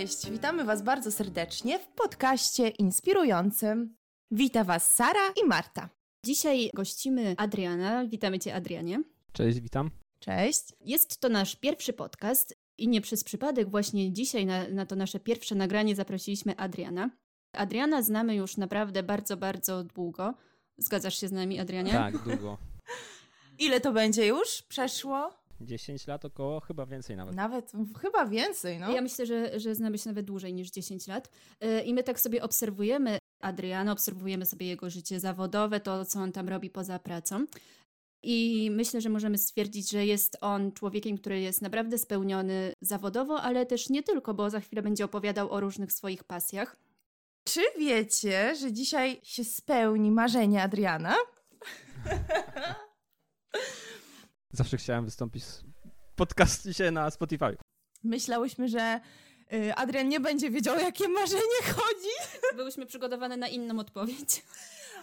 Cześć, 0.00 0.30
witamy 0.30 0.64
Was 0.64 0.82
bardzo 0.82 1.12
serdecznie 1.12 1.78
w 1.78 1.88
podcaście 1.88 2.68
inspirującym. 2.68 3.96
Wita 4.30 4.64
Was 4.64 4.94
Sara 4.94 5.32
i 5.42 5.46
Marta. 5.46 5.88
Dzisiaj 6.26 6.70
gościmy 6.74 7.34
Adriana. 7.38 8.06
Witamy 8.06 8.38
Cię, 8.38 8.54
Adrianie. 8.54 9.02
Cześć, 9.32 9.60
witam. 9.60 9.90
Cześć. 10.18 10.62
Jest 10.80 11.20
to 11.20 11.28
nasz 11.28 11.56
pierwszy 11.56 11.92
podcast 11.92 12.54
i 12.78 12.88
nie 12.88 13.00
przez 13.00 13.24
przypadek 13.24 13.70
właśnie 13.70 14.12
dzisiaj 14.12 14.46
na, 14.46 14.68
na 14.68 14.86
to 14.86 14.96
nasze 14.96 15.20
pierwsze 15.20 15.54
nagranie 15.54 15.96
zaprosiliśmy 15.96 16.56
Adriana. 16.56 17.10
Adriana 17.52 18.02
znamy 18.02 18.34
już 18.34 18.56
naprawdę 18.56 19.02
bardzo, 19.02 19.36
bardzo 19.36 19.84
długo. 19.84 20.34
Zgadzasz 20.78 21.20
się 21.20 21.28
z 21.28 21.32
nami, 21.32 21.60
Adrianie? 21.60 21.92
Tak, 21.92 22.18
długo. 22.18 22.58
Ile 23.58 23.80
to 23.80 23.92
będzie 23.92 24.26
już? 24.26 24.62
Przeszło? 24.62 25.39
10 25.60 26.06
lat 26.06 26.24
około, 26.24 26.60
chyba 26.60 26.86
więcej 26.86 27.16
nawet. 27.16 27.34
Nawet 27.34 27.72
chyba 28.02 28.26
więcej, 28.26 28.78
no. 28.78 28.92
Ja 28.92 29.02
myślę, 29.02 29.26
że, 29.26 29.60
że 29.60 29.74
znamy 29.74 29.98
się 29.98 30.10
nawet 30.10 30.26
dłużej 30.26 30.54
niż 30.54 30.70
10 30.70 31.06
lat. 31.06 31.30
Yy, 31.60 31.82
I 31.82 31.94
my 31.94 32.02
tak 32.02 32.20
sobie 32.20 32.42
obserwujemy 32.42 33.18
Adriana, 33.40 33.92
obserwujemy 33.92 34.46
sobie 34.46 34.66
jego 34.66 34.90
życie 34.90 35.20
zawodowe, 35.20 35.80
to 35.80 36.04
co 36.04 36.20
on 36.20 36.32
tam 36.32 36.48
robi 36.48 36.70
poza 36.70 36.98
pracą. 36.98 37.46
I 38.22 38.68
myślę, 38.72 39.00
że 39.00 39.08
możemy 39.08 39.38
stwierdzić, 39.38 39.90
że 39.90 40.06
jest 40.06 40.36
on 40.40 40.72
człowiekiem, 40.72 41.18
który 41.18 41.40
jest 41.40 41.62
naprawdę 41.62 41.98
spełniony 41.98 42.72
zawodowo, 42.80 43.42
ale 43.42 43.66
też 43.66 43.88
nie 43.88 44.02
tylko, 44.02 44.34
bo 44.34 44.50
za 44.50 44.60
chwilę 44.60 44.82
będzie 44.82 45.04
opowiadał 45.04 45.52
o 45.52 45.60
różnych 45.60 45.92
swoich 45.92 46.24
pasjach. 46.24 46.76
Czy 47.44 47.60
wiecie, 47.78 48.56
że 48.56 48.72
dzisiaj 48.72 49.20
się 49.22 49.44
spełni 49.44 50.10
marzenie 50.10 50.62
Adriana? 50.62 51.14
Zawsze 54.52 54.76
chciałem 54.76 55.04
wystąpić 55.04 55.44
w 55.44 56.14
podcaście 56.16 56.90
na 56.90 57.10
Spotify. 57.10 57.56
Myślałyśmy, 58.04 58.68
że 58.68 59.00
y, 59.52 59.74
Adrian 59.74 60.08
nie 60.08 60.20
będzie 60.20 60.50
wiedział, 60.50 60.76
o 60.76 60.80
jakie 60.80 61.08
marzenie 61.08 61.62
chodzi, 61.74 62.38
Byłyśmy 62.56 62.86
przygotowane 62.86 63.36
na 63.36 63.48
inną 63.48 63.78
odpowiedź. 63.78 64.42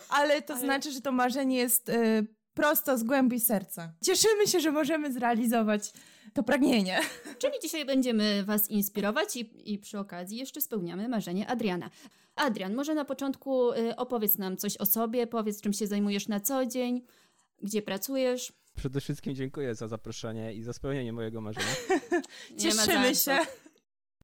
ale 0.09 0.41
to 0.41 0.53
Ale- 0.53 0.63
znaczy, 0.63 0.91
że 0.91 1.01
to 1.01 1.11
marzenie 1.11 1.57
jest 1.57 1.89
y, 1.89 2.25
prosto 2.53 2.97
z 2.97 3.03
głębi 3.03 3.39
serca. 3.39 3.93
Cieszymy 4.03 4.47
się, 4.47 4.59
że 4.59 4.71
możemy 4.71 5.13
zrealizować 5.13 5.91
to 6.33 6.43
pragnienie. 6.43 6.99
Czyli 7.39 7.53
dzisiaj 7.61 7.85
będziemy 7.85 8.43
Was 8.43 8.69
inspirować 8.69 9.35
i, 9.35 9.73
i 9.73 9.77
przy 9.79 9.99
okazji 9.99 10.37
jeszcze 10.37 10.61
spełniamy 10.61 11.07
marzenie 11.09 11.47
Adriana. 11.47 11.89
Adrian, 12.35 12.75
może 12.75 12.93
na 12.95 13.05
początku 13.05 13.71
y, 13.73 13.95
opowiedz 13.95 14.37
nam 14.37 14.57
coś 14.57 14.77
o 14.77 14.85
sobie, 14.85 15.27
powiedz 15.27 15.61
czym 15.61 15.73
się 15.73 15.87
zajmujesz 15.87 16.27
na 16.27 16.39
co 16.39 16.65
dzień, 16.65 17.01
gdzie 17.61 17.81
pracujesz. 17.81 18.53
Przede 18.77 19.01
wszystkim 19.01 19.35
dziękuję 19.35 19.75
za 19.75 19.87
zaproszenie 19.87 20.53
i 20.53 20.63
za 20.63 20.73
spełnienie 20.73 21.13
mojego 21.13 21.41
marzenia. 21.41 21.75
Cieszymy 22.61 23.15
się. 23.15 23.37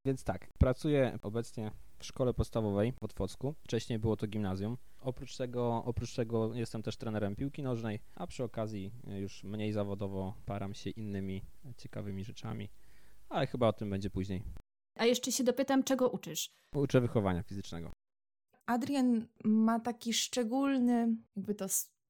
Więc 0.05 0.23
tak, 0.23 0.47
pracuję 0.57 1.19
obecnie 1.21 1.71
w 1.99 2.05
szkole 2.05 2.33
podstawowej 2.33 2.93
w 3.01 3.03
Otwocku. 3.03 3.55
Wcześniej 3.63 3.99
było 3.99 4.17
to 4.17 4.27
gimnazjum. 4.27 4.77
Oprócz 4.99 5.37
tego, 5.37 5.83
oprócz 5.85 6.15
tego 6.15 6.53
jestem 6.53 6.83
też 6.83 6.97
trenerem 6.97 7.35
piłki 7.35 7.63
nożnej, 7.63 7.99
a 8.15 8.27
przy 8.27 8.43
okazji 8.43 8.91
już 9.07 9.43
mniej 9.43 9.71
zawodowo 9.71 10.33
param 10.45 10.73
się 10.73 10.89
innymi 10.89 11.41
ciekawymi 11.77 12.23
rzeczami. 12.23 12.69
Ale 13.29 13.47
chyba 13.47 13.67
o 13.67 13.73
tym 13.73 13.89
będzie 13.89 14.09
później. 14.09 14.43
A 14.95 15.05
jeszcze 15.05 15.31
się 15.31 15.43
dopytam, 15.43 15.83
czego 15.83 16.09
uczysz? 16.09 16.49
Uczę 16.75 17.01
wychowania 17.01 17.43
fizycznego. 17.43 17.91
Adrian 18.65 19.27
ma 19.43 19.79
taki 19.79 20.13
szczególny, 20.13 21.15
jakby 21.35 21.55
to 21.55 21.65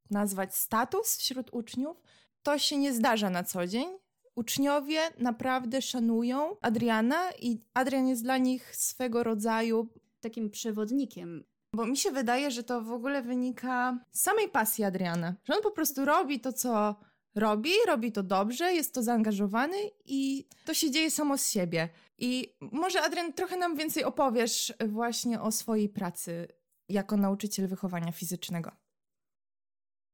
nazwać, 0.10 0.56
status 0.56 1.18
wśród 1.18 1.50
uczniów. 1.54 2.02
To 2.44 2.60
się 2.60 2.78
nie 2.78 2.94
zdarza 2.94 3.30
na 3.30 3.44
co 3.44 3.68
dzień. 3.68 3.88
Uczniowie 4.36 5.00
naprawdę 5.18 5.82
szanują 5.82 6.56
Adriana 6.62 7.32
i 7.42 7.60
Adrian 7.74 8.08
jest 8.08 8.24
dla 8.24 8.38
nich 8.38 8.76
swego 8.76 9.24
rodzaju, 9.24 9.88
Takim 10.22 10.50
przewodnikiem. 10.50 11.44
bo 11.76 11.86
mi 11.86 11.98
się 11.98 12.12
wydaje, 12.12 12.52
że 12.52 12.64
to 12.64 12.82
w 12.82 12.92
ogóle 12.92 13.22
wynika 13.22 14.00
z 14.12 14.22
samej 14.22 14.50
pasji 14.50 14.84
Adriana. 14.84 15.36
Że 15.44 15.56
on 15.56 15.62
po 15.62 15.72
prostu 15.72 16.06
robi 16.06 16.40
to, 16.40 16.54
co 16.54 16.96
robi, 17.36 17.70
robi 17.88 18.12
to 18.12 18.24
dobrze, 18.24 18.74
jest 18.74 18.94
to 18.94 19.04
zaangażowany 19.04 19.78
i 20.06 20.48
to 20.66 20.74
się 20.74 20.92
dzieje 20.92 21.12
samo 21.12 21.38
z 21.38 21.50
siebie. 21.52 21.90
I 22.18 22.56
może 22.62 23.02
Adrian 23.02 23.34
trochę 23.34 23.58
nam 23.58 23.76
więcej 23.76 24.04
opowiesz 24.04 24.74
właśnie 24.88 25.42
o 25.42 25.52
swojej 25.52 25.90
pracy 25.90 26.48
jako 26.90 27.18
nauczyciel 27.18 27.68
wychowania 27.68 28.12
fizycznego. 28.12 28.72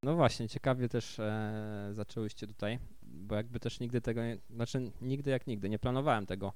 No 0.04 0.16
właśnie, 0.16 0.50
ciekawie 0.50 0.90
też 0.90 1.20
e, 1.20 1.90
zaczęłyście 1.92 2.48
tutaj, 2.48 2.80
bo 3.02 3.36
jakby 3.36 3.60
też 3.60 3.80
nigdy 3.80 4.02
tego, 4.02 4.24
nie, 4.24 4.38
znaczy 4.50 4.92
nigdy 5.02 5.32
jak 5.32 5.48
nigdy, 5.48 5.70
nie 5.70 5.80
planowałem 5.80 6.26
tego. 6.26 6.54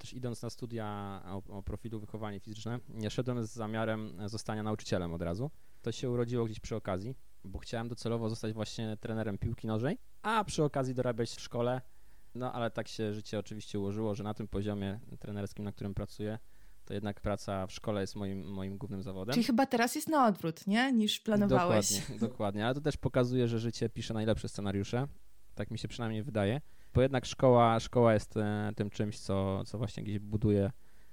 Też 0.00 0.12
idąc 0.12 0.42
na 0.42 0.50
studia 0.50 1.20
o, 1.26 1.42
o 1.56 1.62
profilu 1.62 2.00
wychowanie 2.00 2.40
fizyczne, 2.40 2.80
nie 2.88 3.10
szedłem 3.10 3.46
z 3.46 3.52
zamiarem 3.52 4.28
zostania 4.28 4.62
nauczycielem 4.62 5.14
od 5.14 5.22
razu. 5.22 5.50
To 5.82 5.92
się 5.92 6.10
urodziło 6.10 6.44
gdzieś 6.44 6.60
przy 6.60 6.76
okazji, 6.76 7.16
bo 7.44 7.58
chciałem 7.58 7.88
docelowo 7.88 8.28
zostać 8.28 8.52
właśnie 8.52 8.96
trenerem 8.96 9.38
piłki 9.38 9.66
nożnej, 9.66 9.98
a 10.22 10.44
przy 10.44 10.64
okazji 10.64 10.94
dorabiać 10.94 11.30
w 11.30 11.40
szkole. 11.40 11.80
No 12.34 12.52
ale 12.52 12.70
tak 12.70 12.88
się 12.88 13.14
życie 13.14 13.38
oczywiście 13.38 13.78
ułożyło, 13.78 14.14
że 14.14 14.24
na 14.24 14.34
tym 14.34 14.48
poziomie 14.48 15.00
trenerskim, 15.18 15.64
na 15.64 15.72
którym 15.72 15.94
pracuję, 15.94 16.38
to 16.84 16.94
jednak 16.94 17.20
praca 17.20 17.66
w 17.66 17.72
szkole 17.72 18.00
jest 18.00 18.16
moim, 18.16 18.44
moim 18.44 18.78
głównym 18.78 19.02
zawodem. 19.02 19.32
Czyli 19.32 19.44
chyba 19.44 19.66
teraz 19.66 19.94
jest 19.94 20.08
na 20.08 20.26
odwrót, 20.26 20.66
nie? 20.66 20.92
Niż 20.92 21.20
planowałeś. 21.20 22.00
Dokładnie, 22.00 22.28
dokładnie, 22.28 22.66
ale 22.66 22.74
to 22.74 22.80
też 22.80 22.96
pokazuje, 22.96 23.48
że 23.48 23.58
życie 23.58 23.88
pisze 23.88 24.14
najlepsze 24.14 24.48
scenariusze. 24.48 25.06
Tak 25.54 25.70
mi 25.70 25.78
się 25.78 25.88
przynajmniej 25.88 26.22
wydaje. 26.22 26.60
Bo 26.94 27.02
jednak 27.02 27.26
szkoła, 27.26 27.80
szkoła 27.80 28.14
jest 28.14 28.36
e, 28.36 28.72
tym 28.76 28.90
czymś, 28.90 29.18
co, 29.18 29.64
co 29.64 29.78
właśnie 29.78 30.02
gdzieś 30.02 30.18
buduje 30.18 30.70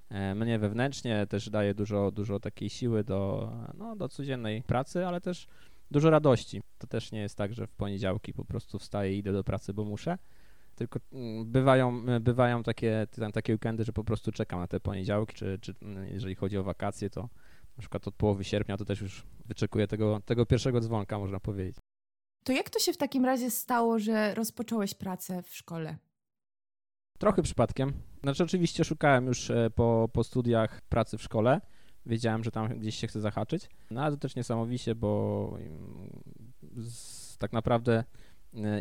e, 0.09 0.35
mnie 0.35 0.59
wewnętrznie, 0.59 1.27
też 1.27 1.49
daje 1.49 1.73
dużo, 1.73 2.11
dużo 2.11 2.39
takiej 2.39 2.69
siły 2.69 3.03
do, 3.03 3.51
no, 3.73 3.95
do 3.95 4.09
codziennej 4.09 4.63
pracy, 4.63 5.07
ale 5.07 5.21
też 5.21 5.47
dużo 5.91 6.09
radości. 6.09 6.61
To 6.77 6.87
też 6.87 7.11
nie 7.11 7.19
jest 7.19 7.35
tak, 7.35 7.53
że 7.53 7.67
w 7.67 7.71
poniedziałki 7.71 8.33
po 8.33 8.45
prostu 8.45 8.79
wstaję 8.79 9.15
i 9.15 9.17
idę 9.17 9.33
do 9.33 9.43
pracy, 9.43 9.73
bo 9.73 9.85
muszę. 9.85 10.17
Tylko 10.81 10.99
mm, 11.11 11.51
bywają, 11.51 12.05
bywają 12.21 12.63
takie, 12.63 13.07
tam, 13.19 13.31
takie 13.31 13.53
weekendy, 13.53 13.83
że 13.83 13.93
po 13.93 14.03
prostu 14.03 14.31
czekam 14.31 14.59
na 14.59 14.67
te 14.67 14.79
poniedziałki, 14.79 15.35
czy, 15.35 15.59
czy 15.61 15.73
mm, 15.81 16.07
jeżeli 16.07 16.35
chodzi 16.35 16.57
o 16.57 16.63
wakacje, 16.63 17.09
to 17.09 17.21
na 17.77 17.79
przykład 17.79 18.07
od 18.07 18.15
połowy 18.15 18.43
sierpnia 18.43 18.77
to 18.77 18.85
też 18.85 19.01
już 19.01 19.23
wyczekuję 19.45 19.87
tego, 19.87 20.21
tego 20.25 20.45
pierwszego 20.45 20.81
dzwonka, 20.81 21.19
można 21.19 21.39
powiedzieć. 21.39 21.75
To 22.43 22.53
jak 22.53 22.69
to 22.69 22.79
się 22.79 22.93
w 22.93 22.97
takim 22.97 23.25
razie 23.25 23.51
stało, 23.51 23.99
że 23.99 24.35
rozpocząłeś 24.35 24.93
pracę 24.93 25.43
w 25.43 25.55
szkole? 25.55 25.97
Trochę 27.19 27.41
przypadkiem. 27.41 27.93
Znaczy 28.23 28.43
oczywiście 28.43 28.83
szukałem 28.83 29.25
już 29.25 29.51
e, 29.51 29.69
po, 29.75 30.09
po 30.13 30.23
studiach 30.23 30.81
pracy 30.81 31.17
w 31.17 31.23
szkole. 31.23 31.61
Wiedziałem, 32.05 32.43
że 32.43 32.51
tam 32.51 32.79
gdzieś 32.79 32.95
się 32.95 33.07
chcę 33.07 33.21
zahaczyć. 33.21 33.69
No 33.91 34.03
ale 34.03 34.11
to 34.11 34.17
też 34.17 34.35
niesamowicie, 34.35 34.95
bo 34.95 35.53
mm, 35.59 36.09
tak 37.37 37.53
naprawdę 37.53 37.93
e, 37.93 38.03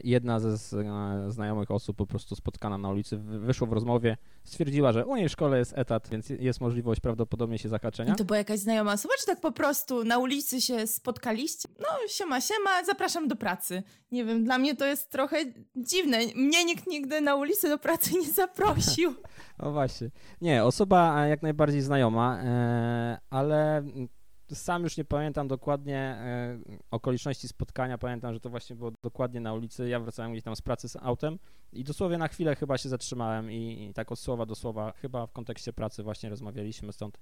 jedna 0.05 0.41
ze 0.41 0.49
e, 0.79 1.31
znajomych 1.31 1.71
osób 1.71 1.97
po 1.97 2.07
prostu 2.07 2.37
spotkana 2.37 2.79
na 2.79 2.89
ulicy 2.89 3.17
w- 3.17 3.23
wyszło 3.25 3.67
w 3.67 3.73
rozmowie, 3.73 4.17
stwierdziła, 4.45 4.93
że 4.93 5.07
u 5.07 5.17
niej 5.17 5.29
w 5.29 5.33
szkole 5.33 5.59
jest 5.59 5.79
etat, 5.79 6.09
więc 6.09 6.29
jest 6.29 6.61
możliwość 6.61 7.01
prawdopodobnie 7.01 7.59
się 7.59 7.69
zahaczenia. 7.69 8.13
I 8.13 8.17
to 8.17 8.25
była 8.25 8.39
jakaś 8.39 8.59
znajoma 8.61 8.93
osoba, 8.93 9.15
czy 9.21 9.27
tak 9.27 9.41
po 9.41 9.53
prostu 9.53 10.05
na 10.05 10.19
ulicy 10.19 10.61
się 10.61 10.87
spotkaliście? 10.87 11.69
No, 11.79 11.87
siema, 12.09 12.41
siema, 12.41 12.85
zapraszam 12.87 13.29
do 13.29 13.37
pracy. 13.37 13.83
Nie 14.13 14.25
wiem, 14.25 14.45
dla 14.45 14.59
mnie 14.59 14.77
to 14.77 14.87
jest 14.87 15.11
trochę 15.11 15.37
dziwne. 15.77 16.19
Mnie 16.37 16.65
nikt 16.65 16.87
nigdy 16.87 17.21
na 17.21 17.35
ulicy 17.37 17.69
do 17.69 17.79
pracy 17.79 18.11
nie 18.19 18.31
zaprosił. 18.33 19.15
No 19.63 19.73
właśnie. 19.73 20.11
Nie, 20.41 20.65
osoba 20.65 21.25
e, 21.25 21.29
jak 21.29 21.43
najbardziej 21.43 21.81
znajoma, 21.83 22.39
e, 22.43 23.19
ale 23.31 23.83
sam 24.55 24.83
już 24.83 24.97
nie 24.97 25.05
pamiętam 25.05 25.49
dokładnie 25.49 25.97
e, 25.99 26.59
okoliczności 26.91 27.49
spotkania. 27.49 27.99
Pamiętam, 27.99 28.35
że 28.35 28.41
to 28.41 28.51
właśnie 28.51 28.77
było 28.77 28.93
dokładnie 29.03 29.41
na 29.41 29.55
ulicy. 29.55 29.89
Ja 29.89 30.01
wracałem 30.01 30.33
gdzieś 30.33 30.45
tam 30.45 30.57
z 30.57 30.63
pracy 30.63 30.89
z 30.89 30.97
autem 30.97 31.39
i 31.73 31.85
dosłownie 31.85 32.19
na 32.19 32.29
chwilę 32.29 32.57
chyba 32.57 32.79
się 32.79 32.89
zatrzymałem 32.89 33.51
i, 33.53 33.87
i 33.91 33.95
tak 33.95 34.13
od 34.13 34.19
słowa 34.19 34.47
do 34.47 34.55
słowa, 34.55 34.93
chyba 34.93 35.27
w 35.27 35.33
kontekście 35.33 35.73
pracy 35.73 36.03
właśnie 36.03 36.31
rozmawialiśmy, 36.31 36.93
stąd, 36.93 37.19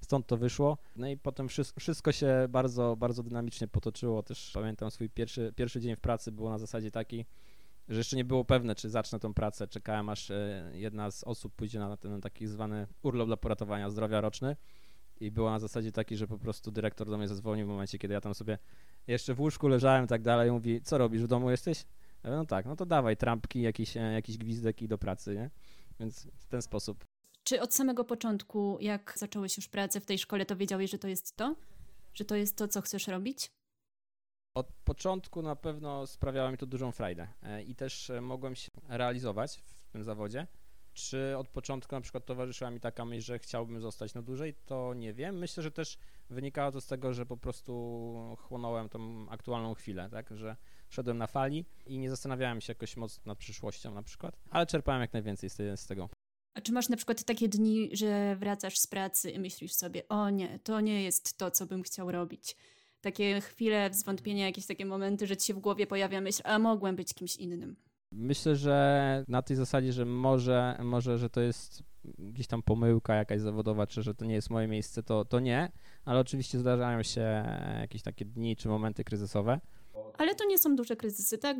stąd 0.00 0.26
to 0.26 0.36
wyszło. 0.36 0.78
No 0.96 1.08
i 1.08 1.16
potem 1.16 1.48
wszy- 1.48 1.72
wszystko 1.78 2.12
się 2.12 2.46
bardzo, 2.48 2.96
bardzo 2.96 3.22
dynamicznie 3.22 3.68
potoczyło. 3.68 4.22
Też 4.22 4.50
pamiętam 4.54 4.90
swój 4.90 5.10
pierwszy, 5.10 5.52
pierwszy 5.56 5.80
dzień 5.80 5.96
w 5.96 6.00
pracy 6.00 6.32
było 6.32 6.50
na 6.50 6.58
zasadzie 6.58 6.90
takiej, 6.90 7.26
że 7.88 7.98
jeszcze 7.98 8.16
nie 8.16 8.24
było 8.24 8.44
pewne, 8.44 8.74
czy 8.74 8.90
zacznę 8.90 9.18
tą 9.18 9.34
pracę. 9.34 9.68
Czekałem, 9.68 10.08
aż 10.08 10.30
e, 10.30 10.70
jedna 10.74 11.10
z 11.10 11.24
osób 11.24 11.54
pójdzie 11.54 11.78
na 11.78 11.96
ten 11.96 12.20
taki 12.20 12.46
zwany 12.46 12.86
urlop 13.02 13.26
dla 13.26 13.36
poratowania 13.36 13.90
zdrowia 13.90 14.20
roczny 14.20 14.56
i 15.20 15.30
było 15.30 15.50
na 15.50 15.58
zasadzie 15.58 15.92
taki, 15.92 16.16
że 16.16 16.26
po 16.26 16.38
prostu 16.38 16.70
dyrektor 16.70 17.10
do 17.10 17.18
mnie 17.18 17.28
zadzwonił 17.28 17.66
w 17.66 17.68
momencie, 17.68 17.98
kiedy 17.98 18.14
ja 18.14 18.20
tam 18.20 18.34
sobie 18.34 18.58
jeszcze 19.06 19.34
w 19.34 19.40
łóżku 19.40 19.68
leżałem 19.68 20.04
i 20.04 20.08
tak 20.08 20.22
dalej 20.22 20.48
i 20.48 20.52
mówi, 20.52 20.80
co 20.82 20.98
robisz, 20.98 21.22
w 21.22 21.26
domu 21.26 21.50
jesteś? 21.50 21.84
Ja 22.24 22.30
mówię, 22.30 22.36
no 22.36 22.46
tak, 22.46 22.66
no 22.66 22.76
to 22.76 22.86
dawaj, 22.86 23.16
trampki, 23.16 23.62
jakiś, 23.62 23.96
e, 23.96 24.00
jakiś 24.00 24.38
gwizdek 24.38 24.82
i 24.82 24.88
do 24.88 24.98
pracy, 24.98 25.34
nie? 25.34 25.50
Więc 26.00 26.26
w 26.34 26.46
ten 26.46 26.62
sposób. 26.62 27.04
Czy 27.44 27.60
od 27.60 27.74
samego 27.74 28.04
początku, 28.04 28.78
jak 28.80 29.14
zacząłeś 29.16 29.56
już 29.56 29.68
pracę 29.68 30.00
w 30.00 30.06
tej 30.06 30.18
szkole, 30.18 30.46
to 30.46 30.56
wiedziałeś, 30.56 30.90
że 30.90 30.98
to 30.98 31.08
jest 31.08 31.36
to? 31.36 31.56
Że 32.14 32.24
to 32.24 32.36
jest 32.36 32.56
to, 32.56 32.68
co 32.68 32.80
chcesz 32.80 33.08
robić? 33.08 33.50
Od 34.54 34.72
początku 34.84 35.42
na 35.42 35.56
pewno 35.56 36.06
sprawiało 36.06 36.50
mi 36.50 36.58
to 36.58 36.66
dużą 36.66 36.92
frajdę 36.92 37.28
e, 37.42 37.62
i 37.62 37.74
też 37.74 38.10
e, 38.10 38.20
mogłem 38.20 38.54
się 38.54 38.68
realizować 38.88 39.58
w 39.58 39.92
tym 39.92 40.04
zawodzie. 40.04 40.46
Czy 40.92 41.36
od 41.38 41.48
początku 41.48 41.94
na 41.94 42.00
przykład 42.00 42.26
towarzyszyła 42.26 42.70
mi 42.70 42.80
taka 42.80 43.04
myśl, 43.04 43.26
że 43.26 43.38
chciałbym 43.38 43.80
zostać 43.80 44.14
na 44.14 44.22
dłużej, 44.22 44.54
to 44.66 44.94
nie 44.94 45.12
wiem. 45.12 45.38
Myślę, 45.38 45.62
że 45.62 45.70
też 45.70 45.98
wynikało 46.30 46.72
to 46.72 46.80
z 46.80 46.86
tego, 46.86 47.14
że 47.14 47.26
po 47.26 47.36
prostu 47.36 48.36
chłonąłem 48.38 48.88
tą 48.88 49.28
aktualną 49.28 49.74
chwilę, 49.74 50.08
tak, 50.10 50.36
że 50.36 50.56
szedłem 50.88 51.18
na 51.18 51.26
fali 51.26 51.64
i 51.86 51.98
nie 51.98 52.10
zastanawiałem 52.10 52.60
się 52.60 52.70
jakoś 52.70 52.96
mocno 52.96 53.22
nad 53.26 53.38
przyszłością 53.38 53.94
na 53.94 54.02
przykład, 54.02 54.36
ale 54.50 54.66
czerpałem 54.66 55.00
jak 55.00 55.12
najwięcej 55.12 55.50
z, 55.50 55.86
tego. 55.86 56.08
A 56.54 56.60
czy 56.60 56.72
masz 56.72 56.88
na 56.88 56.96
przykład 56.96 57.24
takie 57.24 57.48
dni, 57.48 57.90
że 57.92 58.36
wracasz 58.36 58.78
z 58.78 58.86
pracy 58.86 59.30
i 59.30 59.38
myślisz 59.38 59.72
sobie, 59.72 60.08
o 60.08 60.30
nie, 60.30 60.58
to 60.58 60.80
nie 60.80 61.02
jest 61.02 61.38
to, 61.38 61.50
co 61.50 61.66
bym 61.66 61.82
chciał 61.82 62.12
robić? 62.12 62.56
Takie 63.00 63.40
chwile 63.40 63.90
zwątpienia, 63.92 64.46
jakieś 64.46 64.66
takie 64.66 64.86
momenty, 64.86 65.26
że 65.26 65.36
ci 65.36 65.46
się 65.46 65.54
w 65.54 65.58
głowie 65.58 65.86
pojawia 65.86 66.20
myśl, 66.20 66.42
a 66.44 66.58
mogłem 66.58 66.96
być 66.96 67.14
kimś 67.14 67.36
innym. 67.36 67.76
Myślę, 68.12 68.56
że 68.56 69.24
na 69.28 69.42
tej 69.42 69.56
zasadzie, 69.56 69.92
że 69.92 70.04
może, 70.04 70.78
może 70.82 71.18
że 71.18 71.30
to 71.30 71.40
jest 71.40 71.82
gdzieś 72.18 72.46
tam 72.46 72.62
pomyłka 72.62 73.14
jakaś 73.14 73.40
zawodowa, 73.40 73.86
czy 73.86 74.02
że 74.02 74.14
to 74.14 74.24
nie 74.24 74.34
jest 74.34 74.50
moje 74.50 74.68
miejsce, 74.68 75.02
to, 75.02 75.24
to 75.24 75.40
nie, 75.40 75.72
ale 76.04 76.20
oczywiście 76.20 76.58
zdarzają 76.58 77.02
się 77.02 77.44
jakieś 77.80 78.02
takie 78.02 78.24
dni 78.24 78.56
czy 78.56 78.68
momenty 78.68 79.04
kryzysowe. 79.04 79.60
Ale 80.18 80.34
to 80.34 80.44
nie 80.44 80.58
są 80.58 80.76
duże 80.76 80.96
kryzysy, 80.96 81.38
tak? 81.38 81.56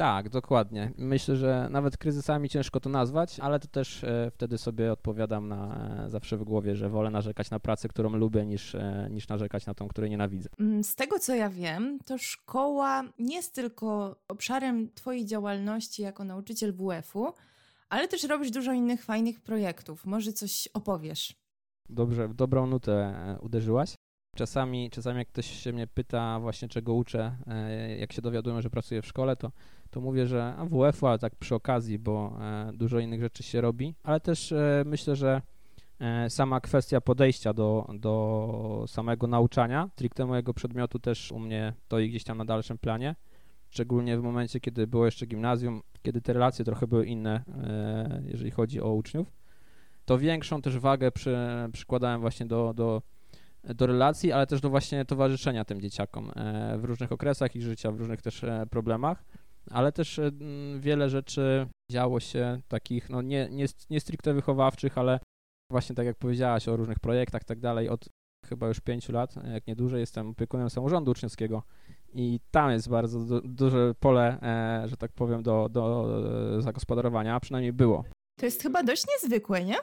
Tak, 0.00 0.28
dokładnie. 0.28 0.92
Myślę, 0.98 1.36
że 1.36 1.68
nawet 1.70 1.96
kryzysami 1.96 2.48
ciężko 2.48 2.80
to 2.80 2.90
nazwać, 2.90 3.40
ale 3.40 3.60
to 3.60 3.68
też 3.68 4.04
e, 4.04 4.30
wtedy 4.34 4.58
sobie 4.58 4.92
odpowiadam 4.92 5.48
na 5.48 5.90
e, 6.06 6.10
zawsze 6.10 6.36
w 6.36 6.44
głowie, 6.44 6.76
że 6.76 6.88
wolę 6.88 7.10
narzekać 7.10 7.50
na 7.50 7.60
pracę, 7.60 7.88
którą 7.88 8.16
lubię, 8.16 8.46
niż, 8.46 8.74
e, 8.74 9.08
niż 9.10 9.28
narzekać 9.28 9.66
na 9.66 9.74
tą, 9.74 9.88
której 9.88 10.10
nienawidzę. 10.10 10.48
Mm, 10.60 10.84
z 10.84 10.94
tego 10.94 11.18
co 11.18 11.34
ja 11.34 11.50
wiem, 11.50 11.98
to 12.06 12.18
szkoła 12.18 13.02
nie 13.18 13.36
jest 13.36 13.54
tylko 13.54 14.16
obszarem 14.28 14.90
Twojej 14.94 15.26
działalności 15.26 16.02
jako 16.02 16.24
nauczyciel 16.24 16.72
WF-u, 16.72 17.32
ale 17.88 18.08
też 18.08 18.24
robisz 18.24 18.50
dużo 18.50 18.72
innych 18.72 19.04
fajnych 19.04 19.40
projektów. 19.40 20.06
Może 20.06 20.32
coś 20.32 20.68
opowiesz? 20.74 21.34
Dobrze, 21.88 22.28
w 22.28 22.34
dobrą 22.34 22.66
nutę 22.66 23.14
uderzyłaś. 23.40 23.94
Czasami, 24.36 24.90
czasami 24.90 25.18
jak 25.18 25.28
ktoś 25.28 25.46
się 25.46 25.72
mnie 25.72 25.86
pyta 25.86 26.40
właśnie 26.40 26.68
czego 26.68 26.94
uczę, 26.94 27.36
jak 27.98 28.12
się 28.12 28.22
dowiaduję, 28.22 28.62
że 28.62 28.70
pracuję 28.70 29.02
w 29.02 29.06
szkole, 29.06 29.36
to 29.36 29.50
to 29.90 30.00
mówię, 30.00 30.26
że 30.26 30.54
WF-u, 30.70 31.06
ale 31.06 31.18
tak 31.18 31.36
przy 31.36 31.54
okazji, 31.54 31.98
bo 31.98 32.38
e, 32.40 32.72
dużo 32.74 32.98
innych 32.98 33.20
rzeczy 33.20 33.42
się 33.42 33.60
robi, 33.60 33.94
ale 34.02 34.20
też 34.20 34.52
e, 34.52 34.82
myślę, 34.86 35.16
że 35.16 35.42
e, 36.00 36.30
sama 36.30 36.60
kwestia 36.60 37.00
podejścia 37.00 37.52
do, 37.52 37.88
do 37.98 38.84
samego 38.88 39.26
nauczania, 39.26 39.88
stricte 39.92 40.26
mojego 40.26 40.54
przedmiotu 40.54 40.98
też 40.98 41.32
u 41.32 41.38
mnie 41.38 41.74
to 41.88 41.98
i 41.98 42.08
gdzieś 42.08 42.24
tam 42.24 42.38
na 42.38 42.44
dalszym 42.44 42.78
planie, 42.78 43.14
szczególnie 43.70 44.18
w 44.18 44.22
momencie, 44.22 44.60
kiedy 44.60 44.86
było 44.86 45.04
jeszcze 45.04 45.26
gimnazjum, 45.26 45.82
kiedy 46.02 46.20
te 46.20 46.32
relacje 46.32 46.64
trochę 46.64 46.86
były 46.86 47.06
inne, 47.06 47.44
jeżeli 48.24 48.50
chodzi 48.50 48.80
o 48.80 48.92
uczniów, 48.92 49.32
to 50.04 50.18
większą 50.18 50.62
też 50.62 50.78
wagę 50.78 51.12
przy, 51.12 51.36
przykładałem 51.72 52.20
właśnie 52.20 52.46
do, 52.46 52.74
do, 52.74 53.02
do 53.64 53.86
relacji, 53.86 54.32
ale 54.32 54.46
też 54.46 54.60
do 54.60 54.70
właśnie 54.70 55.04
towarzyszenia 55.04 55.64
tym 55.64 55.80
dzieciakom 55.80 56.32
w 56.78 56.84
różnych 56.84 57.12
okresach 57.12 57.56
ich 57.56 57.62
życia, 57.62 57.92
w 57.92 57.96
różnych 57.96 58.22
też 58.22 58.44
problemach 58.70 59.24
ale 59.70 59.92
też 59.92 60.18
e, 60.18 60.30
wiele 60.78 61.10
rzeczy 61.10 61.66
działo 61.92 62.20
się 62.20 62.60
takich, 62.68 63.10
no 63.10 63.22
nie, 63.22 63.48
nie, 63.50 63.66
nie 63.90 64.00
stricte 64.00 64.34
wychowawczych, 64.34 64.98
ale 64.98 65.20
właśnie 65.72 65.96
tak 65.96 66.06
jak 66.06 66.16
powiedziałaś 66.16 66.68
o 66.68 66.76
różnych 66.76 66.98
projektach 66.98 67.42
i 67.42 67.44
tak 67.44 67.60
dalej, 67.60 67.88
od 67.88 68.08
chyba 68.48 68.68
już 68.68 68.80
pięciu 68.80 69.12
lat, 69.12 69.34
jak 69.52 69.66
nie 69.66 69.76
dłużej, 69.76 70.00
jestem 70.00 70.28
opiekunem 70.28 70.70
samorządu 70.70 71.10
uczniowskiego 71.10 71.62
i 72.14 72.40
tam 72.50 72.70
jest 72.70 72.88
bardzo 72.88 73.20
du 73.20 73.40
duże 73.40 73.94
pole, 74.00 74.38
e, 74.42 74.88
że 74.88 74.96
tak 74.96 75.12
powiem, 75.12 75.42
do, 75.42 75.68
do 75.68 76.06
e, 76.58 76.62
zagospodarowania, 76.62 77.34
a 77.34 77.40
przynajmniej 77.40 77.72
było. 77.72 78.04
To 78.38 78.46
jest 78.46 78.62
chyba 78.62 78.82
dość 78.82 79.04
niezwykłe, 79.14 79.64
nie? 79.64 79.76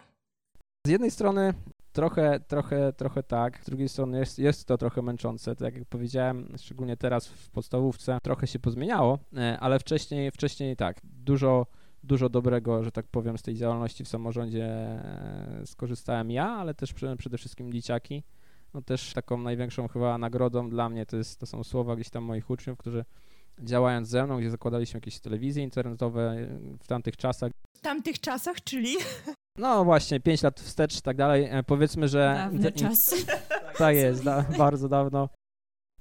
Z 0.88 0.90
jednej 0.90 1.12
strony 1.12 1.54
Trochę, 1.98 2.40
trochę, 2.40 2.94
trochę 2.94 3.24
tak. 3.24 3.64
Z 3.64 3.66
drugiej 3.66 3.90
strony 3.90 4.20
jest, 4.20 4.40
jest 4.40 4.68
to 4.68 4.78
trochę 4.78 5.02
męczące. 5.02 5.56
Tak 5.56 5.76
jak 5.76 5.86
powiedziałem, 5.86 6.54
szczególnie 6.58 6.98
teraz 6.98 7.28
w 7.28 7.50
podstawówce 7.50 8.18
trochę 8.24 8.48
się 8.48 8.60
pozmieniało, 8.60 9.20
e, 9.38 9.60
ale 9.60 9.80
wcześniej, 9.80 10.32
wcześniej 10.32 10.76
tak, 10.76 11.02
dużo, 11.04 11.66
dużo 12.04 12.30
dobrego, 12.30 12.84
że 12.84 12.92
tak 12.92 13.08
powiem, 13.08 13.38
z 13.38 13.42
tej 13.42 13.56
działalności 13.56 14.04
w 14.04 14.08
samorządzie 14.08 14.66
e, 14.66 15.62
skorzystałem 15.66 16.32
ja, 16.32 16.46
ale 16.46 16.74
też 16.74 16.94
przede 17.18 17.38
wszystkim 17.38 17.72
dzieciaki. 17.72 18.24
No 18.74 18.82
też 18.82 19.14
taką 19.14 19.38
największą 19.38 19.88
chyba 19.88 20.18
nagrodą 20.18 20.70
dla 20.70 20.90
mnie 20.90 21.06
to, 21.06 21.18
jest, 21.18 21.40
to 21.40 21.46
są 21.46 21.64
słowa 21.64 21.96
gdzieś 21.96 22.10
tam 22.10 22.24
moich 22.24 22.50
uczniów, 22.50 22.78
którzy 22.78 23.06
działając 23.60 24.08
ze 24.08 24.26
mną, 24.26 24.40
gdzie 24.40 24.50
zakładaliśmy 24.50 24.98
jakieś 24.98 25.20
telewizje 25.20 25.64
internetowe 25.64 26.48
w 26.80 26.88
tamtych 26.88 27.18
czasach. 27.18 27.52
W 27.78 27.82
tamtych 27.82 28.20
czasach, 28.20 28.64
czyli? 28.64 28.98
No 29.58 29.86
właśnie, 29.86 30.20
5 30.20 30.44
lat 30.44 30.60
wstecz 30.60 30.98
i 30.98 31.02
tak 31.02 31.18
dalej. 31.18 31.46
E, 31.52 31.64
powiedzmy, 31.64 32.08
że... 32.08 32.34
Dawne 32.38 32.72
czasy. 32.72 33.16
Tak 33.78 33.96
jest, 33.96 34.24
da, 34.24 34.46
bardzo 34.58 34.90
dawno. 34.90 35.30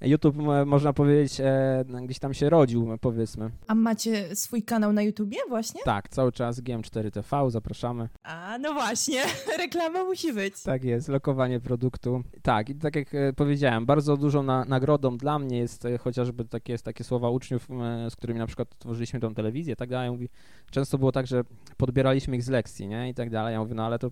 YouTube, 0.00 0.36
można 0.66 0.92
powiedzieć, 0.92 1.40
e, 1.40 1.84
gdzieś 2.04 2.18
tam 2.18 2.34
się 2.34 2.50
rodził, 2.50 2.98
powiedzmy. 3.00 3.50
A 3.66 3.74
macie 3.74 4.36
swój 4.36 4.62
kanał 4.62 4.92
na 4.92 5.02
YouTubie 5.02 5.36
właśnie? 5.48 5.80
Tak, 5.84 6.08
cały 6.08 6.32
czas 6.32 6.60
GM4TV, 6.60 7.50
zapraszamy. 7.50 8.08
A, 8.22 8.58
no 8.58 8.72
właśnie, 8.72 9.22
reklama 9.58 10.04
musi 10.04 10.32
być. 10.32 10.62
Tak 10.62 10.84
jest, 10.84 11.08
lokowanie 11.08 11.60
produktu. 11.60 12.22
Tak, 12.42 12.68
i 12.70 12.74
tak 12.74 12.96
jak 12.96 13.14
e, 13.14 13.32
powiedziałem, 13.32 13.86
bardzo 13.86 14.16
dużą 14.16 14.42
na, 14.42 14.64
nagrodą 14.64 15.16
dla 15.16 15.38
mnie 15.38 15.58
jest 15.58 15.84
e, 15.84 15.98
chociażby 15.98 16.44
takie, 16.44 16.78
takie 16.78 17.04
słowa 17.04 17.30
uczniów, 17.30 17.68
z 18.10 18.16
którymi 18.16 18.38
na 18.38 18.46
przykład 18.46 18.78
tworzyliśmy 18.78 19.20
tą 19.20 19.34
telewizję, 19.34 19.76
tak 19.76 19.88
dalej. 19.88 20.10
Mówi, 20.10 20.28
często 20.70 20.98
było 20.98 21.12
tak, 21.12 21.26
że 21.26 21.42
podbieraliśmy 21.76 22.36
ich 22.36 22.42
z 22.42 22.48
lekcji, 22.48 22.88
nie, 22.88 23.08
i 23.08 23.14
tak 23.14 23.30
dalej. 23.30 23.52
Ja 23.52 23.60
mówię, 23.60 23.74
no 23.74 23.86
ale 23.86 23.98
to 23.98 24.10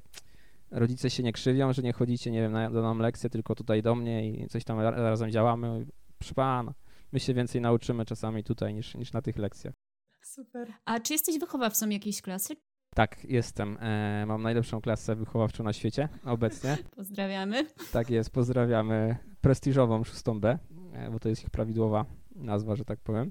rodzice 0.75 1.11
się 1.11 1.23
nie 1.23 1.32
krzywią, 1.32 1.73
że 1.73 1.82
nie 1.82 1.93
chodzicie, 1.93 2.31
nie 2.31 2.41
wiem, 2.41 2.53
na, 2.53 2.71
na 2.71 2.82
nam 2.82 2.99
lekcję, 2.99 3.31
tylko 3.31 3.55
tutaj 3.55 3.82
do 3.82 3.94
mnie 3.94 4.31
i 4.31 4.49
coś 4.49 4.65
tam 4.65 4.81
razem 4.81 5.31
działamy. 5.31 5.87
Proszę 6.19 6.35
pana, 6.35 6.75
my 7.12 7.21
się 7.21 7.35
więcej 7.35 7.61
nauczymy 7.61 8.05
czasami 8.05 8.44
tutaj 8.44 8.75
niż, 8.75 8.94
niż 8.94 9.12
na 9.12 9.23
tych 9.23 9.37
lekcjach. 9.37 9.75
Super. 10.23 10.73
A 10.85 11.00
czy 11.00 11.12
jesteś 11.12 11.38
wychowawcą 11.38 11.88
jakiejś 11.88 12.23
klasy? 12.23 12.56
Tak, 12.94 13.25
jestem. 13.25 13.79
E, 13.81 14.25
mam 14.26 14.43
najlepszą 14.43 14.81
klasę 14.81 15.16
wychowawczą 15.16 15.64
na 15.64 15.73
świecie 15.73 16.09
obecnie. 16.25 16.78
Pozdrawiamy. 16.97 17.66
Tak 17.93 18.11
jest, 18.11 18.31
pozdrawiamy 18.31 19.16
prestiżową 19.40 20.02
6B, 20.02 20.59
e, 20.93 21.11
bo 21.11 21.19
to 21.19 21.28
jest 21.28 21.43
ich 21.43 21.50
prawidłowa 21.50 22.04
nazwa, 22.35 22.76
że 22.76 22.85
tak 22.85 23.00
powiem. 23.00 23.31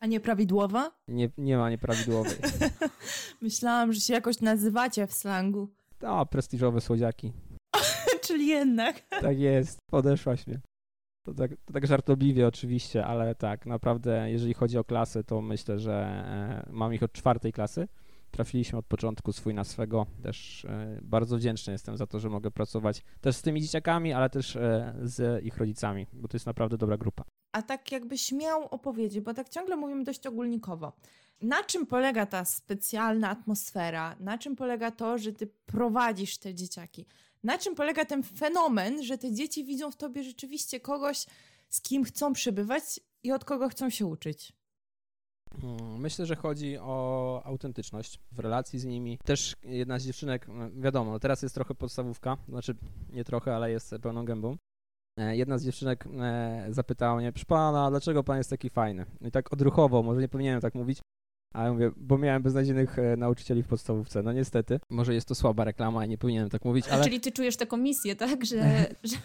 A 0.00 0.06
nieprawidłowa? 0.06 0.90
Nie, 1.08 1.30
nie 1.38 1.56
ma 1.56 1.70
nieprawidłowej. 1.70 2.36
Myślałam, 3.40 3.92
że 3.92 4.00
się 4.00 4.14
jakoś 4.14 4.40
nazywacie 4.40 5.06
w 5.06 5.12
slangu. 5.12 5.68
No, 6.02 6.26
prestiżowe 6.26 6.80
słodziaki. 6.80 7.32
Czyli 8.26 8.46
jednak. 8.46 9.00
Tak 9.00 9.38
jest, 9.38 9.78
podeszłaś 9.90 10.46
mnie. 10.46 10.60
To 11.26 11.34
tak, 11.34 11.50
to 11.64 11.72
tak 11.72 11.86
żartobliwie 11.86 12.46
oczywiście, 12.46 13.06
ale 13.06 13.34
tak, 13.34 13.66
naprawdę 13.66 14.30
jeżeli 14.30 14.54
chodzi 14.54 14.78
o 14.78 14.84
klasy, 14.84 15.24
to 15.24 15.40
myślę, 15.40 15.78
że 15.78 15.92
e, 15.92 16.66
mam 16.70 16.94
ich 16.94 17.02
od 17.02 17.12
czwartej 17.12 17.52
klasy. 17.52 17.88
Trafiliśmy 18.32 18.78
od 18.78 18.86
początku 18.86 19.32
swój 19.32 19.54
na 19.54 19.64
swego. 19.64 20.06
Też 20.22 20.64
e, 20.64 20.98
bardzo 21.02 21.36
wdzięczny 21.36 21.72
jestem 21.72 21.96
za 21.96 22.06
to, 22.06 22.20
że 22.20 22.28
mogę 22.28 22.50
pracować 22.50 23.02
też 23.20 23.36
z 23.36 23.42
tymi 23.42 23.62
dzieciakami, 23.62 24.12
ale 24.12 24.30
też 24.30 24.56
e, 24.56 24.94
z 25.02 25.44
ich 25.44 25.56
rodzicami, 25.56 26.06
bo 26.12 26.28
to 26.28 26.36
jest 26.36 26.46
naprawdę 26.46 26.78
dobra 26.78 26.96
grupa. 26.96 27.24
A 27.52 27.62
tak 27.62 27.92
jakbyś 27.92 28.32
miał 28.32 28.64
opowiedzieć, 28.64 29.20
bo 29.20 29.34
tak 29.34 29.48
ciągle 29.48 29.76
mówimy 29.76 30.04
dość 30.04 30.26
ogólnikowo. 30.26 30.92
Na 31.42 31.64
czym 31.64 31.86
polega 31.86 32.26
ta 32.26 32.44
specjalna 32.44 33.30
atmosfera? 33.30 34.16
Na 34.20 34.38
czym 34.38 34.56
polega 34.56 34.90
to, 34.90 35.18
że 35.18 35.32
ty 35.32 35.46
prowadzisz 35.66 36.38
te 36.38 36.54
dzieciaki? 36.54 37.06
Na 37.44 37.58
czym 37.58 37.74
polega 37.74 38.04
ten 38.04 38.22
fenomen, 38.22 39.02
że 39.02 39.18
te 39.18 39.32
dzieci 39.32 39.64
widzą 39.64 39.90
w 39.90 39.96
tobie 39.96 40.24
rzeczywiście 40.24 40.80
kogoś, 40.80 41.26
z 41.68 41.80
kim 41.80 42.04
chcą 42.04 42.32
przebywać 42.32 43.00
i 43.22 43.32
od 43.32 43.44
kogo 43.44 43.68
chcą 43.68 43.90
się 43.90 44.06
uczyć? 44.06 44.52
Hmm, 45.60 46.00
myślę, 46.00 46.26
że 46.26 46.36
chodzi 46.36 46.78
o 46.78 47.42
autentyczność 47.44 48.20
w 48.32 48.38
relacji 48.38 48.78
z 48.78 48.84
nimi. 48.84 49.18
Też 49.24 49.56
jedna 49.64 49.98
z 49.98 50.04
dziewczynek, 50.04 50.46
wiadomo, 50.74 51.18
teraz 51.18 51.42
jest 51.42 51.54
trochę 51.54 51.74
podstawówka, 51.74 52.36
znaczy 52.48 52.74
nie 53.12 53.24
trochę, 53.24 53.56
ale 53.56 53.70
jest 53.70 53.94
pełną 54.02 54.24
gębą. 54.24 54.56
E, 55.18 55.36
jedna 55.36 55.58
z 55.58 55.64
dziewczynek 55.64 56.04
e, 56.20 56.66
zapytała 56.70 57.16
mnie, 57.16 57.32
proszę 57.32 57.46
pana, 57.46 57.90
dlaczego 57.90 58.24
pan 58.24 58.38
jest 58.38 58.50
taki 58.50 58.70
fajny? 58.70 59.06
I 59.20 59.30
tak 59.30 59.52
odruchowo, 59.52 60.02
może 60.02 60.20
nie 60.20 60.28
powinienem 60.28 60.60
tak 60.60 60.74
mówić, 60.74 60.98
a 61.54 61.64
ja 61.64 61.72
mówię, 61.72 61.90
bo 61.96 62.18
miałem 62.18 62.42
beznadziejnych 62.42 62.98
e, 62.98 63.16
nauczycieli 63.16 63.62
w 63.62 63.66
podstawówce. 63.66 64.22
No 64.22 64.32
niestety, 64.32 64.80
może 64.90 65.14
jest 65.14 65.28
to 65.28 65.34
słaba 65.34 65.64
reklama 65.64 66.06
i 66.06 66.08
nie 66.08 66.18
powinienem 66.18 66.50
tak 66.50 66.64
mówić, 66.64 66.88
ale... 66.88 67.04
Czyli 67.04 67.20
ty 67.20 67.32
czujesz 67.32 67.56
taką 67.56 67.76
misję, 67.76 68.16
tak? 68.16 68.44
Że, 68.44 68.86
że... 69.04 69.16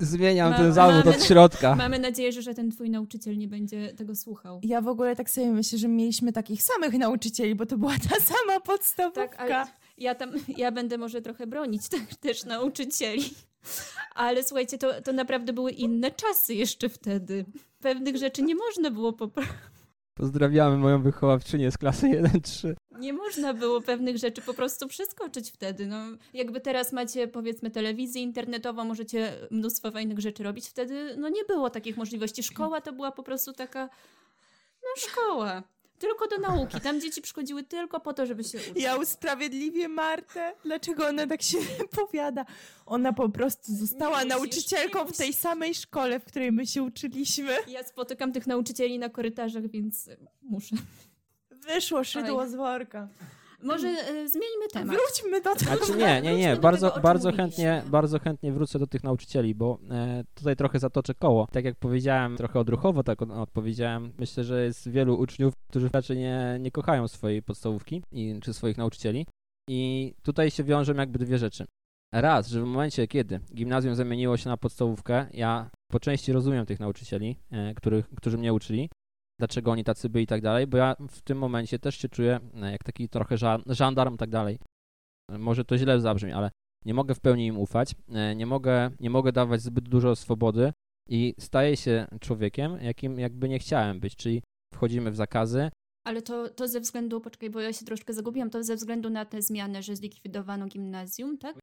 Zmieniam 0.00 0.50
Ma, 0.50 0.56
ten 0.56 0.72
zawód 0.72 1.06
od 1.06 1.24
środka. 1.24 1.74
Mamy 1.74 1.98
nadzieję, 1.98 2.32
że, 2.32 2.42
że 2.42 2.54
ten 2.54 2.70
twój 2.70 2.90
nauczyciel 2.90 3.38
nie 3.38 3.48
będzie 3.48 3.94
tego 3.94 4.14
słuchał. 4.14 4.60
Ja 4.62 4.80
w 4.80 4.88
ogóle 4.88 5.16
tak 5.16 5.30
sobie 5.30 5.52
myślę, 5.52 5.78
że 5.78 5.88
mieliśmy 5.88 6.32
takich 6.32 6.62
samych 6.62 6.94
nauczycieli, 6.94 7.54
bo 7.54 7.66
to 7.66 7.78
była 7.78 7.92
ta 8.10 8.20
sama 8.20 8.60
podstawówka. 8.60 9.28
Tak, 9.48 9.68
ja 9.98 10.14
tam, 10.14 10.32
ja 10.56 10.72
będę 10.72 10.98
może 10.98 11.22
trochę 11.22 11.46
bronić 11.46 11.88
tak, 11.98 12.14
też 12.20 12.44
nauczycieli. 12.44 13.30
Ale 14.14 14.44
słuchajcie, 14.44 14.78
to, 14.78 15.02
to 15.02 15.12
naprawdę 15.12 15.52
były 15.52 15.70
inne 15.70 16.10
czasy 16.10 16.54
jeszcze 16.54 16.88
wtedy. 16.88 17.44
Pewnych 17.80 18.16
rzeczy 18.16 18.42
nie 18.42 18.54
można 18.54 18.90
było 18.90 19.12
poprawić. 19.12 19.52
Pozdrawiamy 20.14 20.76
moją 20.76 21.02
wychowawczynię 21.02 21.70
z 21.70 21.78
klasy 21.78 22.06
1-3. 22.06 22.74
Nie 22.98 23.12
można 23.12 23.54
było 23.54 23.80
pewnych 23.80 24.18
rzeczy 24.18 24.42
po 24.42 24.54
prostu 24.54 24.88
przeskoczyć 24.88 25.50
wtedy. 25.50 25.86
No, 25.86 25.96
jakby 26.34 26.60
teraz 26.60 26.92
macie, 26.92 27.28
powiedzmy, 27.28 27.70
telewizję 27.70 28.22
internetową, 28.22 28.84
możecie 28.84 29.32
mnóstwo 29.50 29.90
fajnych 29.90 30.18
rzeczy 30.18 30.42
robić. 30.42 30.68
Wtedy 30.68 31.14
no, 31.18 31.28
nie 31.28 31.44
było 31.44 31.70
takich 31.70 31.96
możliwości. 31.96 32.42
Szkoła 32.42 32.80
to 32.80 32.92
była 32.92 33.12
po 33.12 33.22
prostu 33.22 33.52
taka, 33.52 33.88
no 34.82 34.88
szkoła. 34.96 35.62
Tylko 35.98 36.28
do 36.28 36.38
nauki. 36.38 36.80
Tam 36.80 37.00
dzieci 37.00 37.22
przychodziły 37.22 37.62
tylko 37.62 38.00
po 38.00 38.12
to, 38.12 38.26
żeby 38.26 38.44
się 38.44 38.58
uczyć. 38.58 38.82
Ja 38.82 38.96
usprawiedliwię 38.96 39.88
Martę. 39.88 40.54
Dlaczego 40.64 41.06
ona 41.06 41.26
tak 41.26 41.42
się 41.42 41.58
wypowiada? 41.78 42.44
Ona 42.86 43.12
po 43.12 43.28
prostu 43.28 43.74
została 43.74 44.22
Nie 44.22 44.28
nauczycielką 44.28 45.04
w 45.04 45.16
tej 45.16 45.32
samej 45.32 45.74
szkole, 45.74 46.20
w 46.20 46.24
której 46.24 46.52
my 46.52 46.66
się 46.66 46.82
uczyliśmy. 46.82 47.56
Ja 47.68 47.84
spotykam 47.84 48.32
tych 48.32 48.46
nauczycieli 48.46 48.98
na 48.98 49.08
korytarzach, 49.08 49.66
więc 49.66 50.10
muszę. 50.42 50.76
Wyszło 51.66 52.04
szydło 52.04 52.48
z 52.48 52.54
worka. 52.54 53.08
Może 53.62 53.88
e, 53.88 54.28
zmieńmy 54.28 54.68
temat. 54.72 54.96
Wróćmy 54.96 55.40
do 55.40 55.54
tego. 55.54 55.76
Znaczy 55.76 55.98
nie, 55.98 56.22
nie, 56.22 56.36
nie, 56.36 56.56
bardzo, 56.56 56.90
tego, 56.90 57.02
bardzo 57.02 57.28
mówiliśmy. 57.28 57.64
chętnie, 57.64 57.90
bardzo 57.90 58.18
chętnie 58.18 58.52
wrócę 58.52 58.78
do 58.78 58.86
tych 58.86 59.04
nauczycieli, 59.04 59.54
bo 59.54 59.78
e, 59.90 60.24
tutaj 60.34 60.56
trochę 60.56 60.78
zatoczę 60.78 61.14
koło. 61.14 61.46
Tak 61.52 61.64
jak 61.64 61.76
powiedziałem, 61.76 62.36
trochę 62.36 62.60
odruchowo 62.60 63.02
tak 63.02 63.22
od, 63.22 63.30
odpowiedziałem, 63.30 64.12
myślę, 64.18 64.44
że 64.44 64.64
jest 64.64 64.90
wielu 64.90 65.18
uczniów, 65.18 65.54
którzy 65.68 65.88
raczej 65.92 66.16
nie, 66.16 66.56
nie 66.60 66.70
kochają 66.70 67.08
swojej 67.08 67.42
podstawówki 67.42 68.02
i, 68.12 68.40
czy 68.42 68.54
swoich 68.54 68.78
nauczycieli. 68.78 69.26
I 69.70 70.14
tutaj 70.22 70.50
się 70.50 70.64
wiążą 70.64 70.94
jakby 70.94 71.18
dwie 71.18 71.38
rzeczy. 71.38 71.66
Raz, 72.12 72.48
że 72.48 72.60
w 72.60 72.64
momencie, 72.64 73.06
kiedy 73.06 73.40
gimnazjum 73.54 73.94
zamieniło 73.94 74.36
się 74.36 74.48
na 74.48 74.56
podstawówkę, 74.56 75.26
ja 75.32 75.70
po 75.92 76.00
części 76.00 76.32
rozumiem 76.32 76.66
tych 76.66 76.80
nauczycieli, 76.80 77.36
e, 77.50 77.74
których, 77.74 78.08
którzy 78.16 78.38
mnie 78.38 78.52
uczyli, 78.52 78.90
dlaczego 79.38 79.70
oni 79.70 79.84
tacy 79.84 80.08
byli 80.08 80.24
i 80.24 80.26
tak 80.26 80.42
dalej, 80.42 80.66
bo 80.66 80.76
ja 80.76 80.96
w 81.10 81.22
tym 81.22 81.38
momencie 81.38 81.78
też 81.78 81.96
się 81.98 82.08
czuję 82.08 82.40
e, 82.54 82.72
jak 82.72 82.84
taki 82.84 83.08
trochę 83.08 83.34
ża- 83.36 83.62
żandarm 83.74 84.14
i 84.14 84.18
tak 84.18 84.30
dalej. 84.30 84.58
Może 85.38 85.64
to 85.64 85.78
źle 85.78 86.00
zabrzmi, 86.00 86.32
ale 86.32 86.50
nie 86.84 86.94
mogę 86.94 87.14
w 87.14 87.20
pełni 87.20 87.46
im 87.46 87.58
ufać, 87.58 87.94
e, 88.08 88.34
nie 88.34 88.46
mogę, 88.46 88.90
nie 89.00 89.10
mogę 89.10 89.32
dawać 89.32 89.60
zbyt 89.62 89.88
dużo 89.88 90.16
swobody 90.16 90.72
i 91.08 91.34
staję 91.38 91.76
się 91.76 92.06
człowiekiem, 92.20 92.78
jakim 92.82 93.18
jakby 93.18 93.48
nie 93.48 93.58
chciałem 93.58 94.00
być, 94.00 94.16
czyli 94.16 94.42
wchodzimy 94.74 95.10
w 95.10 95.16
zakazy. 95.16 95.70
Ale 96.06 96.22
to, 96.22 96.48
to 96.50 96.68
ze 96.68 96.80
względu, 96.80 97.20
poczekaj, 97.20 97.50
bo 97.50 97.60
ja 97.60 97.72
się 97.72 97.84
troszkę 97.84 98.12
zagubiłam, 98.12 98.50
to 98.50 98.64
ze 98.64 98.76
względu 98.76 99.10
na 99.10 99.24
te 99.24 99.42
zmiany, 99.42 99.82
że 99.82 99.96
zlikwidowano 99.96 100.66
gimnazjum, 100.66 101.38
tak? 101.38 101.56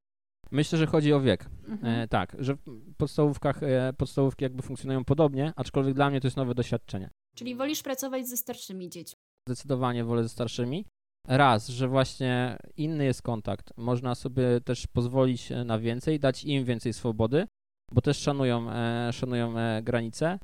Myślę, 0.53 0.77
że 0.77 0.87
chodzi 0.87 1.13
o 1.13 1.21
wiek. 1.21 1.45
Mhm. 1.67 1.95
E, 1.95 2.07
tak, 2.07 2.35
że 2.39 2.55
w 2.55 2.95
podstawówkach, 2.97 3.63
e, 3.63 3.93
podstawówki 3.97 4.43
jakby 4.43 4.61
funkcjonują 4.61 5.05
podobnie, 5.05 5.53
aczkolwiek 5.55 5.93
dla 5.93 6.09
mnie 6.09 6.21
to 6.21 6.27
jest 6.27 6.37
nowe 6.37 6.55
doświadczenie. 6.55 7.09
Czyli 7.35 7.55
wolisz 7.55 7.83
pracować 7.83 8.27
ze 8.27 8.37
starszymi 8.37 8.89
dziećmi. 8.89 9.15
Zdecydowanie 9.49 10.03
wolę 10.03 10.23
ze 10.23 10.29
starszymi. 10.29 10.85
Raz, 11.27 11.67
że 11.67 11.87
właśnie 11.87 12.57
inny 12.77 13.05
jest 13.05 13.21
kontakt. 13.21 13.77
Można 13.77 14.15
sobie 14.15 14.61
też 14.61 14.87
pozwolić 14.87 15.51
e, 15.51 15.63
na 15.63 15.79
więcej, 15.79 16.19
dać 16.19 16.43
im 16.43 16.65
więcej 16.65 16.93
swobody, 16.93 17.47
bo 17.91 18.01
też 18.01 18.17
szanują, 18.17 18.71
e, 18.71 19.13
szanują 19.13 19.57
e, 19.59 19.81
granice. 19.83 20.39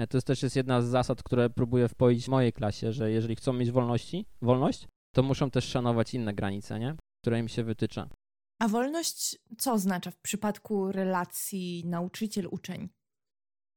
E, 0.00 0.06
To 0.06 0.16
jest 0.16 0.26
też 0.26 0.42
jest 0.42 0.56
jedna 0.56 0.82
z 0.82 0.86
zasad, 0.86 1.22
które 1.22 1.50
próbuję 1.50 1.88
wpoić 1.88 2.24
w 2.24 2.28
mojej 2.28 2.52
klasie, 2.52 2.92
że 2.92 3.10
jeżeli 3.10 3.36
chcą 3.36 3.52
mieć 3.52 3.70
wolności, 3.70 4.26
wolność, 4.42 4.86
to 5.14 5.22
muszą 5.22 5.50
też 5.50 5.64
szanować 5.64 6.14
inne 6.14 6.34
granice, 6.34 6.78
nie? 6.78 6.94
które 7.22 7.40
im 7.40 7.48
się 7.48 7.64
wytycza. 7.64 8.08
A 8.64 8.68
wolność 8.68 9.38
co 9.58 9.72
oznacza 9.72 10.10
w 10.10 10.16
przypadku 10.16 10.92
relacji 10.92 11.82
nauczyciel-uczeń? 11.86 12.88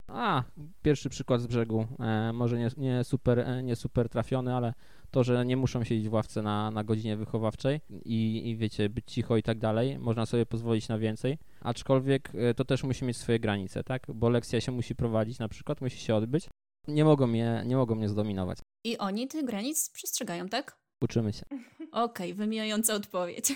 A, 0.08 0.44
pierwszy 0.82 1.10
przykład 1.10 1.42
z 1.42 1.48
brzegu, 1.48 1.88
e, 2.00 2.34
może 2.34 2.60
nie, 2.60 2.70
nie, 2.78 3.04
super, 3.04 3.40
e, 3.40 3.64
nie 3.64 3.76
super 3.76 4.10
trafiony, 4.10 4.56
ale 4.56 4.74
to, 5.12 5.24
że 5.24 5.46
nie 5.46 5.58
muszą 5.58 5.84
siedzieć 5.84 6.10
w 6.10 6.14
ławce 6.14 6.42
na, 6.42 6.72
na 6.72 6.84
godzinie 6.84 7.18
wychowawczej 7.18 7.82
i, 8.06 8.50
i 8.50 8.58
wiecie, 8.58 8.90
być 8.90 9.06
cicho 9.12 9.38
i 9.38 9.44
tak 9.44 9.60
dalej, 9.60 10.00
można 10.00 10.26
sobie 10.26 10.46
pozwolić 10.46 10.88
na 10.88 10.98
więcej, 10.98 11.38
aczkolwiek 11.62 12.32
e, 12.36 12.54
to 12.54 12.66
też 12.66 12.84
musi 12.84 13.06
mieć 13.06 13.18
swoje 13.18 13.40
granice, 13.40 13.84
tak, 13.84 14.04
bo 14.14 14.30
lekcja 14.30 14.62
się 14.62 14.72
musi 14.72 14.96
prowadzić 14.96 15.40
na 15.40 15.50
przykład, 15.50 15.82
musi 15.82 15.98
się 15.98 16.16
odbyć, 16.16 16.50
nie 16.88 17.06
mogą 17.06 17.28
mnie, 17.28 17.64
nie 17.66 17.76
mogą 17.76 17.96
mnie 17.96 18.10
zdominować, 18.10 18.58
I 18.84 18.98
oni 18.98 19.28
tych 19.28 19.46
granic 19.46 19.90
przestrzegają, 19.90 20.50
tak? 20.50 20.78
uczymy 21.02 21.34
się. 21.34 21.46
Okej, 21.92 22.34
wymijająca 22.34 22.94
odpowiedź. 22.94 23.56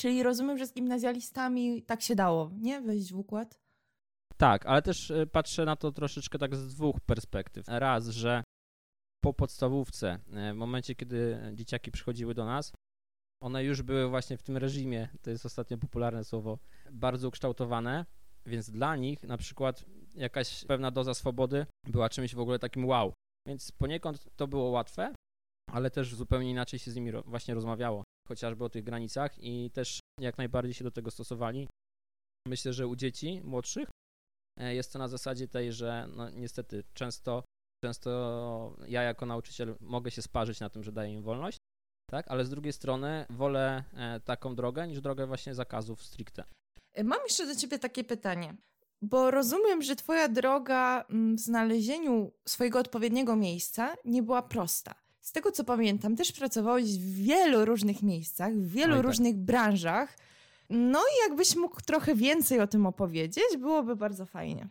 Czyli 0.00 0.22
rozumiem, 0.22 0.58
że 0.58 0.66
z 0.66 0.72
gimnazjalistami 0.72 1.82
tak 1.82 2.02
się 2.02 2.14
dało, 2.14 2.50
nie? 2.58 2.80
Wejść 2.80 3.12
w 3.12 3.18
układ? 3.18 3.60
Tak, 4.36 4.66
ale 4.66 4.82
też 4.82 5.10
e, 5.10 5.26
patrzę 5.26 5.64
na 5.64 5.76
to 5.76 5.92
troszeczkę 5.92 6.38
tak 6.38 6.56
z 6.56 6.74
dwóch 6.74 7.00
perspektyw. 7.00 7.68
Raz, 7.68 8.08
że 8.08 8.44
po 9.24 9.32
podstawówce, 9.32 10.18
e, 10.32 10.52
w 10.52 10.56
momencie, 10.56 10.94
kiedy 10.94 11.38
dzieciaki 11.54 11.90
przychodziły 11.90 12.34
do 12.34 12.44
nas, 12.44 12.72
one 13.42 13.64
już 13.64 13.82
były 13.82 14.08
właśnie 14.08 14.36
w 14.36 14.42
tym 14.42 14.56
reżimie, 14.56 15.08
to 15.22 15.30
jest 15.30 15.46
ostatnio 15.46 15.78
popularne 15.78 16.24
słowo, 16.24 16.58
bardzo 16.92 17.28
ukształtowane, 17.28 18.06
więc 18.46 18.70
dla 18.70 18.96
nich 18.96 19.22
na 19.22 19.36
przykład 19.36 19.84
jakaś 20.14 20.64
pewna 20.64 20.90
doza 20.90 21.14
swobody 21.14 21.66
była 21.86 22.08
czymś 22.08 22.34
w 22.34 22.40
ogóle 22.40 22.58
takim 22.58 22.84
wow. 22.84 23.12
Więc 23.48 23.72
poniekąd 23.72 24.36
to 24.36 24.46
było 24.46 24.70
łatwe, 24.70 25.14
ale 25.72 25.90
też 25.90 26.14
zupełnie 26.14 26.50
inaczej 26.50 26.78
się 26.78 26.90
z 26.90 26.96
nimi 26.96 27.12
właśnie 27.24 27.54
rozmawiało, 27.54 28.04
chociażby 28.30 28.64
o 28.64 28.68
tych 28.68 28.84
granicach 28.84 29.38
i 29.38 29.70
też 29.70 30.00
jak 30.20 30.38
najbardziej 30.38 30.74
się 30.74 30.84
do 30.84 30.90
tego 30.90 31.10
stosowali. 31.10 31.68
Myślę, 32.48 32.72
że 32.72 32.86
u 32.86 32.96
dzieci 32.96 33.40
młodszych 33.44 33.88
e, 34.60 34.74
jest 34.74 34.92
to 34.92 34.98
na 34.98 35.08
zasadzie 35.08 35.48
tej, 35.48 35.72
że 35.72 36.08
no 36.16 36.30
niestety 36.30 36.84
często, 36.94 37.44
często 37.84 38.10
ja 38.88 39.02
jako 39.02 39.26
nauczyciel 39.26 39.76
mogę 39.80 40.10
się 40.10 40.22
sparzyć 40.22 40.60
na 40.60 40.70
tym, 40.70 40.82
że 40.82 40.92
daję 40.92 41.12
im 41.12 41.22
wolność, 41.22 41.58
tak, 42.10 42.28
ale 42.28 42.44
z 42.44 42.50
drugiej 42.50 42.72
strony 42.72 43.26
wolę 43.30 43.84
e, 43.94 44.20
taką 44.20 44.54
drogę 44.54 44.88
niż 44.88 45.00
drogę 45.00 45.26
właśnie 45.26 45.54
zakazów 45.54 46.02
stricte. 46.02 46.44
Y, 46.98 47.04
Mam 47.04 47.20
jeszcze 47.24 47.46
do 47.46 47.54
ciebie 47.54 47.78
takie 47.78 48.04
pytanie, 48.04 48.56
bo 49.02 49.30
rozumiem, 49.30 49.82
że 49.82 49.96
twoja 49.96 50.28
droga 50.28 51.04
mm, 51.10 51.36
w 51.36 51.40
znalezieniu 51.40 52.32
swojego 52.48 52.78
odpowiedniego 52.78 53.36
miejsca 53.36 53.94
nie 54.04 54.22
była 54.22 54.42
prosta. 54.42 54.94
Z 55.20 55.32
tego 55.32 55.52
co 55.52 55.64
pamiętam, 55.64 56.16
też 56.16 56.32
pracowałeś 56.32 56.98
w 56.98 57.14
wielu 57.14 57.64
różnych 57.64 58.02
miejscach, 58.02 58.54
w 58.54 58.70
wielu 58.70 58.92
Oj, 58.92 58.98
tak. 58.98 59.06
różnych 59.06 59.36
branżach. 59.36 60.18
No 60.70 60.98
i 60.98 61.28
jakbyś 61.28 61.56
mógł 61.56 61.80
trochę 61.80 62.14
więcej 62.14 62.60
o 62.60 62.66
tym 62.66 62.86
opowiedzieć, 62.86 63.44
byłoby 63.58 63.96
bardzo 63.96 64.26
fajnie. 64.26 64.68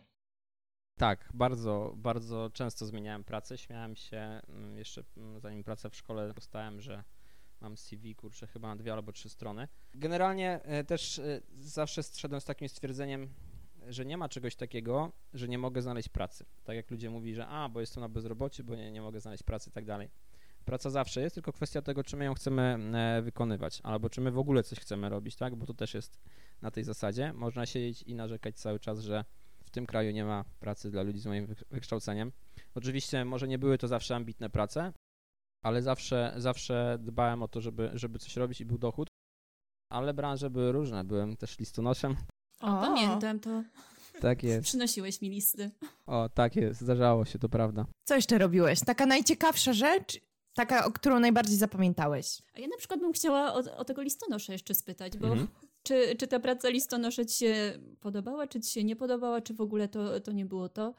Tak, 0.96 1.28
bardzo, 1.34 1.92
bardzo 1.96 2.50
często 2.52 2.86
zmieniałem 2.86 3.24
pracę. 3.24 3.58
Śmiałem 3.58 3.96
się 3.96 4.40
mm, 4.48 4.78
jeszcze 4.78 5.02
mm, 5.16 5.40
zanim 5.40 5.64
pracę 5.64 5.90
w 5.90 5.96
szkole 5.96 6.32
dostałem, 6.34 6.80
że 6.80 7.04
mam 7.60 7.76
CV, 7.76 8.14
kurczę, 8.14 8.46
chyba 8.46 8.68
na 8.68 8.76
dwie 8.76 8.92
albo 8.92 9.12
trzy 9.12 9.28
strony. 9.28 9.68
Generalnie 9.94 10.60
e, 10.62 10.84
też 10.84 11.18
e, 11.18 11.40
zawsze 11.58 12.02
szedłem 12.02 12.40
z 12.40 12.44
takim 12.44 12.68
stwierdzeniem, 12.68 13.28
że 13.88 14.04
nie 14.04 14.16
ma 14.16 14.28
czegoś 14.28 14.56
takiego, 14.56 15.12
że 15.34 15.48
nie 15.48 15.58
mogę 15.58 15.82
znaleźć 15.82 16.08
pracy. 16.08 16.44
Tak 16.64 16.76
jak 16.76 16.90
ludzie 16.90 17.10
mówili, 17.10 17.34
że 17.34 17.46
a, 17.46 17.68
bo 17.68 17.80
jestem 17.80 18.00
na 18.00 18.08
bezrobociu, 18.08 18.64
bo 18.64 18.74
nie, 18.74 18.92
nie 18.92 19.02
mogę 19.02 19.20
znaleźć 19.20 19.42
pracy 19.42 19.70
i 19.70 19.72
tak 19.72 19.84
dalej. 19.84 20.10
Praca 20.64 20.90
zawsze 20.90 21.20
jest, 21.20 21.34
tylko 21.34 21.52
kwestia 21.52 21.82
tego, 21.82 22.04
czy 22.04 22.16
my 22.16 22.24
ją 22.24 22.34
chcemy 22.34 22.62
e, 22.94 23.22
wykonywać, 23.22 23.80
albo 23.82 24.10
czy 24.10 24.20
my 24.20 24.30
w 24.30 24.38
ogóle 24.38 24.62
coś 24.62 24.78
chcemy 24.80 25.08
robić, 25.08 25.36
tak? 25.36 25.56
Bo 25.56 25.66
to 25.66 25.74
też 25.74 25.94
jest 25.94 26.20
na 26.62 26.70
tej 26.70 26.84
zasadzie. 26.84 27.32
Można 27.32 27.66
siedzieć 27.66 28.02
i 28.02 28.14
narzekać 28.14 28.56
cały 28.56 28.78
czas, 28.80 29.00
że 29.00 29.24
w 29.64 29.70
tym 29.70 29.86
kraju 29.86 30.10
nie 30.12 30.24
ma 30.24 30.44
pracy 30.60 30.90
dla 30.90 31.02
ludzi 31.02 31.18
z 31.20 31.26
moim 31.26 31.46
wy- 31.46 31.54
wykształceniem. 31.70 32.32
Oczywiście 32.74 33.24
może 33.24 33.48
nie 33.48 33.58
były 33.58 33.78
to 33.78 33.88
zawsze 33.88 34.16
ambitne 34.16 34.50
prace, 34.50 34.92
ale 35.64 35.82
zawsze, 35.82 36.34
zawsze 36.36 36.98
dbałem 37.00 37.42
o 37.42 37.48
to, 37.48 37.60
żeby, 37.60 37.90
żeby 37.94 38.18
coś 38.18 38.36
robić 38.36 38.60
i 38.60 38.64
był 38.66 38.78
dochód. 38.78 39.08
Ale 39.92 40.14
branże 40.14 40.50
były 40.50 40.72
różne. 40.72 41.04
Byłem 41.04 41.36
też 41.36 41.58
listonoszem. 41.58 42.16
O, 42.60 42.80
pamiętam 42.80 43.40
to. 43.40 43.62
Tak 44.20 44.42
jest. 44.42 44.64
Przynosiłeś 44.64 45.20
mi 45.22 45.28
listy. 45.30 45.70
O, 46.06 46.28
tak 46.28 46.56
jest. 46.56 46.80
Zdarzało 46.80 47.24
się, 47.24 47.38
to 47.38 47.48
prawda. 47.48 47.86
Co 48.04 48.14
jeszcze 48.16 48.38
robiłeś? 48.38 48.80
Taka 48.80 49.06
najciekawsza 49.06 49.72
rzecz, 49.72 50.20
taka, 50.54 50.84
o 50.84 50.90
którą 50.90 51.20
najbardziej 51.20 51.56
zapamiętałeś. 51.56 52.42
A 52.56 52.60
ja 52.60 52.68
na 52.68 52.76
przykład 52.76 53.00
bym 53.00 53.12
chciała 53.12 53.54
o, 53.54 53.76
o 53.76 53.84
tego 53.84 54.02
listonosza 54.02 54.52
jeszcze 54.52 54.74
spytać, 54.74 55.18
bo 55.18 55.26
Mhm. 55.26 55.48
czy, 55.82 56.16
czy 56.16 56.26
ta 56.26 56.40
praca 56.40 56.68
listonosza 56.68 57.24
ci 57.24 57.36
się 57.36 57.72
podobała, 58.00 58.46
czy 58.46 58.60
ci 58.60 58.70
się 58.70 58.84
nie 58.84 58.96
podobała, 58.96 59.40
czy 59.40 59.54
w 59.54 59.60
ogóle 59.60 59.88
to, 59.88 60.20
to 60.20 60.32
nie 60.32 60.46
było 60.46 60.68
to? 60.68 60.94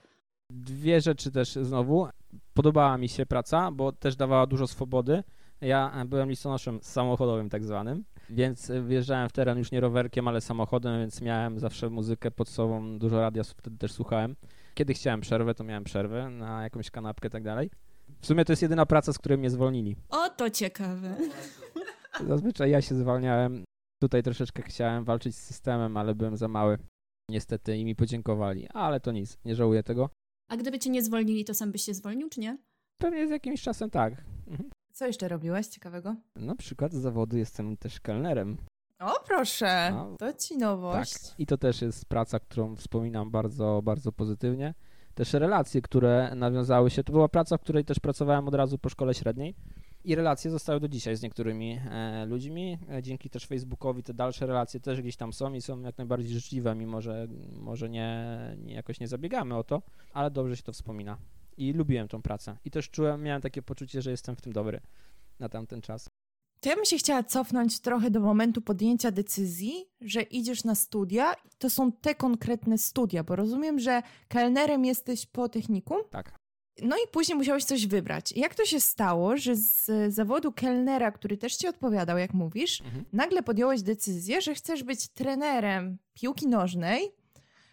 Dwie 0.50 1.02
rzeczy 1.02 1.32
też 1.32 1.54
znowu. 1.62 2.08
Podobała 2.54 2.98
mi 2.98 3.10
się 3.10 3.26
praca, 3.26 3.72
bo 3.72 3.92
też 3.92 4.16
dawała 4.16 4.48
dużo 4.48 4.68
swobody. 4.68 5.24
Ja 5.62 6.06
byłem 6.06 6.30
listonoszem 6.30 6.80
samochodowym 6.82 7.50
tak 7.50 7.66
zwanym, 7.66 8.04
więc 8.30 8.72
wjeżdżałem 8.88 9.30
w 9.30 9.32
teren 9.32 9.58
już 9.58 9.72
nie 9.72 9.80
rowerkiem, 9.80 10.28
ale 10.28 10.42
samochodem, 10.42 11.00
więc 11.00 11.22
miałem 11.22 11.60
zawsze 11.60 11.90
muzykę 11.90 12.32
pod 12.32 12.50
sobą, 12.50 13.00
dużo 13.00 13.20
radia 13.22 13.44
wtedy 13.44 13.78
też 13.78 13.92
słuchałem. 13.92 14.36
Kiedy 14.74 14.94
chciałem 14.94 15.22
przerwę, 15.22 15.54
to 15.56 15.64
miałem 15.64 15.84
przerwę 15.84 16.30
na 16.30 16.64
jakąś 16.64 16.92
kanapkę 16.92 17.28
i 17.28 17.32
tak 17.32 17.44
dalej. 17.44 17.70
W 18.22 18.26
sumie 18.26 18.46
to 18.46 18.52
jest 18.52 18.62
jedyna 18.62 18.86
praca, 18.86 19.14
z 19.14 19.18
której 19.18 19.38
mnie 19.38 19.50
zwolnili. 19.50 19.96
O, 20.10 20.30
to 20.30 20.50
ciekawe. 20.50 21.16
Zazwyczaj 22.28 22.72
ja 22.72 22.82
się 22.82 22.96
zwalniałem. 22.96 23.64
Tutaj 24.02 24.24
troszeczkę 24.24 24.62
chciałem 24.64 25.04
walczyć 25.04 25.36
z 25.36 25.44
systemem, 25.44 25.98
ale 25.98 26.16
byłem 26.16 26.38
za 26.38 26.48
mały. 26.48 26.78
Niestety 27.30 27.78
i 27.78 27.86
mi 27.86 27.96
podziękowali, 27.96 28.68
ale 28.70 29.00
to 29.00 29.12
nic, 29.12 29.38
nie 29.46 29.56
żałuję 29.56 29.84
tego. 29.84 30.10
A 30.50 30.58
gdyby 30.58 30.80
cię 30.80 30.90
nie 30.90 31.04
zwolnili, 31.04 31.46
to 31.46 31.54
sam 31.54 31.72
byś 31.72 31.82
się 31.84 31.94
zwolnił, 31.94 32.30
czy 32.30 32.40
nie? 32.40 32.58
Pewnie 32.98 33.28
z 33.28 33.32
jakimś 33.32 33.62
czasem 33.62 33.90
tak. 33.90 34.14
Mhm. 34.48 34.70
Co 34.94 35.08
jeszcze 35.08 35.28
robiłeś 35.28 35.68
ciekawego? 35.68 36.16
Na 36.36 36.56
przykład 36.56 36.94
z 36.94 36.96
zawodu 36.96 37.38
jestem 37.38 37.78
też 37.78 38.00
kelnerem. 38.00 38.58
O, 39.00 39.14
proszę, 39.28 39.92
No. 39.92 40.16
to 40.20 40.34
ci 40.34 40.58
nowość. 40.58 41.14
Tak. 41.14 41.40
I 41.40 41.46
to 41.46 41.58
też 41.58 41.82
jest 41.82 42.06
praca, 42.06 42.40
którą 42.40 42.76
wspominam 42.76 43.32
bardzo, 43.32 43.82
bardzo 43.84 44.12
pozytywnie. 44.12 44.74
Też 45.22 45.34
relacje, 45.34 45.82
które 45.82 46.36
nawiązały 46.36 46.90
się. 46.90 47.04
To 47.04 47.14
była 47.14 47.30
praca, 47.30 47.58
w 47.58 47.62
której 47.62 47.86
też 47.86 48.00
pracowałem 48.00 48.48
od 48.48 48.54
razu 48.54 48.78
po 48.78 48.90
szkole 48.90 49.14
średniej. 49.14 49.56
I 50.04 50.16
relacje 50.16 50.52
zostały 50.52 50.80
do 50.80 50.88
dzisiaj 50.88 51.16
z 51.16 51.22
niektórymi 51.22 51.80
e, 51.92 52.26
ludźmi. 52.26 52.78
E, 52.90 53.02
dzięki 53.02 53.30
też 53.30 53.46
Facebookowi 53.46 54.04
te 54.04 54.14
dalsze 54.14 54.46
relacje 54.46 54.80
też 54.80 55.02
gdzieś 55.02 55.16
tam 55.16 55.34
są 55.34 55.54
i 55.54 55.62
są 55.62 55.82
jak 55.82 55.98
najbardziej 55.98 56.34
życzliwe, 56.34 56.76
mimo 56.76 57.02
że 57.02 57.28
może 57.54 57.90
nie, 57.90 58.28
nie 58.58 58.74
jakoś 58.74 59.00
nie 59.00 59.08
zabiegamy 59.08 59.58
o 59.58 59.64
to, 59.64 59.82
ale 60.14 60.32
dobrze 60.32 60.58
się 60.58 60.64
to 60.64 60.74
wspomina. 60.74 61.18
I 61.58 61.74
lubiłem 61.74 62.08
tą 62.08 62.22
pracę. 62.22 62.58
I 62.66 62.72
też 62.72 62.90
czułem, 62.90 63.24
miałem 63.24 63.42
takie 63.42 63.62
poczucie, 63.62 64.02
że 64.02 64.12
jestem 64.12 64.36
w 64.36 64.42
tym 64.42 64.54
dobry 64.54 64.80
na 65.40 65.50
tamten 65.50 65.82
czas. 65.82 66.21
To 66.62 66.70
ja 66.70 66.76
bym 66.76 66.86
się 66.86 66.98
chciała 66.98 67.24
cofnąć 67.24 67.80
trochę 67.80 68.12
do 68.12 68.20
momentu 68.20 68.62
podjęcia 68.62 69.12
decyzji, 69.12 69.86
że 70.02 70.22
idziesz 70.22 70.64
na 70.64 70.76
studia. 70.76 71.34
To 71.58 71.70
są 71.70 71.92
te 71.92 72.16
konkretne 72.16 72.78
studia, 72.78 73.24
bo 73.24 73.36
rozumiem, 73.36 73.80
że 73.80 74.02
kelnerem 74.28 74.86
jesteś 74.86 75.26
po 75.26 75.50
technikum. 75.50 75.98
Tak. 76.12 76.40
No 76.82 76.96
i 76.96 77.08
później 77.12 77.38
musiałeś 77.38 77.64
coś 77.64 77.88
wybrać. 77.88 78.32
Jak 78.32 78.56
to 78.56 78.66
się 78.66 78.80
stało, 78.80 79.38
że 79.38 79.56
z 79.56 79.92
zawodu 80.14 80.52
kelnera, 80.52 81.12
który 81.12 81.38
też 81.38 81.56
ci 81.56 81.68
odpowiadał, 81.68 82.18
jak 82.18 82.34
mówisz, 82.34 82.82
Mhm. 82.82 83.06
nagle 83.14 83.44
podjąłeś 83.44 83.82
decyzję, 83.82 84.42
że 84.42 84.56
chcesz 84.56 84.84
być 84.84 85.08
trenerem 85.08 85.98
piłki 86.14 86.48
nożnej 86.48 87.12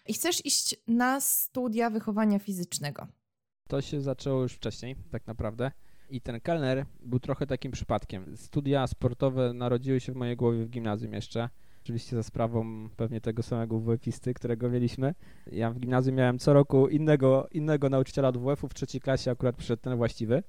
i 0.07 0.14
chcesz 0.14 0.47
iść 0.47 0.76
na 0.87 1.21
studia 1.21 1.90
wychowania 1.90 2.38
fizycznego. 2.38 3.07
To 3.68 3.80
się 3.80 4.00
zaczęło 4.00 4.42
już 4.42 4.52
wcześniej, 4.52 4.97
tak 5.11 5.26
naprawdę. 5.26 5.71
I 6.11 6.21
ten 6.21 6.41
kelner 6.41 6.87
był 7.00 7.21
trochę 7.21 7.47
takim 7.47 7.73
przypadkiem. 7.73 8.37
Studia 8.37 8.87
sportowe 8.87 9.53
narodziły 9.53 10.00
się 10.00 10.12
w 10.12 10.17
mojej 10.17 10.37
głowie 10.37 10.65
w 10.65 10.71
gimnazjum 10.71 11.12
jeszcze. 11.12 11.49
Oczywiście 11.83 12.17
za 12.17 12.23
sprawą 12.23 12.88
pewnie 12.97 13.21
tego 13.21 13.43
samego 13.43 13.79
WF-isty, 13.79 14.35
którego 14.35 14.71
mieliśmy. 14.71 15.15
Ja 15.53 15.71
w 15.71 15.79
gimnazjum 15.79 16.17
miałem 16.17 16.38
co 16.38 16.53
roku 16.53 16.88
innego, 16.88 17.49
innego 17.53 17.88
nauczyciela 17.88 18.29
od 18.29 18.38
WF-u. 18.38 18.69
W 18.69 18.75
trzeciej 18.75 19.00
klasie 19.00 19.31
akurat 19.31 19.57
przyszedł 19.57 19.83
ten 19.83 19.97
właściwy, 19.97 20.43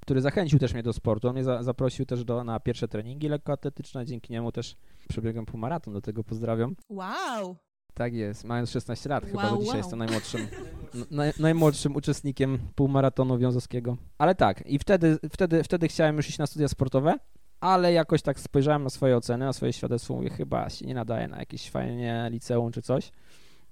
który 0.00 0.20
zachęcił 0.20 0.58
też 0.58 0.74
mnie 0.74 0.82
do 0.82 0.92
sportu. 0.92 1.28
On 1.28 1.34
mnie 1.34 1.44
za, 1.44 1.62
zaprosił 1.62 2.06
też 2.06 2.24
do, 2.24 2.44
na 2.44 2.60
pierwsze 2.60 2.88
treningi 2.88 3.28
lekkoatletyczne. 3.28 4.06
Dzięki 4.06 4.32
niemu 4.32 4.52
też 4.52 4.76
przebiegłem 5.08 5.46
półmaraton, 5.46 5.94
do 5.94 6.00
tego 6.00 6.24
pozdrawiam. 6.24 6.76
Wow! 6.88 7.56
Tak 7.94 8.14
jest, 8.14 8.44
mając 8.44 8.70
16 8.70 9.08
lat, 9.08 9.26
chyba 9.26 9.42
Wow, 9.42 9.50
do 9.50 9.56
dzisiaj 9.56 9.68
wow. 9.68 9.78
jestem 9.78 9.98
najmłodszym, 9.98 10.46
naj, 11.10 11.32
najmłodszym 11.38 11.96
uczestnikiem 11.96 12.58
półmaratonu 12.74 13.38
wiązowskiego. 13.38 13.96
Ale 14.18 14.34
tak, 14.34 14.66
i 14.66 14.78
wtedy, 14.78 15.18
wtedy, 15.30 15.64
wtedy 15.64 15.88
chciałem 15.88 16.16
już 16.16 16.28
iść 16.28 16.38
na 16.38 16.46
studia 16.46 16.68
sportowe, 16.68 17.14
ale 17.60 17.92
jakoś 17.92 18.22
tak 18.22 18.40
spojrzałem 18.40 18.82
na 18.82 18.90
swoje 18.90 19.16
oceny, 19.16 19.44
na 19.44 19.52
swoje 19.52 19.72
świadectwo, 19.72 20.14
mówię, 20.14 20.30
chyba 20.30 20.70
się 20.70 20.86
nie 20.86 20.94
nadaje 20.94 21.28
na 21.28 21.38
jakieś 21.38 21.70
fajnie 21.70 22.28
liceum 22.30 22.72
czy 22.72 22.82
coś. 22.82 23.12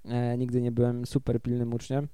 E, 0.05 0.37
nigdy 0.37 0.61
nie 0.61 0.71
byłem 0.71 1.05
super 1.05 1.41
pilnym 1.41 1.73
uczniem. 1.73 2.07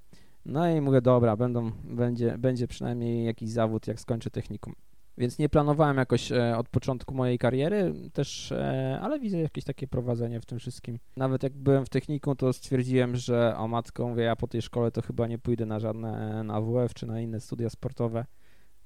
No 0.45 0.69
i 0.69 0.81
mówię, 0.81 1.01
dobra, 1.01 1.35
będą, 1.35 1.71
będzie, 1.83 2.37
będzie 2.37 2.67
przynajmniej 2.67 3.25
jakiś 3.25 3.49
zawód, 3.49 3.87
jak 3.87 3.99
skończę 3.99 4.29
technikum. 4.29 4.73
Więc 5.17 5.39
nie 5.39 5.49
planowałem 5.49 5.97
jakoś 5.97 6.31
e, 6.31 6.57
od 6.57 6.69
początku 6.69 7.15
mojej 7.15 7.37
kariery 7.37 7.93
też, 8.13 8.51
e, 8.51 8.99
ale 9.01 9.19
widzę 9.19 9.37
jakieś 9.37 9.63
takie 9.63 9.87
prowadzenie 9.87 10.41
w 10.41 10.45
tym 10.45 10.59
wszystkim. 10.59 10.99
Nawet 11.15 11.43
jak 11.43 11.53
byłem 11.53 11.85
w 11.85 11.89
technikum, 11.89 12.35
to 12.35 12.53
stwierdziłem, 12.53 13.15
że 13.15 13.57
o 13.57 13.67
matko, 13.67 14.07
mówię, 14.07 14.23
ja 14.23 14.35
po 14.35 14.47
tej 14.47 14.61
szkole 14.61 14.91
to 14.91 15.01
chyba 15.01 15.27
nie 15.27 15.37
pójdę 15.37 15.65
na 15.65 15.79
żadne 15.79 16.43
na 16.43 16.53
AWF 16.53 16.93
czy 16.93 17.05
na 17.07 17.21
inne 17.21 17.39
studia 17.39 17.69
sportowe. 17.69 18.25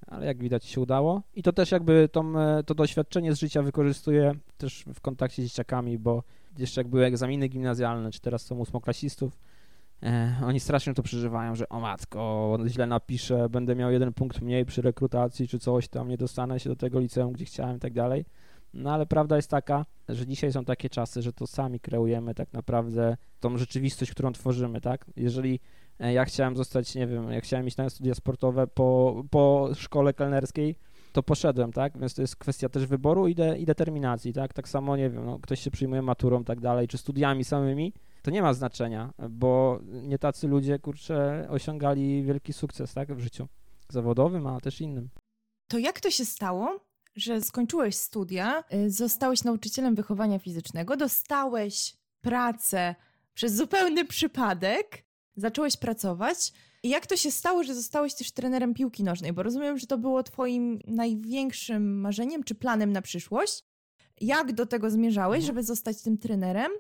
Ale 0.08 0.26
jak 0.26 0.38
widać 0.38 0.66
się 0.66 0.82
udało. 0.82 1.22
I 1.34 1.44
to 1.44 1.54
też 1.54 1.72
jakby 1.72 2.10
tą, 2.12 2.40
e, 2.40 2.64
to 2.64 2.76
doświadczenie 2.76 3.36
z 3.36 3.40
życia 3.40 3.62
wykorzystuję 3.62 4.34
też 4.58 4.86
w 4.94 5.02
kontakcie 5.02 5.42
z 5.42 5.46
dzieciakami, 5.46 5.98
bo 6.00 6.24
jeszcze 6.58 6.82
jak 6.82 6.88
były 6.88 7.06
egzaminy 7.06 7.48
gimnazjalne, 7.48 8.12
czy 8.12 8.22
teraz 8.22 8.46
są 8.46 8.60
ósmoklasistów, 8.60 9.38
E, 9.38 9.51
oni 10.46 10.60
strasznie 10.60 10.94
to 10.94 11.04
przeżywają, 11.04 11.56
że 11.56 11.70
o 11.70 11.80
matko, 11.80 12.58
źle 12.68 12.88
napiszę, 12.88 13.50
będę 13.50 13.76
miał 13.76 13.92
jeden 13.92 14.14
punkt 14.14 14.42
mniej 14.42 14.66
przy 14.66 14.82
rekrutacji, 14.82 15.48
czy 15.48 15.60
coś 15.60 15.88
tam, 15.88 16.10
nie 16.10 16.18
dostanę 16.18 16.60
się 16.60 16.70
do 16.70 16.76
tego 16.76 17.00
liceum, 17.00 17.34
gdzie 17.34 17.46
chciałem 17.46 17.78
i 17.78 17.80
tak 17.80 17.94
dalej. 17.94 18.26
No 18.74 18.94
ale 18.94 19.06
prawda 19.06 19.36
jest 19.36 19.50
taka, 19.50 19.86
że 20.10 20.28
dzisiaj 20.28 20.52
są 20.52 20.66
takie 20.66 20.90
czasy, 20.90 21.22
że 21.22 21.34
to 21.34 21.48
sami 21.48 21.80
kreujemy 21.80 22.36
tak 22.36 22.54
naprawdę 22.54 23.18
tą 23.40 23.58
rzeczywistość, 23.58 24.12
którą 24.12 24.34
tworzymy, 24.34 24.82
tak? 24.82 25.06
Jeżeli 25.16 25.60
e, 26.00 26.14
ja 26.14 26.26
chciałem 26.26 26.56
zostać, 26.56 26.96
nie 26.96 27.08
wiem, 27.08 27.32
jak 27.32 27.44
chciałem 27.44 27.68
iść 27.68 27.78
na 27.78 27.90
studia 27.90 28.16
sportowe 28.16 28.68
po, 28.68 29.24
po 29.30 29.70
szkole 29.74 30.14
kelnerskiej, 30.14 30.76
to 31.12 31.24
poszedłem, 31.24 31.72
tak? 31.72 31.98
Więc 31.98 32.14
to 32.14 32.22
jest 32.22 32.36
kwestia 32.36 32.70
też 32.70 32.86
wyboru 32.86 33.28
i, 33.28 33.36
de, 33.36 33.58
i 33.58 33.66
determinacji, 33.66 34.34
tak? 34.34 34.54
Tak 34.54 34.70
samo, 34.70 34.98
nie 34.98 35.10
wiem, 35.10 35.26
no, 35.26 35.40
ktoś 35.40 35.60
się 35.60 35.72
przyjmuje 35.72 36.02
maturą, 36.02 36.44
tak 36.44 36.60
dalej, 36.60 36.88
czy 36.88 36.98
studiami 36.98 37.44
samymi, 37.44 37.94
to 38.22 38.32
nie 38.32 38.42
ma 38.42 38.54
znaczenia, 38.54 39.14
bo 39.30 39.80
nie 39.84 40.20
tacy 40.20 40.48
ludzie, 40.48 40.80
kurczę, 40.80 41.48
osiągali 41.50 42.24
wielki 42.24 42.54
sukces, 42.54 42.94
tak, 42.94 43.16
w 43.16 43.20
życiu 43.20 43.48
zawodowym, 43.90 44.48
ale 44.48 44.62
też 44.62 44.82
innym. 44.82 45.10
To 45.68 45.78
jak 45.78 46.00
to 46.00 46.12
się 46.12 46.26
stało, 46.26 46.80
że 47.16 47.42
skończyłeś 47.42 47.96
studia, 47.96 48.64
y, 48.74 48.92
zostałeś 48.92 49.44
nauczycielem 49.44 49.96
wychowania 49.96 50.40
fizycznego, 50.40 50.98
dostałeś 50.98 51.98
pracę 52.22 52.96
przez 53.34 53.56
zupełny 53.56 54.06
przypadek, 54.06 55.06
zacząłeś 55.36 55.78
pracować. 55.78 56.54
I 56.84 56.90
jak 56.90 57.08
to 57.08 57.18
się 57.18 57.32
stało, 57.32 57.64
że 57.64 57.76
zostałeś 57.76 58.14
też 58.14 58.32
trenerem 58.32 58.74
piłki 58.74 59.04
nożnej? 59.04 59.34
Bo 59.34 59.44
rozumiem, 59.44 59.78
że 59.78 59.88
to 59.88 59.98
było 59.98 60.24
twoim 60.24 60.80
największym 60.88 62.00
marzeniem 62.00 62.44
czy 62.44 62.56
planem 62.56 62.92
na 62.92 63.02
przyszłość. 63.02 63.64
Jak 64.22 64.54
do 64.54 64.66
tego 64.66 64.90
zmierzałeś, 64.90 65.44
żeby 65.44 65.64
zostać 65.64 66.02
tym 66.02 66.18
trenerem? 66.18 66.72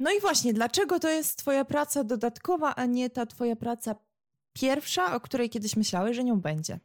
No 0.00 0.10
i 0.12 0.20
właśnie, 0.20 0.52
dlaczego 0.52 1.00
to 1.00 1.08
jest 1.08 1.38
twoja 1.38 1.64
praca 1.64 2.04
dodatkowa, 2.04 2.74
a 2.74 2.86
nie 2.86 3.10
ta 3.10 3.26
twoja 3.26 3.56
praca 3.56 3.94
pierwsza, 4.52 5.16
o 5.16 5.20
której 5.20 5.50
kiedyś 5.50 5.76
myślałeś, 5.76 6.16
że 6.16 6.24
nią 6.24 6.40
będzie? 6.40 6.78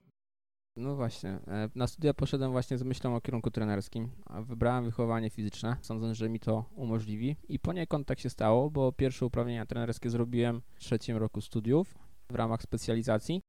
No 0.77 0.95
właśnie, 0.95 1.29
e, 1.29 1.69
na 1.75 1.87
studia 1.87 2.13
poszedłem 2.13 2.51
właśnie 2.51 2.77
z 2.77 2.83
myślą 2.83 3.15
o 3.15 3.21
kierunku 3.21 3.51
trenerskim, 3.51 4.11
wybrałem 4.41 4.85
wychowanie 4.85 5.29
fizyczne, 5.29 5.77
sądząc, 5.81 6.17
że 6.17 6.29
mi 6.29 6.39
to 6.39 6.65
umożliwi 6.75 7.35
i 7.49 7.59
poniekąd 7.59 8.07
tak 8.07 8.19
się 8.19 8.29
stało, 8.29 8.69
bo 8.69 8.91
pierwsze 8.91 9.25
uprawnienia 9.25 9.65
trenerskie 9.65 10.09
zrobiłem 10.09 10.61
w 10.73 10.79
trzecim 10.79 11.17
roku 11.17 11.41
studiów 11.41 11.95
w 12.31 12.35
ramach 12.35 12.61
specjalizacji. 12.61 13.41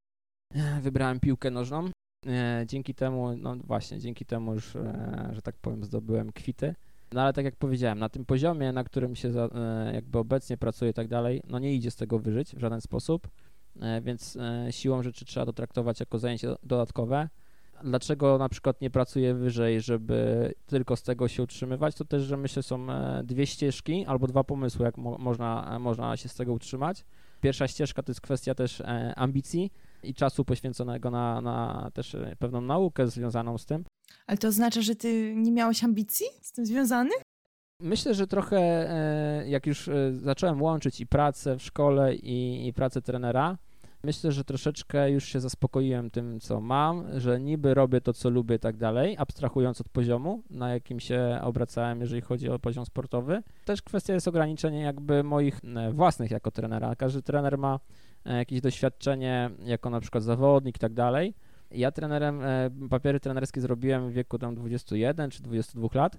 E, 0.55 0.81
Wybrałem 0.81 1.19
piłkę 1.19 1.51
nożną, 1.51 1.89
E, 2.25 2.63
dzięki 2.67 2.95
temu, 2.95 3.37
no 3.37 3.55
właśnie, 3.55 3.99
dzięki 3.99 4.25
temu 4.25 4.53
już, 4.53 4.73
że 5.31 5.41
tak 5.41 5.55
powiem, 5.55 5.83
zdobyłem 5.83 6.31
kwity. 6.31 6.75
No 7.11 7.21
ale 7.21 7.33
tak 7.33 7.45
jak 7.45 7.55
powiedziałem, 7.55 7.99
na 7.99 8.09
tym 8.09 8.25
poziomie, 8.25 8.71
na 8.71 8.83
którym 8.83 9.15
się 9.15 9.31
za, 9.31 9.45
e, 9.45 9.91
jakby 9.93 10.17
obecnie 10.17 10.57
pracuję 10.57 10.91
i 10.91 10.93
tak 10.93 11.07
dalej, 11.07 11.41
no 11.47 11.59
nie 11.59 11.73
idzie 11.73 11.91
z 11.91 11.95
tego 11.95 12.19
wyżyć 12.19 12.55
w 12.55 12.59
żaden 12.59 12.81
sposób, 12.81 13.27
e, 13.81 14.01
więc 14.01 14.35
e, 14.35 14.67
siłą 14.71 15.03
rzeczy 15.03 15.25
trzeba 15.25 15.45
to 15.45 15.53
traktować 15.53 15.99
jako 15.99 16.19
zajęcie 16.19 16.55
dodatkowe. 16.63 17.29
Dlaczego 17.83 18.37
na 18.37 18.49
przykład 18.49 18.81
nie 18.81 18.89
pracuję 18.89 19.33
wyżej, 19.33 19.81
żeby 19.81 20.53
tylko 20.65 20.95
z 20.95 21.03
tego 21.03 21.27
się 21.27 21.43
utrzymywać? 21.43 21.95
To 21.95 22.05
też, 22.05 22.23
że 22.23 22.37
myślę, 22.37 22.63
są 22.63 22.87
dwie 23.23 23.47
ścieżki 23.47 24.05
albo 24.05 24.27
dwa 24.27 24.43
pomysły, 24.43 24.85
jak 24.85 24.97
mo 24.97 25.17
można, 25.17 25.79
można 25.79 26.17
się 26.17 26.29
z 26.29 26.35
tego 26.35 26.53
utrzymać. 26.53 27.05
Pierwsza 27.41 27.67
ścieżka 27.67 28.03
to 28.03 28.11
jest 28.11 28.21
kwestia 28.21 28.55
też 28.55 28.83
ambicji 29.15 29.71
i 30.03 30.13
czasu 30.13 30.45
poświęconego 30.45 31.11
na, 31.11 31.41
na 31.41 31.89
też 31.93 32.15
pewną 32.39 32.61
naukę 32.61 33.07
związaną 33.07 33.57
z 33.57 33.65
tym. 33.65 33.83
Ale 34.27 34.37
to 34.37 34.47
oznacza, 34.47 34.81
że 34.81 34.95
ty 34.95 35.33
nie 35.35 35.51
miałeś 35.51 35.83
ambicji 35.83 36.25
z 36.41 36.51
tym 36.51 36.65
związanych? 36.65 37.21
Myślę, 37.81 38.13
że 38.13 38.27
trochę 38.27 38.59
e, 38.59 39.49
jak 39.49 39.67
już 39.67 39.87
e, 39.87 40.13
zacząłem 40.13 40.61
łączyć 40.61 41.01
i 41.01 41.07
pracę 41.07 41.57
w 41.57 41.63
szkole 41.63 42.15
i, 42.15 42.67
i 42.67 42.73
pracę 42.73 43.01
trenera, 43.01 43.57
myślę, 44.03 44.31
że 44.31 44.43
troszeczkę 44.43 45.11
już 45.11 45.25
się 45.25 45.39
zaspokoiłem 45.39 46.11
tym, 46.11 46.39
co 46.39 46.61
mam, 46.61 47.19
że 47.19 47.39
niby 47.39 47.73
robię 47.73 48.01
to, 48.01 48.13
co 48.13 48.29
lubię 48.29 48.55
i 48.55 48.59
tak 48.59 48.77
dalej, 48.77 49.15
abstrahując 49.19 49.81
od 49.81 49.89
poziomu, 49.89 50.43
na 50.49 50.73
jakim 50.73 50.99
się 50.99 51.39
obracałem, 51.41 52.01
jeżeli 52.01 52.21
chodzi 52.21 52.49
o 52.49 52.59
poziom 52.59 52.85
sportowy. 52.85 53.43
Też 53.65 53.81
kwestia 53.81 54.13
jest 54.13 54.27
ograniczenia 54.27 54.81
jakby 54.81 55.23
moich 55.23 55.59
e, 55.75 55.91
własnych 55.91 56.31
jako 56.31 56.51
trenera. 56.51 56.95
Każdy 56.95 57.21
trener 57.21 57.57
ma 57.57 57.79
jakieś 58.25 58.61
doświadczenie 58.61 59.49
jako 59.65 59.89
na 59.89 59.99
przykład 59.99 60.23
zawodnik 60.23 60.75
i 60.75 60.79
tak 60.79 60.93
dalej. 60.93 61.33
Ja 61.71 61.91
trenerem, 61.91 62.41
e, 62.43 62.69
papiery 62.89 63.19
trenerskie 63.19 63.61
zrobiłem 63.61 64.09
w 64.09 64.13
wieku 64.13 64.39
tam 64.39 64.55
21 64.55 65.31
czy 65.31 65.43
22 65.43 65.89
lat 65.93 66.17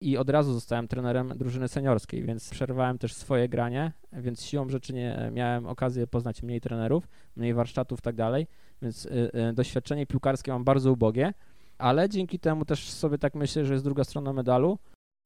i 0.00 0.16
od 0.16 0.30
razu 0.30 0.52
zostałem 0.52 0.88
trenerem 0.88 1.28
drużyny 1.36 1.68
seniorskiej, 1.68 2.22
więc 2.22 2.50
przerwałem 2.50 2.98
też 2.98 3.14
swoje 3.14 3.48
granie, 3.48 3.92
więc 4.12 4.44
siłą 4.44 4.68
rzeczy 4.68 4.92
nie 4.94 5.30
miałem 5.32 5.66
okazję 5.66 6.06
poznać 6.06 6.42
mniej 6.42 6.60
trenerów, 6.60 7.08
mniej 7.36 7.54
warsztatów 7.54 7.98
i 7.98 8.02
tak 8.02 8.16
dalej, 8.16 8.46
więc 8.82 9.06
y, 9.06 9.30
doświadczenie 9.54 10.06
piłkarskie 10.06 10.52
mam 10.52 10.64
bardzo 10.64 10.92
ubogie, 10.92 11.34
ale 11.78 12.08
dzięki 12.08 12.38
temu 12.38 12.64
też 12.64 12.90
sobie 12.90 13.18
tak 13.18 13.34
myślę, 13.34 13.64
że 13.64 13.72
jest 13.72 13.84
druga 13.84 14.04
strona 14.04 14.32
medalu, 14.32 14.78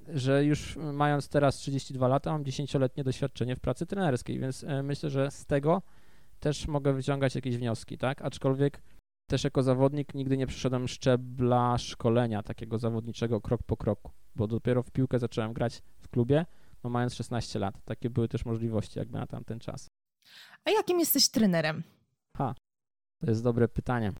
że 0.08 0.44
już 0.44 0.76
mając 0.76 1.28
teraz 1.28 1.56
32 1.56 2.08
lata 2.08 2.32
mam 2.32 2.44
10-letnie 2.44 3.04
doświadczenie 3.04 3.56
w 3.56 3.60
pracy 3.60 3.86
trenerskiej, 3.86 4.38
więc 4.38 4.64
myślę, 4.82 5.10
że 5.10 5.30
z 5.30 5.46
tego 5.46 5.82
też 6.40 6.68
mogę 6.68 6.92
wyciągać 6.92 7.34
jakieś 7.34 7.56
wnioski, 7.56 7.98
tak? 7.98 8.22
Aczkolwiek 8.22 8.82
Też 9.30 9.44
jako 9.44 9.62
zawodnik 9.62 10.14
nigdy 10.14 10.36
nie 10.36 10.46
przeszedłem 10.46 10.88
szczebla 10.88 11.78
szkolenia 11.78 12.42
takiego 12.42 12.78
zawodniczego 12.78 13.40
krok 13.40 13.62
po 13.62 13.76
kroku, 13.76 14.12
bo 14.34 14.46
dopiero 14.46 14.82
w 14.82 14.90
piłkę 14.90 15.18
zacząłem 15.18 15.52
grać 15.52 15.82
w 15.98 16.08
klubie, 16.08 16.46
no 16.84 16.90
mając 16.90 17.14
16 17.14 17.58
lat. 17.58 17.84
Takie 17.84 18.10
były 18.10 18.28
też 18.28 18.44
możliwości 18.44 18.98
jakby 18.98 19.18
na 19.18 19.26
tamten 19.26 19.60
czas. 19.60 19.88
A 20.64 20.70
jakim 20.70 21.00
jesteś 21.00 21.30
trenerem? 21.30 21.82
Ha, 22.36 22.54
to 23.20 23.30
jest 23.30 23.42
dobre 23.42 23.68
pytanie. 23.68 24.12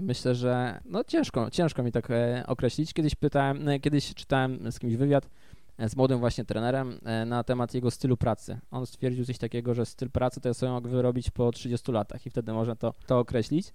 Myślę, 0.00 0.34
że 0.34 0.80
no 0.84 1.04
ciężko, 1.04 1.50
ciężko 1.50 1.82
mi 1.82 1.92
tak 1.92 2.10
e, 2.10 2.44
określić. 2.46 2.92
Kiedyś 2.92 3.14
pytałem, 3.14 3.68
e, 3.68 3.80
kiedyś 3.80 4.14
czytałem 4.14 4.72
z 4.72 4.78
kimś 4.78 4.96
wywiad 4.96 5.30
e, 5.78 5.88
z 5.88 5.96
młodym 5.96 6.18
właśnie 6.18 6.44
trenerem 6.44 7.00
na 7.26 7.44
temat 7.44 7.74
jego 7.74 7.90
stylu 7.90 8.16
pracy. 8.16 8.58
On 8.70 8.86
stwierdził 8.86 9.24
coś 9.24 9.38
takiego, 9.38 9.74
że 9.74 9.86
styl 9.86 10.10
pracy 10.10 10.40
to 10.40 10.54
są 10.54 10.74
jak 10.74 10.88
wyrobić 10.88 11.30
po 11.30 11.50
30 11.50 11.92
latach 11.92 12.26
i 12.26 12.30
wtedy 12.30 12.52
można 12.52 12.76
to, 12.76 12.94
to 13.06 13.18
określić. 13.18 13.72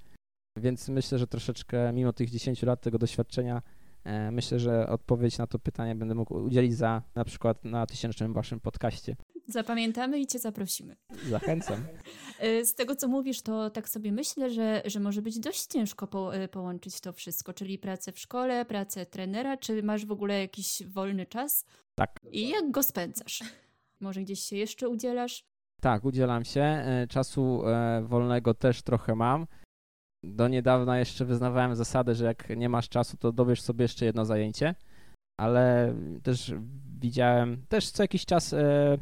Więc 0.60 0.90
myślę, 0.90 1.20
że 1.20 1.28
troszeczkę 1.28 1.94
mimo 1.94 2.14
tych 2.14 2.30
10 2.30 2.64
lat 2.64 2.82
tego 2.82 2.98
doświadczenia, 2.98 3.62
e, 4.04 4.32
myślę, 4.32 4.60
że 4.60 4.90
odpowiedź 4.90 5.38
na 5.38 5.48
to 5.48 5.60
pytanie 5.60 5.96
będę 5.96 6.16
mógł 6.16 6.34
udzielić 6.36 6.76
za 6.76 7.02
na 7.16 7.26
przykład 7.26 7.66
na 7.66 7.86
tysięcznym 7.86 8.34
waszym 8.34 8.60
podcaście. 8.60 9.16
Zapamiętamy 9.48 10.20
i 10.20 10.28
cię 10.28 10.40
zaprosimy. 10.40 10.96
Zachęcam. 11.30 11.86
Y, 12.44 12.66
Z 12.70 12.76
tego, 12.76 12.96
co 12.96 13.08
mówisz, 13.08 13.42
to 13.42 13.70
tak 13.70 13.90
sobie 13.90 14.12
myślę, 14.12 14.50
że, 14.50 14.82
że 14.86 15.00
może 15.00 15.22
być 15.22 15.40
dość 15.40 15.66
ciężko 15.66 16.08
po, 16.08 16.36
y, 16.36 16.48
połączyć 16.48 17.02
to 17.02 17.14
wszystko, 17.14 17.54
czyli 17.54 17.80
pracę 17.80 18.12
w 18.12 18.20
szkole, 18.20 18.66
pracę 18.66 19.06
trenera, 19.06 19.58
czy 19.58 19.84
masz 19.84 20.06
w 20.06 20.12
ogóle 20.12 20.40
jakiś 20.40 20.84
wolny 20.88 21.26
czas? 21.26 21.66
Tak. 21.96 22.20
I 22.32 22.50
jak 22.50 22.72
go 22.72 22.84
spędzasz? 22.84 23.44
Może 24.00 24.22
gdzieś 24.22 24.40
się 24.40 24.56
jeszcze 24.56 24.90
udzielasz? 24.90 25.44
Tak, 25.82 26.06
udzielam 26.06 26.46
się. 26.46 26.62
E, 26.62 27.08
Czasu 27.10 27.68
e, 27.68 28.02
wolnego 28.02 28.54
też 28.54 28.82
trochę 28.82 29.16
mam. 29.16 29.48
Do 30.24 30.48
niedawna 30.48 31.00
jeszcze 31.00 31.26
wyznawałem 31.26 31.76
zasadę, 31.76 32.16
że 32.16 32.26
jak 32.26 32.50
nie 32.58 32.70
masz 32.70 32.90
czasu, 32.90 33.18
to 33.18 33.32
dobierz 33.32 33.62
sobie 33.62 33.84
jeszcze 33.84 34.06
jedno 34.06 34.26
zajęcie, 34.26 34.76
ale 35.40 35.96
też 36.24 36.54
widziałem, 37.00 37.66
też 37.70 37.90
co 37.90 38.04
jakiś 38.04 38.26
czas 38.26 38.54
e, 38.54 38.98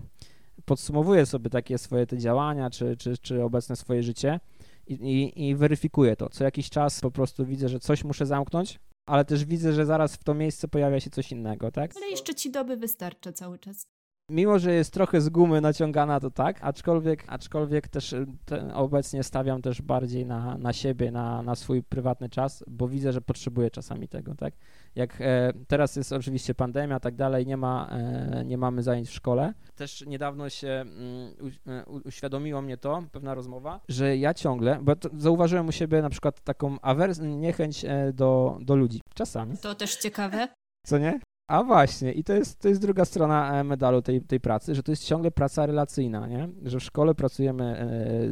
podsumowuję 0.65 1.25
sobie 1.25 1.49
takie 1.49 1.77
swoje 1.77 2.07
te 2.07 2.17
działania, 2.17 2.69
czy, 2.69 2.97
czy, 2.97 3.17
czy 3.17 3.43
obecne 3.43 3.75
swoje 3.75 4.03
życie 4.03 4.39
i, 4.87 4.93
i, 4.93 5.47
i 5.47 5.55
weryfikuję 5.55 6.15
to. 6.15 6.29
Co 6.29 6.43
jakiś 6.43 6.69
czas 6.69 7.01
po 7.01 7.11
prostu 7.11 7.45
widzę, 7.45 7.69
że 7.69 7.79
coś 7.79 8.03
muszę 8.03 8.25
zamknąć, 8.25 8.79
ale 9.07 9.25
też 9.25 9.45
widzę, 9.45 9.73
że 9.73 9.85
zaraz 9.85 10.15
w 10.15 10.23
to 10.23 10.33
miejsce 10.33 10.67
pojawia 10.67 10.99
się 10.99 11.09
coś 11.09 11.31
innego, 11.31 11.71
tak? 11.71 11.91
Ale 11.95 12.07
jeszcze 12.07 12.35
ci 12.35 12.51
doby 12.51 12.77
wystarcza 12.77 13.33
cały 13.33 13.59
czas. 13.59 13.87
Mimo, 14.31 14.59
że 14.59 14.73
jest 14.73 14.93
trochę 14.93 15.21
z 15.21 15.29
gumy 15.29 15.61
naciągana, 15.61 16.19
to 16.19 16.31
tak, 16.31 16.59
aczkolwiek, 16.61 17.23
aczkolwiek 17.27 17.87
też 17.87 18.13
y, 18.13 18.25
te, 18.45 18.73
obecnie 18.73 19.23
stawiam 19.23 19.61
też 19.61 19.81
bardziej 19.81 20.25
na, 20.25 20.57
na 20.57 20.73
siebie, 20.73 21.11
na, 21.11 21.41
na 21.41 21.55
swój 21.55 21.83
prywatny 21.83 22.29
czas, 22.29 22.63
bo 22.67 22.87
widzę, 22.87 23.13
że 23.13 23.21
potrzebuję 23.21 23.71
czasami 23.71 24.07
tego, 24.07 24.35
tak. 24.35 24.53
Jak 24.95 25.21
e, 25.21 25.53
teraz 25.67 25.95
jest 25.95 26.13
oczywiście 26.13 26.55
pandemia, 26.55 26.99
tak 26.99 27.15
dalej, 27.15 27.45
nie 27.45 27.57
ma, 27.57 27.89
e, 27.91 28.45
nie 28.45 28.57
mamy 28.57 28.83
zajęć 28.83 29.09
w 29.09 29.13
szkole. 29.13 29.53
Też 29.75 30.05
niedawno 30.07 30.49
się 30.49 30.67
mm, 30.67 31.33
u, 31.41 31.69
e, 31.69 31.85
u, 31.85 32.07
uświadomiło 32.07 32.61
mnie 32.61 32.77
to, 32.77 33.03
pewna 33.11 33.33
rozmowa, 33.33 33.79
że 33.89 34.17
ja 34.17 34.33
ciągle, 34.33 34.79
bo 34.81 34.93
zauważyłem 35.17 35.67
u 35.67 35.71
siebie 35.71 36.01
na 36.01 36.09
przykład 36.09 36.41
taką 36.41 36.81
awers, 36.81 37.19
niechęć 37.21 37.85
e, 37.85 38.13
do, 38.13 38.57
do 38.61 38.75
ludzi, 38.75 39.01
czasami. 39.13 39.57
To 39.57 39.75
też 39.75 39.95
ciekawe. 39.95 40.47
Co 40.85 40.97
nie? 40.97 41.19
A 41.47 41.63
właśnie, 41.63 42.11
i 42.11 42.23
to 42.23 42.33
jest, 42.33 42.59
to 42.59 42.69
jest 42.69 42.81
druga 42.81 43.05
strona 43.05 43.59
e, 43.59 43.63
medalu 43.63 44.01
tej, 44.01 44.21
tej 44.21 44.39
pracy, 44.39 44.75
że 44.75 44.83
to 44.83 44.91
jest 44.91 45.05
ciągle 45.05 45.31
praca 45.31 45.65
relacyjna, 45.65 46.27
nie? 46.27 46.49
Że 46.63 46.79
w 46.79 46.83
szkole 46.83 47.15
pracujemy 47.15 47.63
e, 47.63 47.87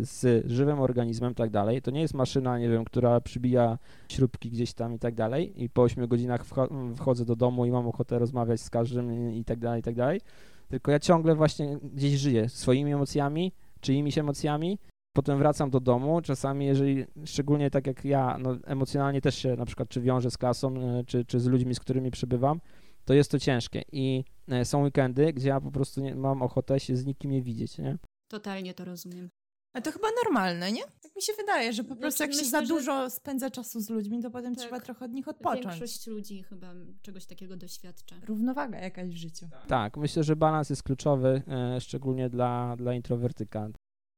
z 0.06 0.46
żywym 0.52 0.80
organizmem 0.80 1.32
i 1.32 1.36
tak 1.36 1.50
dalej. 1.50 1.82
To 1.82 1.92
nie 1.92 2.02
jest 2.02 2.14
maszyna, 2.14 2.60
nie 2.60 2.70
wiem, 2.70 2.86
która 2.86 3.22
przybija 3.22 3.78
śrubki 4.10 4.50
gdzieś 4.50 4.74
tam 4.74 4.94
i 4.94 5.00
tak 5.00 5.16
dalej 5.16 5.64
i 5.64 5.70
po 5.70 5.82
8 5.82 6.08
godzinach 6.08 6.46
wcho- 6.46 6.96
wchodzę 6.96 7.26
do 7.26 7.36
domu 7.36 7.66
i 7.66 7.72
mam 7.72 7.88
ochotę 7.88 8.20
rozmawiać 8.20 8.62
z 8.62 8.70
każdym 8.70 9.32
i 9.32 9.46
tak 9.46 9.60
dalej, 9.60 9.80
i 9.80 9.84
tak 9.84 9.96
dalej. 9.96 10.22
Tylko 10.68 10.92
ja 10.92 11.00
ciągle 11.00 11.36
właśnie 11.36 11.78
gdzieś 11.94 12.14
żyję 12.14 12.50
swoimi 12.50 12.94
emocjami, 12.94 13.52
czyimiś 13.82 14.18
emocjami, 14.18 14.80
potem 15.14 15.38
wracam 15.38 15.70
do 15.70 15.80
domu, 15.80 16.22
czasami 16.22 16.66
jeżeli, 16.66 17.06
szczególnie 17.26 17.72
tak 17.72 17.88
jak 17.88 18.06
ja, 18.06 18.38
no, 18.40 18.56
emocjonalnie 18.66 19.22
też 19.22 19.36
się 19.36 19.56
na 19.56 19.66
przykład 19.66 19.90
czy 19.90 20.02
wiążę 20.02 20.32
z 20.32 20.38
klasą, 20.38 20.76
e, 20.78 21.04
czy, 21.04 21.26
czy 21.26 21.40
z 21.40 21.46
ludźmi, 21.46 21.76
z 21.76 21.80
którymi 21.80 22.12
przebywam, 22.12 22.60
to 23.06 23.14
jest 23.14 23.32
to 23.32 23.40
ciężkie 23.40 23.84
i 23.92 24.24
e, 24.48 24.66
są 24.66 24.84
weekendy, 24.84 25.34
gdzie 25.34 25.50
ja 25.50 25.62
po 25.62 25.72
prostu 25.72 26.02
nie 26.02 26.16
mam 26.16 26.42
ochotę 26.42 26.80
się 26.80 26.96
z 26.98 27.06
nikim 27.06 27.32
nie 27.32 27.42
widzieć, 27.42 27.78
nie? 27.78 27.98
Totalnie 28.28 28.74
to 28.74 28.86
rozumiem. 28.86 29.30
A 29.74 29.82
to 29.82 29.92
chyba 29.92 30.08
normalne, 30.24 30.72
nie? 30.72 30.82
Tak 30.82 31.16
mi 31.16 31.22
się 31.22 31.34
wydaje, 31.34 31.74
że 31.74 31.84
po 31.84 31.96
prostu 31.96 32.18
Znaczy, 32.18 32.24
jak 32.24 32.32
się 32.34 32.38
myślę, 32.46 32.50
za 32.52 32.62
że- 32.62 32.68
dużo 32.68 33.10
spędza 33.10 33.50
czasu 33.52 33.80
z 33.82 33.90
ludźmi, 33.90 34.22
to 34.22 34.32
potem 34.32 34.56
Tak. 34.56 34.64
trzeba 34.64 34.80
trochę 34.80 35.06
od 35.06 35.12
nich 35.12 35.28
odpocząć. 35.28 35.66
Większość 35.66 36.08
ludzi 36.08 36.44
chyba 36.44 36.74
czegoś 37.02 37.26
takiego 37.26 37.58
doświadcza. 37.58 38.16
Równowaga 38.28 38.80
jakaś 38.80 39.10
w 39.10 39.18
życiu. 39.18 39.46
Tak, 39.68 39.98
myślę, 39.98 40.24
że 40.24 40.36
balans 40.36 40.70
jest 40.70 40.84
kluczowy, 40.84 41.42
e, 41.48 41.82
szczególnie 41.82 42.30
dla, 42.30 42.76
dla 42.78 42.94
introwertyka. 42.94 43.70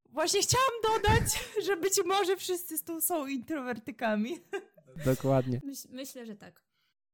Właśnie 0.09 0.41
chciałam 0.41 0.71
dodać, 0.83 1.23
że 1.65 1.77
być 1.77 1.93
może 2.05 2.35
wszyscy 2.37 2.83
tu 2.85 3.01
są 3.01 3.27
introwertykami. 3.27 4.37
Dokładnie. 5.05 5.61
Myśl, 5.63 5.87
myślę, 5.91 6.25
że 6.25 6.35
tak. 6.35 6.66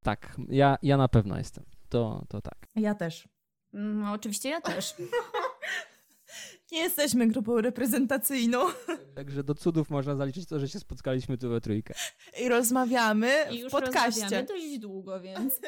Tak, 0.03 0.35
ja, 0.49 0.77
ja 0.81 0.97
na 0.97 1.07
pewno 1.07 1.37
jestem. 1.37 1.63
To, 1.89 2.25
to 2.29 2.41
tak. 2.41 2.67
Ja 2.75 2.95
też. 2.95 3.27
No, 3.73 4.11
oczywiście 4.11 4.49
ja 4.49 4.61
też. 4.61 4.93
Nie 6.71 6.79
jesteśmy 6.79 7.27
grupą 7.27 7.61
reprezentacyjną 7.61 8.59
Także 9.15 9.43
do 9.43 9.55
cudów 9.55 9.89
można 9.89 10.15
zaliczyć 10.15 10.45
to, 10.45 10.59
że 10.59 10.67
się 10.69 10.79
spotkaliśmy 10.79 11.37
tu 11.37 11.49
we 11.49 11.61
trójkę. 11.61 11.93
i 12.41 12.49
rozmawiamy 12.49 13.31
I 13.51 13.57
w 13.57 13.61
już 13.61 13.71
podcaście. 13.71 14.21
rozmawiamy 14.21 14.47
dość 14.47 14.79
długo, 14.79 15.19
więc... 15.21 15.59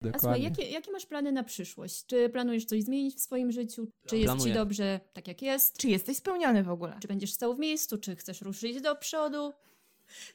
A 0.00 0.02
słuchaj, 0.02 0.12
Dokładnie. 0.12 0.44
jakie, 0.44 0.62
jakie 0.70 0.92
masz 0.92 1.06
plany 1.06 1.32
na 1.32 1.44
przyszłość? 1.44 2.06
Czy 2.06 2.28
planujesz 2.28 2.64
coś 2.64 2.82
zmienić 2.82 3.16
w 3.16 3.20
swoim 3.20 3.52
życiu? 3.52 3.86
Czy 4.06 4.16
jest 4.16 4.26
Planuję. 4.26 4.52
ci 4.52 4.58
dobrze 4.58 5.00
tak, 5.12 5.28
jak 5.28 5.42
jest? 5.42 5.78
Czy 5.78 5.88
jesteś 5.88 6.16
spełniony 6.16 6.62
w 6.62 6.70
ogóle? 6.70 6.96
Czy 7.02 7.08
będziesz 7.08 7.32
stał 7.32 7.54
w 7.56 7.58
miejscu? 7.58 7.98
Czy 7.98 8.16
chcesz 8.16 8.40
ruszyć 8.42 8.80
do 8.80 8.96
przodu? 8.96 9.52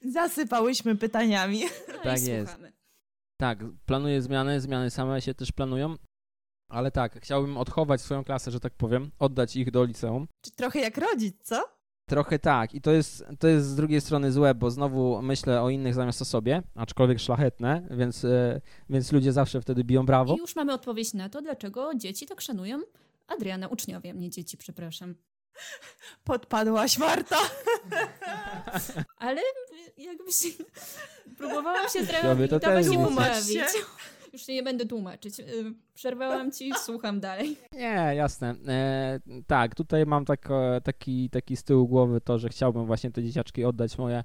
Zasypałyśmy 0.01 0.95
pytaniami. 0.95 1.61
No 1.87 1.99
Tak 2.03 2.21
i 2.21 2.25
jest. 2.29 2.51
słuchamy. 2.51 2.73
Tak, 3.37 3.59
planuję 3.85 4.21
zmiany, 4.21 4.61
zmiany 4.61 4.89
same 4.89 5.21
się 5.21 5.33
też 5.33 5.51
planują, 5.51 5.95
ale 6.69 6.91
tak, 6.91 7.19
chciałbym 7.21 7.57
odchować 7.57 8.01
swoją 8.01 8.23
klasę, 8.23 8.51
że 8.51 8.59
tak 8.59 8.73
powiem, 8.73 9.11
oddać 9.19 9.55
ich 9.55 9.71
do 9.71 9.83
liceum. 9.83 10.27
Czy 10.41 10.51
trochę 10.51 10.79
jak 10.79 10.97
rodzic, 10.97 11.35
co? 11.43 11.63
Trochę 12.09 12.39
tak 12.39 12.73
i 12.75 12.81
to 12.81 12.91
jest, 12.91 13.23
to 13.39 13.47
jest 13.47 13.67
z 13.67 13.75
drugiej 13.75 14.01
strony 14.01 14.31
złe, 14.31 14.55
bo 14.55 14.71
znowu 14.71 15.21
myślę 15.21 15.61
o 15.61 15.69
innych 15.69 15.93
zamiast 15.93 16.21
o 16.21 16.25
sobie, 16.25 16.63
aczkolwiek 16.75 17.19
szlachetne, 17.19 17.87
więc, 17.91 18.25
e, 18.25 18.61
więc 18.89 19.11
ludzie 19.11 19.31
zawsze 19.31 19.61
wtedy 19.61 19.83
biją 19.83 20.05
brawo. 20.05 20.35
I 20.35 20.39
już 20.39 20.55
mamy 20.55 20.73
odpowiedź 20.73 21.13
na 21.13 21.29
to, 21.29 21.41
dlaczego 21.41 21.91
dzieci 21.95 22.25
tak 22.25 22.41
szanują 22.41 22.79
Adriana, 23.27 23.67
uczniowie, 23.67 24.13
nie 24.13 24.29
dzieci, 24.29 24.57
przepraszam. 24.57 25.15
Podpadłaś, 26.23 26.97
Marta. 26.97 27.37
Ale 29.17 29.41
jakbyś... 29.97 30.57
Próbowałam 31.37 31.89
się 31.89 32.07
Tobie 32.21 32.47
to 32.47 32.59
trochę 32.59 32.83
też 32.83 32.95
poprawić. 32.95 33.47
się. 33.47 33.65
Już 34.33 34.47
nie 34.47 34.63
będę 34.63 34.85
tłumaczyć. 34.85 35.39
Y, 35.39 35.73
Przerwałam 35.93 36.51
ci, 36.51 36.71
słucham 36.83 37.19
dalej. 37.19 37.57
Nie, 37.71 38.11
jasne. 38.15 38.55
E, 38.67 39.19
tak, 39.47 39.75
tutaj 39.75 40.05
mam 40.05 40.25
tak, 40.25 40.47
e, 40.51 40.81
taki, 40.81 41.29
taki 41.29 41.57
z 41.57 41.63
tyłu 41.63 41.87
głowy 41.87 42.21
to, 42.21 42.39
że 42.39 42.49
chciałbym 42.49 42.85
właśnie 42.85 43.11
te 43.11 43.23
dzieciaczki 43.23 43.65
oddać 43.65 43.97
moje 43.97 44.23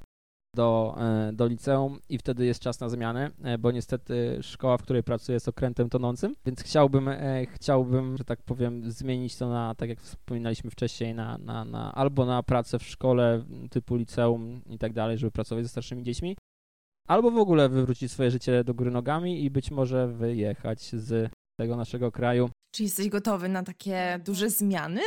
do, 0.57 0.97
e, 0.99 1.33
do 1.33 1.47
liceum 1.47 1.99
i 2.09 2.19
wtedy 2.19 2.47
jest 2.47 2.61
czas 2.61 2.81
na 2.81 2.89
zmiany, 2.89 3.31
e, 3.43 3.59
bo 3.59 3.71
niestety 3.71 4.39
szkoła, 4.43 4.79
w 4.79 4.83
której 4.83 5.03
pracuję 5.03 5.35
jest 5.35 5.49
okrętem 5.49 5.89
tonącym, 5.89 6.35
więc 6.47 6.63
chciałbym, 6.63 7.09
e, 7.09 7.47
chciałbym, 7.47 8.17
że 8.17 8.25
tak 8.25 8.43
powiem, 8.43 8.91
zmienić 8.91 9.37
to 9.37 9.49
na, 9.49 9.75
tak 9.75 9.89
jak 9.89 10.01
wspominaliśmy 10.01 10.71
wcześniej, 10.71 11.15
na, 11.15 11.39
na, 11.39 11.65
na 11.65 11.95
albo 11.95 12.27
na 12.27 12.43
pracę 12.43 12.79
w 12.79 12.83
szkole 12.83 13.45
typu 13.71 13.97
liceum 13.97 14.63
i 14.67 14.79
tak 14.79 14.93
dalej, 14.93 15.19
żeby 15.19 15.31
pracować 15.31 15.65
ze 15.65 15.69
starszymi 15.69 16.03
dziećmi, 16.03 16.37
albo 17.09 17.31
w 17.31 17.39
ogóle 17.39 17.69
wywrócić 17.69 18.13
swoje 18.13 18.31
życie 18.31 18.65
do 18.65 18.75
góry 18.75 18.91
nogami 18.91 19.45
i 19.45 19.51
być 19.51 19.71
może 19.71 20.09
wyjechać 20.09 20.81
z 20.83 21.31
tego 21.61 21.77
naszego 21.77 22.13
kraju. 22.13 22.51
Czy 22.75 22.83
jesteś 22.83 23.09
gotowy 23.09 23.49
na 23.49 23.63
takie 23.63 24.21
duże 24.25 24.51
zmiany? 24.51 25.01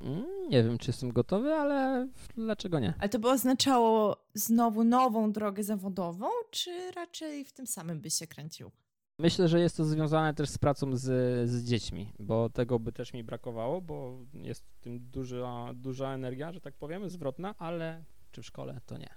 Mm, 0.00 0.24
Nie 0.48 0.62
wiem, 0.62 0.78
czy 0.78 0.90
jestem 0.90 1.12
gotowy, 1.12 1.54
ale 1.54 2.08
dlaczego 2.36 2.78
nie? 2.78 2.94
Ale 2.98 3.08
to 3.08 3.18
by 3.18 3.28
oznaczało 3.30 4.16
znowu 4.34 4.84
nową 4.84 5.32
drogę 5.32 5.62
zawodową, 5.64 6.26
czy 6.50 6.90
raczej 6.90 7.44
w 7.44 7.52
tym 7.52 7.66
samym 7.66 8.00
byś 8.00 8.14
się 8.14 8.26
kręcił? 8.26 8.70
Myślę, 9.18 9.48
że 9.48 9.60
jest 9.60 9.76
to 9.76 9.84
związane 9.84 10.34
też 10.34 10.48
z 10.48 10.58
pracą 10.58 10.96
z, 10.96 11.02
z 11.50 11.64
dziećmi, 11.64 12.12
bo 12.18 12.50
tego 12.50 12.78
by 12.78 12.92
też 12.92 13.12
mi 13.12 13.24
brakowało, 13.24 13.80
bo 13.80 14.18
jest 14.34 14.64
w 14.64 14.80
tym 14.80 15.00
duża, 15.10 15.70
duża 15.74 16.14
energia, 16.14 16.52
że 16.52 16.60
tak 16.60 16.74
powiem, 16.74 17.10
zwrotna, 17.10 17.54
ale 17.58 18.04
czy 18.32 18.42
w 18.42 18.46
szkole, 18.46 18.80
to 18.86 18.98
nie. 18.98 19.08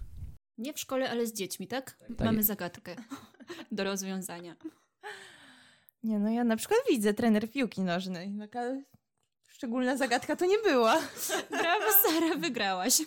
Nie 0.58 0.74
w 0.74 0.80
szkole, 0.80 1.10
ale 1.10 1.28
z 1.28 1.34
dziećmi, 1.34 1.68
tak? 1.68 1.92
Tak 1.98 2.20
Mamy 2.20 2.38
jest. 2.38 2.48
zagadkę 2.48 2.96
do 3.72 3.84
rozwiązania. 3.84 4.56
Nie, 6.04 6.20
no 6.20 6.30
ja 6.30 6.44
na 6.44 6.56
przykład 6.56 6.80
widzę 6.90 7.14
trener 7.14 7.52
piłki 7.52 7.82
nożnej. 7.82 8.34
Taka 8.40 8.62
szczególna 9.64 9.98
zagadka 9.98 10.36
to 10.36 10.46
nie 10.46 10.58
była. 10.58 11.00
Brawo, 11.50 11.86
Sara, 12.04 12.36
wygrałaś. 12.36 13.02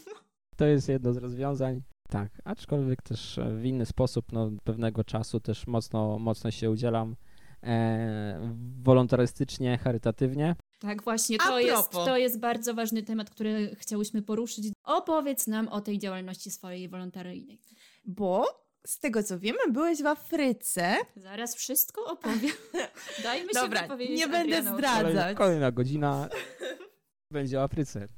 To 0.57 0.65
jest 0.65 0.89
jedno 0.89 1.13
z 1.13 1.17
rozwiązań. 1.17 1.83
Tak, 2.09 2.29
aczkolwiek 2.45 3.03
też 3.03 3.41
w 3.61 3.65
inny 3.65 3.87
sposób, 3.87 4.33
no 4.33 4.51
pewnego 4.65 5.05
czasu 5.05 5.41
też 5.41 5.67
mocno, 5.67 6.19
mocno 6.19 6.51
się 6.51 6.71
udzielam 6.71 7.17
e, 7.63 8.57
wolontarystycznie, 8.83 9.79
charytatywnie. 9.79 10.57
Tak, 10.81 11.03
właśnie, 11.03 11.39
to 11.39 11.61
jest, 11.61 11.91
to 11.91 12.17
jest 12.17 12.41
bardzo 12.41 12.75
ważny 12.75 13.03
temat, 13.03 13.31
który 13.31 13.77
chciałyśmy 13.77 14.23
poruszyć. 14.23 14.73
Opowiedz 14.85 15.47
nam 15.47 15.69
o 15.69 15.81
tej 15.81 15.99
działalności 15.99 16.51
swojej 16.51 16.89
wolontaryjnej. 16.89 17.61
Bo 18.05 18.66
z 18.87 18.99
tego 18.99 19.23
co 19.23 19.39
wiemy, 19.39 19.59
byłeś 19.73 20.03
w 20.03 20.07
Afryce. 20.07 20.97
Zaraz 21.17 21.57
wszystko 21.57 22.05
opowiem. 22.05 22.57
Dajmy 23.23 23.53
Dobra, 23.55 23.83
się 23.83 23.89
powiedzieć. 23.89 24.19
nie 24.19 24.29
będę 24.29 24.63
zdradzać. 24.63 25.03
Kolejna, 25.03 25.35
kolejna 25.35 25.73
godzina 25.73 26.29
będzie 27.33 27.61
o 27.61 27.63
Afryce. 27.63 28.09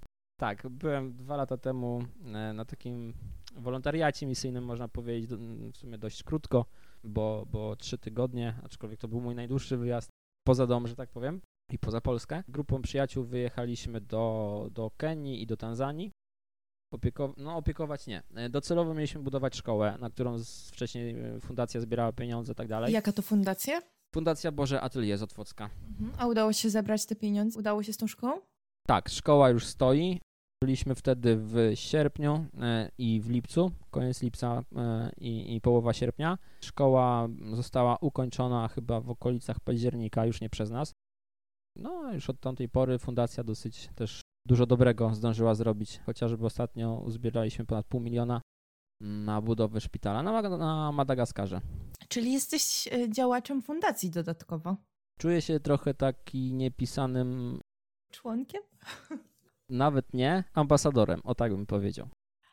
Tak, 0.41 0.69
byłem 0.69 1.17
dwa 1.17 1.37
lata 1.37 1.57
temu 1.57 2.03
e, 2.25 2.53
na 2.53 2.65
takim 2.65 3.15
wolontariacie 3.57 4.27
misyjnym, 4.27 4.65
można 4.65 4.89
powiedzieć, 4.89 5.31
w 5.73 5.77
sumie 5.77 5.99
dość 5.99 6.23
krótko, 6.23 6.67
bo, 7.05 7.47
bo 7.51 7.77
trzy 7.77 7.99
tygodnie, 7.99 8.55
aczkolwiek 8.65 9.01
to 9.01 9.09
był 9.09 9.21
mój 9.21 9.35
najdłuższy 9.35 9.77
wyjazd 9.77 10.11
poza 10.47 10.67
dom, 10.67 10.87
że 10.87 10.97
tak 10.97 11.11
powiem, 11.11 11.41
i 11.73 11.79
poza 11.79 12.01
Polskę. 12.01 12.43
Grupą 12.49 12.83
przyjaciół 12.83 13.25
wyjechaliśmy 13.25 14.01
do, 14.01 14.69
do 14.73 14.91
Kenii 14.97 15.43
i 15.43 15.47
do 15.47 15.57
Tanzanii. 15.57 16.13
Opieko- 16.95 17.35
no 17.37 17.57
opiekować 17.57 18.07
nie. 18.07 18.23
E, 18.35 18.49
Docelowo 18.49 18.95
mieliśmy 18.95 19.23
budować 19.23 19.57
szkołę, 19.57 19.97
na 20.01 20.11
którą 20.11 20.39
wcześniej 20.73 21.19
e, 21.21 21.41
fundacja 21.41 21.81
zbierała 21.81 22.13
pieniądze 22.13 22.53
i 22.53 22.55
tak 22.57 22.69
dalej. 22.69 22.93
Jaka 22.93 23.13
to 23.13 23.23
fundacja? 23.23 23.83
Fundacja 24.15 24.53
Boże 24.53 24.81
Atelier 24.81 25.19
z 25.19 25.23
Otwocka. 25.23 25.71
A 26.19 26.27
udało 26.27 26.53
się 26.53 26.71
zebrać 26.71 27.07
te 27.07 27.17
pieniądze? 27.17 27.59
Udało 27.59 27.83
się 27.83 27.93
z 27.93 27.97
tą 27.97 28.07
szkołą? 28.07 28.41
Tak, 28.87 29.09
szkoła 29.09 29.51
już 29.51 29.67
stoi. 29.67 30.21
Byliśmy 30.65 30.95
wtedy 30.95 31.37
w 31.37 31.71
sierpniu 31.75 32.47
e, 32.61 32.91
i 32.99 33.21
w 33.21 33.31
lipcu, 33.31 33.71
koniec 33.91 34.23
lipca 34.23 34.63
i, 35.17 35.55
i 35.57 35.61
połowa 35.61 35.93
sierpnia. 35.93 36.39
Szkoła 36.61 37.29
została 37.53 37.97
ukończona 38.01 38.69
chyba 38.69 39.01
w 39.01 39.11
okolicach 39.11 39.61
października, 39.61 40.27
już 40.27 40.41
nie 40.41 40.51
przez 40.51 40.71
nas. 40.71 40.93
No, 41.77 42.13
już 42.15 42.31
od 42.31 42.41
tamtej 42.41 42.69
pory 42.69 42.99
fundacja 42.99 43.45
dosyć 43.45 43.89
też 43.95 44.21
dużo 44.49 44.67
dobrego 44.67 45.15
zdążyła 45.15 45.55
zrobić. 45.55 45.99
Chociażby 46.07 46.47
ostatnio 46.47 47.03
uzbieraliśmy 47.07 47.65
ponad 47.67 47.87
pół 47.87 48.01
miliona 48.01 48.41
na 49.01 49.41
budowę 49.43 49.81
szpitala 49.81 50.23
na, 50.23 50.33
Mag- 50.33 50.59
na 50.59 50.93
Madagaskarze. 50.93 51.61
Czyli 52.09 52.33
jesteś 52.33 52.89
e, 52.93 53.11
działaczem 53.11 53.63
fundacji 53.63 54.11
dodatkowo. 54.11 54.77
Czuję 55.19 55.43
się 55.43 55.61
trochę 55.61 55.95
taki 55.95 56.55
niepisanym, 56.55 57.61
Członkiem? 58.13 58.63
nawet 59.71 60.15
nie, 60.15 60.45
ambasadorem, 60.55 61.21
o 61.25 61.35
tak 61.35 61.53
bym 61.53 61.67
powiedział. 61.67 62.09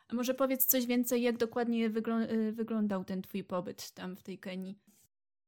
A 0.08 0.14
może 0.14 0.34
powiedz 0.34 0.66
coś 0.66 0.86
więcej, 0.86 1.22
jak 1.22 1.36
dokładnie 1.36 1.90
wyglą- 1.90 2.30
y, 2.32 2.52
wyglądał 2.52 3.04
ten 3.04 3.22
twój 3.22 3.44
pobyt 3.44 3.90
tam 3.90 4.16
w 4.16 4.22
tej 4.22 4.38
Kenii? 4.38 4.78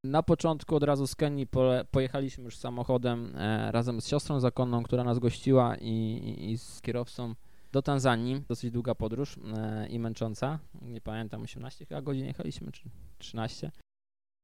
Na 0.05 0.23
początku 0.23 0.77
od 0.77 0.83
razu 0.83 1.07
z 1.07 1.15
Kenii 1.15 1.47
pojechaliśmy 1.91 2.45
już 2.45 2.57
samochodem 2.57 3.37
e, 3.37 3.73
razem 3.73 4.01
z 4.01 4.07
siostrą 4.09 4.41
zakonną, 4.41 4.83
która 4.83 5.05
nas 5.05 5.19
gościła 5.19 5.77
i, 5.77 5.91
i, 5.91 6.51
i 6.51 6.59
z 6.59 6.81
kierowcą 6.81 7.35
do 7.73 7.83
Tanzanii. 7.83 8.45
Dosyć 8.49 8.71
długa 8.71 8.95
podróż 8.95 9.39
e, 9.57 9.89
i 9.89 9.99
męcząca. 9.99 10.59
Nie 10.83 11.01
pamiętam, 11.01 11.43
18 11.43 11.87
chyba 11.87 12.03
godzin 12.03 12.27
jechaliśmy, 12.27 12.73
czy 12.73 12.83
13. 13.19 13.71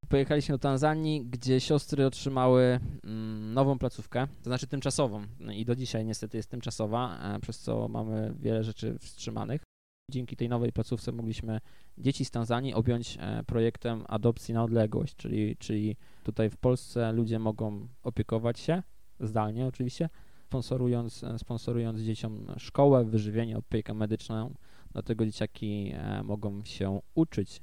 Pojechaliśmy 0.08 0.54
do 0.54 0.58
Tanzanii, 0.58 1.26
gdzie 1.26 1.60
siostry 1.60 2.06
otrzymały 2.06 2.80
mm, 3.04 3.54
nową 3.54 3.78
placówkę, 3.78 4.26
to 4.26 4.44
znaczy 4.44 4.66
tymczasową 4.66 5.26
i 5.52 5.64
do 5.64 5.76
dzisiaj 5.76 6.04
niestety 6.04 6.36
jest 6.36 6.50
tymczasowa, 6.50 7.18
e, 7.36 7.40
przez 7.40 7.58
co 7.58 7.88
mamy 7.88 8.34
wiele 8.38 8.64
rzeczy 8.64 8.98
wstrzymanych. 8.98 9.63
Dzięki 10.10 10.36
tej 10.36 10.48
nowej 10.48 10.72
placówce 10.72 11.12
mogliśmy 11.12 11.60
dzieci 11.98 12.24
z 12.24 12.30
Tanzanii 12.30 12.74
objąć 12.74 13.18
e, 13.20 13.42
projektem 13.46 14.04
adopcji 14.08 14.54
na 14.54 14.64
odległość, 14.64 15.16
czyli, 15.16 15.56
czyli 15.56 15.96
tutaj 16.22 16.50
w 16.50 16.56
Polsce 16.56 17.12
ludzie 17.12 17.38
mogą 17.38 17.88
opiekować 18.02 18.58
się, 18.58 18.82
zdalnie 19.20 19.66
oczywiście, 19.66 20.08
sponsorując, 20.46 21.24
e, 21.24 21.38
sponsorując 21.38 22.00
dzieciom 22.00 22.46
szkołę, 22.58 23.04
wyżywienie, 23.04 23.58
opiekę 23.58 23.94
medyczną, 23.94 24.54
dlatego 24.92 25.26
dzieciaki 25.26 25.92
e, 25.94 26.22
mogą 26.22 26.64
się 26.64 27.00
uczyć. 27.14 27.62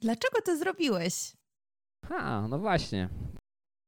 Dlaczego 0.00 0.42
to 0.44 0.56
zrobiłeś? 0.56 1.32
Ha, 2.06 2.48
no 2.48 2.58
właśnie. 2.58 3.08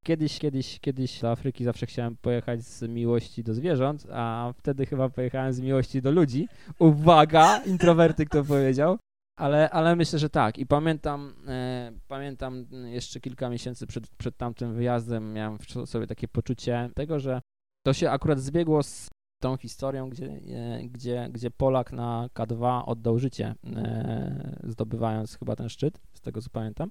Kiedyś, 0.08 0.38
kiedyś, 0.38 0.80
kiedyś 0.80 1.20
do 1.20 1.30
Afryki 1.30 1.64
zawsze 1.64 1.86
chciałem 1.86 2.16
pojechać 2.16 2.62
z 2.62 2.82
miłości 2.82 3.42
do 3.42 3.54
zwierząt, 3.54 4.06
a 4.12 4.52
wtedy 4.56 4.86
chyba 4.86 5.08
pojechałem 5.08 5.52
z 5.52 5.60
miłości 5.60 6.02
do 6.02 6.10
ludzi. 6.10 6.48
Uwaga, 6.78 7.62
introwerty 7.66 8.26
kto 8.26 8.44
powiedział. 8.44 8.98
Ale, 9.38 9.70
ale 9.70 9.96
myślę, 9.96 10.18
że 10.18 10.30
tak. 10.30 10.58
I 10.58 10.66
pamiętam, 10.66 11.34
e, 11.48 11.92
pamiętam 12.08 12.66
jeszcze 12.84 13.20
kilka 13.20 13.50
miesięcy 13.50 13.86
przed, 13.86 14.08
przed 14.08 14.36
tamtym 14.36 14.74
wyjazdem 14.74 15.32
miałem 15.32 15.58
w 15.58 15.88
sobie 15.88 16.06
takie 16.06 16.28
poczucie 16.28 16.90
tego, 16.94 17.20
że 17.20 17.40
to 17.86 17.92
się 17.92 18.10
akurat 18.10 18.40
zbiegło 18.40 18.82
z 18.82 19.08
tą 19.42 19.56
historią, 19.56 20.10
gdzie, 20.10 20.26
e, 20.26 20.82
gdzie, 20.82 21.28
gdzie 21.32 21.50
Polak 21.50 21.92
na 21.92 22.28
K2 22.34 22.82
oddał 22.86 23.18
życie, 23.18 23.54
e, 23.76 24.60
zdobywając 24.64 25.38
chyba 25.38 25.56
ten 25.56 25.68
szczyt, 25.68 26.00
z 26.14 26.20
tego 26.20 26.42
co 26.42 26.50
pamiętam. 26.50 26.90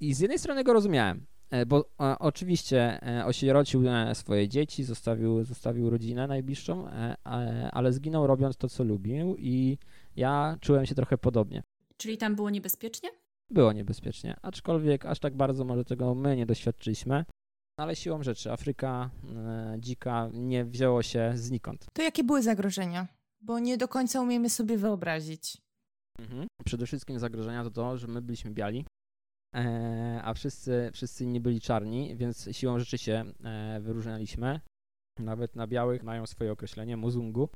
I 0.00 0.14
z 0.14 0.20
jednej 0.20 0.38
strony 0.38 0.64
go 0.64 0.72
rozumiałem, 0.72 1.26
bo 1.66 1.90
e, 2.00 2.18
oczywiście 2.18 3.02
e, 3.02 3.26
osierocił 3.26 3.88
e, 3.88 4.14
swoje 4.14 4.48
dzieci, 4.48 4.84
zostawił, 4.84 5.44
zostawił 5.44 5.90
rodzinę 5.90 6.26
najbliższą, 6.26 6.88
ale, 7.24 7.70
ale 7.70 7.92
zginął 7.92 8.26
robiąc 8.26 8.56
to, 8.56 8.68
co 8.68 8.84
lubił 8.84 9.36
i 9.38 9.78
ja 10.16 10.56
czułem 10.60 10.86
się 10.86 10.94
trochę 10.94 11.18
podobnie. 11.18 11.62
Czyli 11.96 12.18
tam 12.18 12.36
było 12.36 12.50
niebezpiecznie? 12.50 13.10
Było 13.50 13.72
niebezpiecznie, 13.72 14.36
aczkolwiek 14.42 15.06
aż 15.06 15.18
tak 15.18 15.36
bardzo 15.36 15.64
może 15.64 15.84
tego 15.84 16.14
my 16.14 16.36
nie 16.36 16.46
doświadczyliśmy, 16.46 17.24
ale 17.80 17.96
siłą 17.96 18.22
rzeczy 18.22 18.52
Afryka 18.52 19.10
dzika 19.78 20.30
nie 20.32 20.64
wzięło 20.64 21.02
się 21.02 21.32
znikąd. 21.34 21.86
To 21.92 22.02
jakie 22.02 22.24
były 22.24 22.42
zagrożenia? 22.42 23.08
Bo 23.40 23.58
nie 23.58 23.76
do 23.76 23.88
końca 23.88 24.20
umiemy 24.20 24.50
sobie 24.50 24.78
wyobrazić. 24.78 25.58
Mhm. 26.18 26.46
Przede 26.64 26.86
wszystkim 26.86 27.18
zagrożenia 27.18 27.64
to 27.64 27.70
to, 27.70 27.98
że 27.98 28.06
my 28.06 28.22
byliśmy 28.22 28.50
biali, 28.50 28.84
a 30.22 30.34
wszyscy, 30.34 30.90
wszyscy 30.92 31.24
inni 31.24 31.40
byli 31.40 31.60
czarni, 31.60 32.16
więc 32.16 32.48
siłą 32.52 32.78
rzeczy 32.78 32.98
się 32.98 33.24
e, 33.44 33.80
wyróżnialiśmy. 33.80 34.60
Nawet 35.18 35.56
na 35.56 35.66
białych 35.66 36.02
mają 36.02 36.26
swoje 36.26 36.52
określenie, 36.52 36.96
muzungu. 36.96 37.48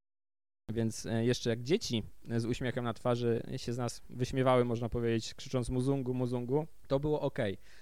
Więc 0.73 1.07
e, 1.07 1.25
jeszcze 1.25 1.51
jak 1.51 1.63
dzieci 1.63 2.03
z 2.37 2.45
uśmiechem 2.45 2.85
na 2.85 2.95
twarzy 2.95 3.43
się 3.57 3.73
z 3.73 3.79
nas 3.79 4.03
wyśmiewały, 4.11 4.65
można 4.65 4.89
powiedzieć, 4.89 5.35
krzycząc 5.35 5.69
muzungu, 5.69 6.15
muzungu, 6.15 6.67
to 6.87 7.01
było 7.01 7.21
ok. 7.21 7.39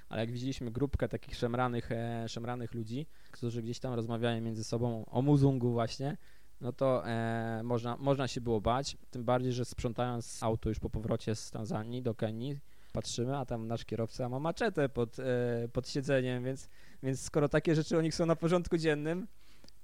Ale 0.09 0.20
jak 0.20 0.33
widzieliśmy 0.33 0.70
grupkę 0.70 1.09
takich 1.09 1.37
szemranych, 1.37 1.92
e, 1.92 2.29
szemranych 2.29 2.74
ludzi, 2.74 3.07
którzy 3.31 3.62
gdzieś 3.62 3.79
tam 3.79 3.94
rozmawiają 3.94 4.40
między 4.40 4.64
sobą 4.64 5.05
o 5.07 5.22
muzungu 5.22 5.72
właśnie, 5.72 6.16
no 6.61 6.72
to 6.72 7.09
e, 7.09 7.61
można, 7.64 7.96
można 7.96 8.29
się 8.29 8.40
było 8.40 8.61
bać. 8.61 8.96
Tym 9.11 9.24
bardziej, 9.24 9.52
że 9.52 9.64
sprzątając 9.64 10.42
auto 10.42 10.68
już 10.68 10.79
po 10.79 10.90
powrocie 10.90 11.35
z 11.35 11.50
Tanzanii 11.50 12.02
do 12.02 12.14
Kenii, 12.14 12.59
patrzymy, 12.96 13.37
a 13.37 13.44
tam 13.44 13.66
nasz 13.66 13.85
kierowca 13.85 14.28
ma 14.28 14.38
maczetę 14.38 14.88
pod, 14.88 15.18
e, 15.18 15.68
pod 15.72 15.88
siedzeniem, 15.88 16.44
więc, 16.44 16.68
więc 17.02 17.20
skoro 17.20 17.48
takie 17.48 17.74
rzeczy 17.74 17.98
o 17.98 18.00
nich 18.00 18.14
są 18.14 18.26
na 18.26 18.37
porządku 18.37 18.76
dziennym, 18.76 19.26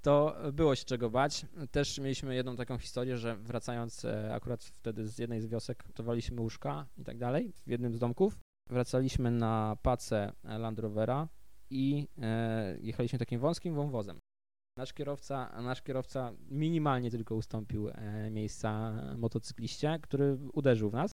to 0.02 0.36
było 0.52 0.74
się 0.74 0.84
czego 0.84 1.10
bać. 1.10 1.46
Też 1.70 1.98
mieliśmy 1.98 2.34
jedną 2.34 2.56
taką 2.56 2.78
historię, 2.78 3.16
że 3.16 3.36
wracając 3.36 4.04
e, 4.04 4.34
akurat 4.34 4.64
wtedy 4.64 5.08
z 5.08 5.18
jednej 5.18 5.40
z 5.40 5.46
wiosek, 5.46 5.84
towaliśmy 5.94 6.40
łóżka 6.40 6.86
i 6.98 7.04
tak 7.04 7.18
dalej 7.18 7.52
w 7.66 7.70
jednym 7.70 7.94
z 7.94 7.98
domków. 7.98 8.38
Wracaliśmy 8.70 9.30
na 9.30 9.76
pacę 9.82 10.32
Land 10.44 10.78
Rovera 10.78 11.28
i 11.70 12.08
e, 12.22 12.78
jechaliśmy 12.80 13.18
takim 13.18 13.40
wąskim 13.40 13.74
wąwozem. 13.74 14.18
Nasz 14.78 14.92
kierowca, 14.92 15.62
nasz 15.62 15.82
kierowca 15.82 16.32
minimalnie 16.50 17.10
tylko 17.10 17.34
ustąpił 17.34 17.90
miejsca 18.30 18.92
motocykliście, 19.16 19.98
który 20.02 20.38
uderzył 20.52 20.90
w 20.90 20.94
nas. 20.94 21.11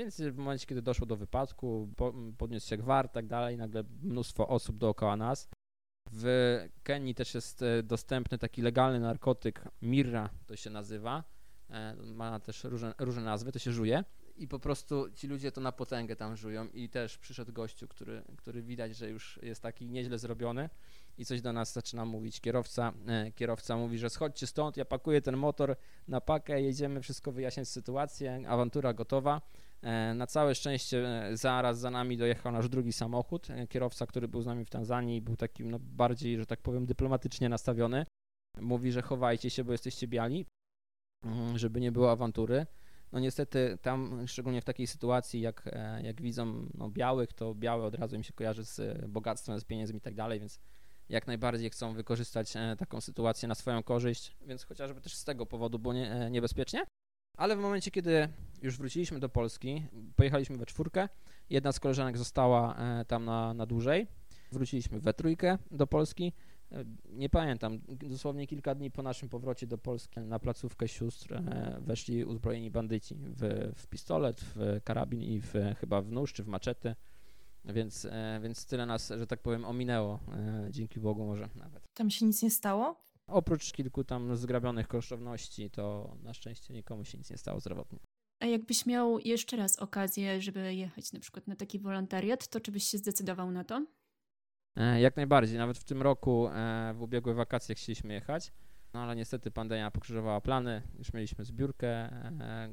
Więc 0.00 0.20
w 0.20 0.36
momencie, 0.36 0.66
kiedy 0.66 0.82
doszło 0.82 1.06
do 1.06 1.16
wypadku, 1.16 1.88
po, 1.96 2.14
podniósł 2.38 2.68
się 2.68 2.76
gwar, 2.76 3.08
tak 3.08 3.26
dalej, 3.26 3.56
nagle 3.56 3.84
mnóstwo 4.02 4.48
osób 4.48 4.78
dookoła 4.78 5.16
nas. 5.16 5.48
W 6.12 6.58
Kenii 6.82 7.14
też 7.14 7.34
jest 7.34 7.62
e, 7.62 7.82
dostępny 7.82 8.38
taki 8.38 8.62
legalny 8.62 9.00
narkotyk, 9.00 9.64
mirra 9.82 10.30
to 10.46 10.56
się 10.56 10.70
nazywa. 10.70 11.24
E, 11.70 11.96
ma 11.96 12.40
też 12.40 12.64
różne, 12.64 12.94
różne 12.98 13.22
nazwy, 13.22 13.52
to 13.52 13.58
się 13.58 13.72
żuje. 13.72 14.04
I 14.36 14.48
po 14.48 14.58
prostu 14.58 15.10
ci 15.10 15.28
ludzie 15.28 15.52
to 15.52 15.60
na 15.60 15.72
potęgę 15.72 16.16
tam 16.16 16.36
żują. 16.36 16.68
I 16.68 16.88
też 16.88 17.18
przyszedł 17.18 17.52
gościu, 17.52 17.88
który, 17.88 18.22
który 18.36 18.62
widać, 18.62 18.96
że 18.96 19.10
już 19.10 19.38
jest 19.42 19.62
taki 19.62 19.88
nieźle 19.88 20.18
zrobiony 20.18 20.68
i 21.18 21.24
coś 21.24 21.40
do 21.40 21.52
nas 21.52 21.72
zaczyna 21.72 22.04
mówić. 22.04 22.40
Kierowca, 22.40 22.92
e, 23.06 23.32
kierowca 23.32 23.76
mówi, 23.76 23.98
że 23.98 24.10
schodźcie 24.10 24.46
stąd, 24.46 24.76
ja 24.76 24.84
pakuję 24.84 25.20
ten 25.20 25.36
motor 25.36 25.76
na 26.08 26.20
pakę, 26.20 26.62
jedziemy 26.62 27.00
wszystko 27.00 27.32
wyjaśniać 27.32 27.68
sytuację, 27.68 28.42
awantura 28.48 28.94
gotowa. 28.94 29.40
E, 29.82 30.14
Na 30.14 30.26
całe 30.26 30.54
szczęście 30.54 31.06
e, 31.08 31.36
zaraz 31.36 31.78
za 31.78 31.90
nami 31.90 32.16
dojechał 32.16 32.52
nasz 32.52 32.68
drugi 32.68 32.92
samochód. 32.92 33.48
Kierowca, 33.68 34.06
który 34.06 34.28
był 34.28 34.42
z 34.42 34.46
nami 34.46 34.64
w 34.64 34.70
Tanzanii, 34.70 35.20
był 35.22 35.36
takim 35.36 35.70
no, 35.70 35.78
bardziej, 35.78 36.38
że 36.38 36.46
tak 36.46 36.60
powiem, 36.62 36.86
dyplomatycznie 36.86 37.48
nastawiony. 37.48 38.06
Mówi, 38.60 38.92
że 38.92 39.02
chowajcie 39.02 39.50
się, 39.50 39.64
bo 39.64 39.72
jesteście 39.72 40.08
biali, 40.08 40.46
mm, 41.24 41.58
żeby 41.58 41.80
nie 41.80 41.92
było 41.92 42.10
awantury. 42.10 42.66
no 43.12 43.20
niestety 43.20 43.78
tam, 43.82 44.24
szczególnie 44.26 44.60
w 44.60 44.64
takiej 44.64 44.86
sytuacji, 44.86 45.40
jak, 45.40 45.70
jak 46.02 46.22
widzą 46.22 46.68
no, 46.74 46.88
białych, 46.90 47.32
to 47.32 47.54
białe 47.54 47.84
od 47.84 47.94
razu 47.94 48.16
im 48.16 48.22
się 48.22 48.32
kojarzy 48.32 48.64
z 48.64 49.06
bogactwem, 49.08 49.60
z 49.60 49.64
pieniędzmi 49.64 49.98
i 49.98 50.00
tak 50.00 50.14
dalej, 50.14 50.40
więc 50.40 50.60
jak 51.10 51.26
najbardziej 51.26 51.70
chcą 51.70 51.92
wykorzystać 51.92 52.56
e, 52.56 52.76
taką 52.78 53.00
sytuację 53.00 53.48
na 53.48 53.54
swoją 53.54 53.82
korzyść, 53.82 54.36
więc 54.46 54.64
chociażby 54.64 55.00
też 55.00 55.14
z 55.14 55.24
tego 55.24 55.46
powodu 55.46 55.78
było 55.78 55.94
nie, 55.94 56.12
e, 56.12 56.30
niebezpiecznie. 56.30 56.84
Ale 57.36 57.56
w 57.56 57.58
momencie, 57.58 57.90
kiedy 57.90 58.28
już 58.62 58.78
wróciliśmy 58.78 59.20
do 59.20 59.28
Polski, 59.28 59.86
pojechaliśmy 60.16 60.56
we 60.56 60.66
czwórkę, 60.66 61.08
jedna 61.50 61.72
z 61.72 61.80
koleżanek 61.80 62.18
została 62.18 62.76
tam 63.08 63.24
na, 63.24 63.54
na 63.54 63.66
dłużej, 63.66 64.06
wróciliśmy 64.52 65.00
we 65.00 65.14
trójkę 65.14 65.58
do 65.70 65.86
Polski, 65.86 66.32
nie 67.04 67.28
pamiętam, 67.28 67.80
dosłownie 67.88 68.46
kilka 68.46 68.74
dni 68.74 68.90
po 68.90 69.02
naszym 69.02 69.28
powrocie 69.28 69.66
do 69.66 69.78
Polski 69.78 70.20
na 70.20 70.38
placówkę 70.38 70.88
sióstr 70.88 71.34
e, 71.34 71.78
weszli 71.80 72.24
uzbrojeni 72.24 72.70
bandyci 72.70 73.14
w, 73.14 73.72
w 73.76 73.86
pistolet, 73.86 74.40
w 74.40 74.80
karabin 74.84 75.22
i 75.22 75.40
w, 75.40 75.54
chyba 75.80 76.02
w 76.02 76.12
nóż 76.12 76.32
czy 76.32 76.42
w 76.42 76.48
maczety, 76.48 76.94
więc, 77.64 78.04
e, 78.04 78.40
więc 78.42 78.66
tyle 78.66 78.86
nas, 78.86 79.12
że 79.18 79.26
tak 79.26 79.42
powiem, 79.42 79.64
ominęło, 79.64 80.20
e, 80.32 80.68
dzięki 80.70 81.00
Bogu 81.00 81.24
może 81.24 81.48
nawet. 81.54 81.92
Tam 81.94 82.10
się 82.10 82.26
nic 82.26 82.42
nie 82.42 82.50
stało? 82.50 83.04
Oprócz 83.26 83.72
kilku 83.72 84.04
tam 84.04 84.36
zgrabionych 84.36 84.88
kosztowności, 84.88 85.70
to 85.70 86.16
na 86.22 86.34
szczęście 86.34 86.74
nikomu 86.74 87.04
się 87.04 87.18
nic 87.18 87.30
nie 87.30 87.36
stało 87.36 87.60
zdrowotnie. 87.60 87.98
A 88.40 88.46
jakbyś 88.46 88.86
miał 88.86 89.18
jeszcze 89.18 89.56
raz 89.56 89.76
okazję, 89.76 90.40
żeby 90.40 90.74
jechać 90.74 91.12
na 91.12 91.20
przykład 91.20 91.46
na 91.46 91.56
taki 91.56 91.78
wolontariat, 91.78 92.48
to 92.48 92.60
czy 92.60 92.72
byś 92.72 92.84
się 92.84 92.98
zdecydował 92.98 93.50
na 93.50 93.64
to? 93.64 93.86
E, 94.76 95.00
jak 95.00 95.16
najbardziej. 95.16 95.58
Nawet 95.58 95.78
w 95.78 95.84
tym 95.84 96.02
roku, 96.02 96.48
w 96.94 97.02
ubiegłe 97.02 97.34
wakacje 97.34 97.74
chcieliśmy 97.74 98.14
jechać, 98.14 98.52
no 98.94 99.00
ale 99.00 99.16
niestety 99.16 99.50
pandemia 99.50 99.90
pokrzyżowała 99.90 100.40
plany. 100.40 100.82
Już 100.98 101.12
mieliśmy 101.12 101.44
zbiórkę 101.44 102.10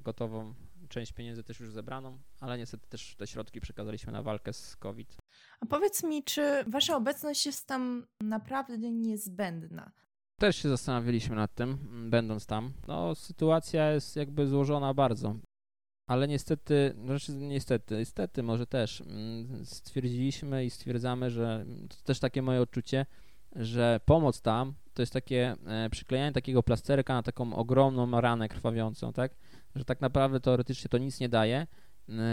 gotową, 0.04 0.54
część 0.88 1.14
pieniędzy 1.14 1.44
też 1.44 1.60
już 1.60 1.72
zebraną, 1.72 2.20
ale 2.40 2.58
niestety 2.58 2.90
też 2.90 3.16
te 3.16 3.28
środki 3.28 3.62
przekazaliśmy 3.62 4.14
na 4.14 4.24
walkę 4.24 4.54
z 4.54 4.76
COVID. 4.76 5.18
A 5.60 5.66
powiedz 5.66 6.04
mi, 6.04 6.24
czy 6.24 6.64
wasza 6.68 6.96
obecność 6.96 7.46
jest 7.46 7.68
tam 7.68 8.08
naprawdę 8.22 8.92
niezbędna? 8.92 9.92
Też 10.40 10.56
się 10.56 10.70
zastanawialiśmy 10.70 11.36
nad 11.36 11.56
tym, 11.56 11.78
będąc 12.10 12.46
tam. 12.46 12.74
No, 12.88 13.16
sytuacja 13.16 13.92
jest 13.92 14.16
jakby 14.16 14.48
złożona 14.48 14.94
bardzo 14.94 15.36
ale 16.08 16.28
niestety, 16.28 16.96
znaczy 17.06 17.32
niestety, 17.32 17.98
niestety 17.98 18.44
może 18.44 18.68
też 18.68 19.02
mm, 19.02 19.66
stwierdziliśmy 19.66 20.66
i 20.66 20.70
stwierdzamy, 20.70 21.30
że 21.30 21.66
to 21.90 21.96
też 22.04 22.20
takie 22.20 22.42
moje 22.42 22.62
odczucie, 22.62 23.06
że 23.56 24.00
pomoc 24.06 24.42
tam 24.42 24.74
to 24.94 25.02
jest 25.02 25.14
takie 25.14 25.56
e, 25.66 25.90
przyklejanie 25.90 26.32
takiego 26.32 26.64
plasterka 26.64 27.14
na 27.14 27.24
taką 27.24 27.54
ogromną 27.54 28.22
ranę 28.22 28.50
krwawiącą, 28.50 29.14
tak? 29.14 29.36
Że 29.76 29.86
tak 29.86 30.02
naprawdę 30.02 30.40
teoretycznie 30.40 30.90
to 30.90 30.98
nic 30.98 31.20
nie 31.20 31.30
daje, 31.30 31.68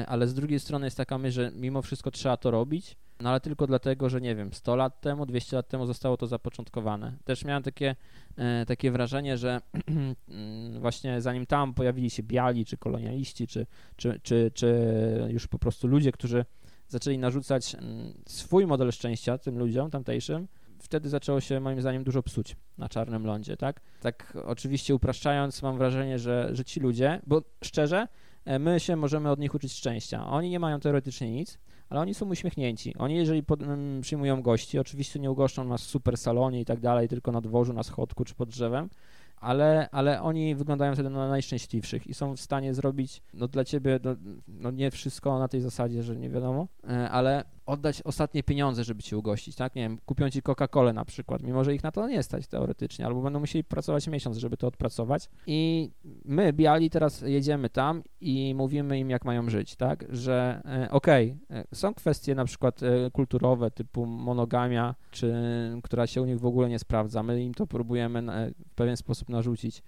ale 0.06 0.28
z 0.28 0.34
drugiej 0.34 0.60
strony 0.60 0.86
jest 0.86 0.96
taka 0.96 1.18
myśl, 1.18 1.34
że 1.34 1.52
mimo 1.54 1.82
wszystko 1.82 2.10
trzeba 2.10 2.36
to 2.36 2.50
robić, 2.50 2.96
no 3.20 3.30
ale 3.30 3.40
tylko 3.40 3.66
dlatego, 3.66 4.08
że 4.08 4.20
nie 4.20 4.34
wiem, 4.34 4.52
100 4.52 4.76
lat 4.76 5.00
temu, 5.00 5.26
200 5.26 5.56
lat 5.56 5.68
temu 5.68 5.86
zostało 5.86 6.16
to 6.16 6.26
zapoczątkowane. 6.26 7.16
Też 7.24 7.44
miałem 7.44 7.62
takie, 7.62 7.96
e, 8.36 8.66
takie 8.66 8.90
wrażenie, 8.90 9.38
że 9.38 9.60
mm, 9.88 10.80
właśnie 10.80 11.20
zanim 11.20 11.46
tam 11.46 11.74
pojawili 11.74 12.10
się 12.10 12.22
biali, 12.22 12.64
czy 12.64 12.76
kolonialiści, 12.76 13.46
czy, 13.46 13.66
czy, 13.96 14.20
czy, 14.22 14.50
czy 14.54 15.28
już 15.28 15.46
po 15.46 15.58
prostu 15.58 15.88
ludzie, 15.88 16.12
którzy 16.12 16.44
zaczęli 16.88 17.18
narzucać 17.18 17.74
mm, 17.74 18.14
swój 18.26 18.66
model 18.66 18.92
szczęścia 18.92 19.38
tym 19.38 19.58
ludziom 19.58 19.90
tamtejszym, 19.90 20.48
wtedy 20.84 21.08
zaczęło 21.08 21.40
się 21.40 21.60
moim 21.60 21.80
zdaniem 21.80 22.04
dużo 22.04 22.22
psuć 22.22 22.56
na 22.78 22.88
czarnym 22.88 23.26
lądzie, 23.26 23.56
tak? 23.56 23.80
Tak 24.00 24.36
oczywiście 24.44 24.94
upraszczając, 24.94 25.62
mam 25.62 25.78
wrażenie, 25.78 26.18
że, 26.18 26.48
że 26.52 26.64
ci 26.64 26.80
ludzie, 26.80 27.20
bo 27.26 27.42
szczerze, 27.64 28.08
e, 28.44 28.58
my 28.58 28.80
się 28.80 28.96
możemy 28.96 29.30
od 29.30 29.38
nich 29.38 29.54
uczyć 29.54 29.72
szczęścia. 29.72 30.26
Oni 30.26 30.50
nie 30.50 30.60
mają 30.60 30.80
teoretycznie 30.80 31.30
nic, 31.30 31.58
ale 31.88 32.00
oni 32.00 32.14
są 32.14 32.28
uśmiechnięci. 32.28 32.94
Oni, 32.98 33.14
jeżeli 33.14 33.42
pod, 33.42 33.62
um, 33.62 34.00
przyjmują 34.00 34.42
gości, 34.42 34.78
oczywiście 34.78 35.20
nie 35.20 35.30
ugoszczą 35.30 35.64
nas 35.64 35.82
w 35.82 35.86
super 35.86 36.16
salonie 36.16 36.60
i 36.60 36.64
tak 36.64 36.80
dalej, 36.80 37.08
tylko 37.08 37.32
na 37.32 37.40
dworzu, 37.40 37.72
na 37.72 37.82
schodku 37.82 38.24
czy 38.24 38.34
pod 38.34 38.48
drzewem, 38.48 38.88
ale, 39.36 39.88
ale 39.92 40.22
oni 40.22 40.54
wyglądają 40.54 40.94
wtedy 40.94 41.10
na 41.10 41.28
najszczęśliwszych 41.28 42.06
i 42.06 42.14
są 42.14 42.36
w 42.36 42.40
stanie 42.40 42.74
zrobić 42.74 43.22
no, 43.34 43.48
dla 43.48 43.64
ciebie 43.64 44.00
no, 44.04 44.16
no 44.48 44.70
nie 44.70 44.90
wszystko 44.90 45.38
na 45.38 45.48
tej 45.48 45.60
zasadzie, 45.60 46.02
że 46.02 46.16
nie 46.16 46.30
wiadomo, 46.30 46.68
e, 46.88 47.10
ale 47.10 47.44
oddać 47.66 48.02
ostatnie 48.02 48.42
pieniądze, 48.42 48.84
żeby 48.84 49.02
cię 49.02 49.18
ugościć, 49.18 49.56
tak? 49.56 49.74
Nie 49.74 49.82
wiem, 49.82 49.98
kupią 50.06 50.30
ci 50.30 50.42
Coca-Colę 50.42 50.92
na 50.94 51.04
przykład, 51.04 51.42
mimo 51.42 51.64
że 51.64 51.74
ich 51.74 51.82
na 51.82 51.92
to 51.92 52.08
nie 52.08 52.22
stać 52.22 52.46
teoretycznie, 52.46 53.06
albo 53.06 53.22
będą 53.22 53.40
musieli 53.40 53.64
pracować 53.64 54.06
miesiąc, 54.08 54.36
żeby 54.36 54.56
to 54.56 54.66
odpracować. 54.66 55.30
I 55.46 55.90
my, 56.24 56.52
biali, 56.52 56.90
teraz 56.90 57.20
jedziemy 57.20 57.70
tam 57.70 58.02
i 58.20 58.54
mówimy 58.54 58.98
im, 58.98 59.10
jak 59.10 59.24
mają 59.24 59.50
żyć, 59.50 59.76
tak? 59.76 60.04
Że 60.08 60.62
e, 60.64 60.90
okej, 60.90 61.36
okay, 61.48 61.58
e, 61.58 61.64
są 61.74 61.94
kwestie 61.94 62.34
na 62.34 62.44
przykład 62.44 62.82
e, 62.82 63.10
kulturowe, 63.10 63.70
typu 63.70 64.06
monogamia, 64.06 64.94
czy 65.10 65.34
która 65.82 66.06
się 66.06 66.22
u 66.22 66.24
nich 66.24 66.40
w 66.40 66.46
ogóle 66.46 66.68
nie 66.68 66.78
sprawdza. 66.78 67.22
My 67.22 67.42
im 67.42 67.54
to 67.54 67.66
próbujemy 67.66 68.22
w 68.68 68.74
pewien 68.74 68.96
sposób 68.96 69.28
narzucić. 69.28 69.82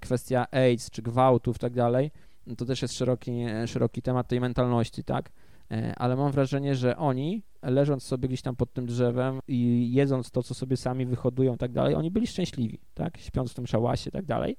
Kwestia 0.00 0.46
AIDS, 0.50 0.90
czy 0.90 1.02
gwałtów, 1.02 1.58
tak 1.58 1.72
dalej, 1.72 2.10
to 2.56 2.64
też 2.64 2.82
jest 2.82 2.94
szeroki, 2.94 3.44
szeroki 3.66 4.02
temat 4.02 4.28
tej 4.28 4.40
mentalności, 4.40 5.04
tak? 5.04 5.30
E, 5.70 5.94
ale 5.96 6.16
mam 6.16 6.32
wrażenie, 6.32 6.74
że 6.74 6.96
oni, 6.96 7.42
leżąc 7.62 8.02
sobie 8.02 8.28
gdzieś 8.28 8.42
tam 8.42 8.56
pod 8.56 8.72
tym 8.72 8.86
drzewem 8.86 9.40
i 9.48 9.92
jedząc 9.92 10.30
to, 10.30 10.42
co 10.42 10.54
sobie 10.54 10.76
sami 10.76 11.06
wyhodują 11.06 11.56
tak 11.56 11.72
dalej, 11.72 11.94
oni 11.94 12.10
byli 12.10 12.26
szczęśliwi, 12.26 12.80
tak, 12.94 13.18
śpiąc 13.18 13.52
w 13.52 13.54
tym 13.54 13.66
szałasie 13.66 14.10
tak 14.10 14.24
dalej 14.24 14.56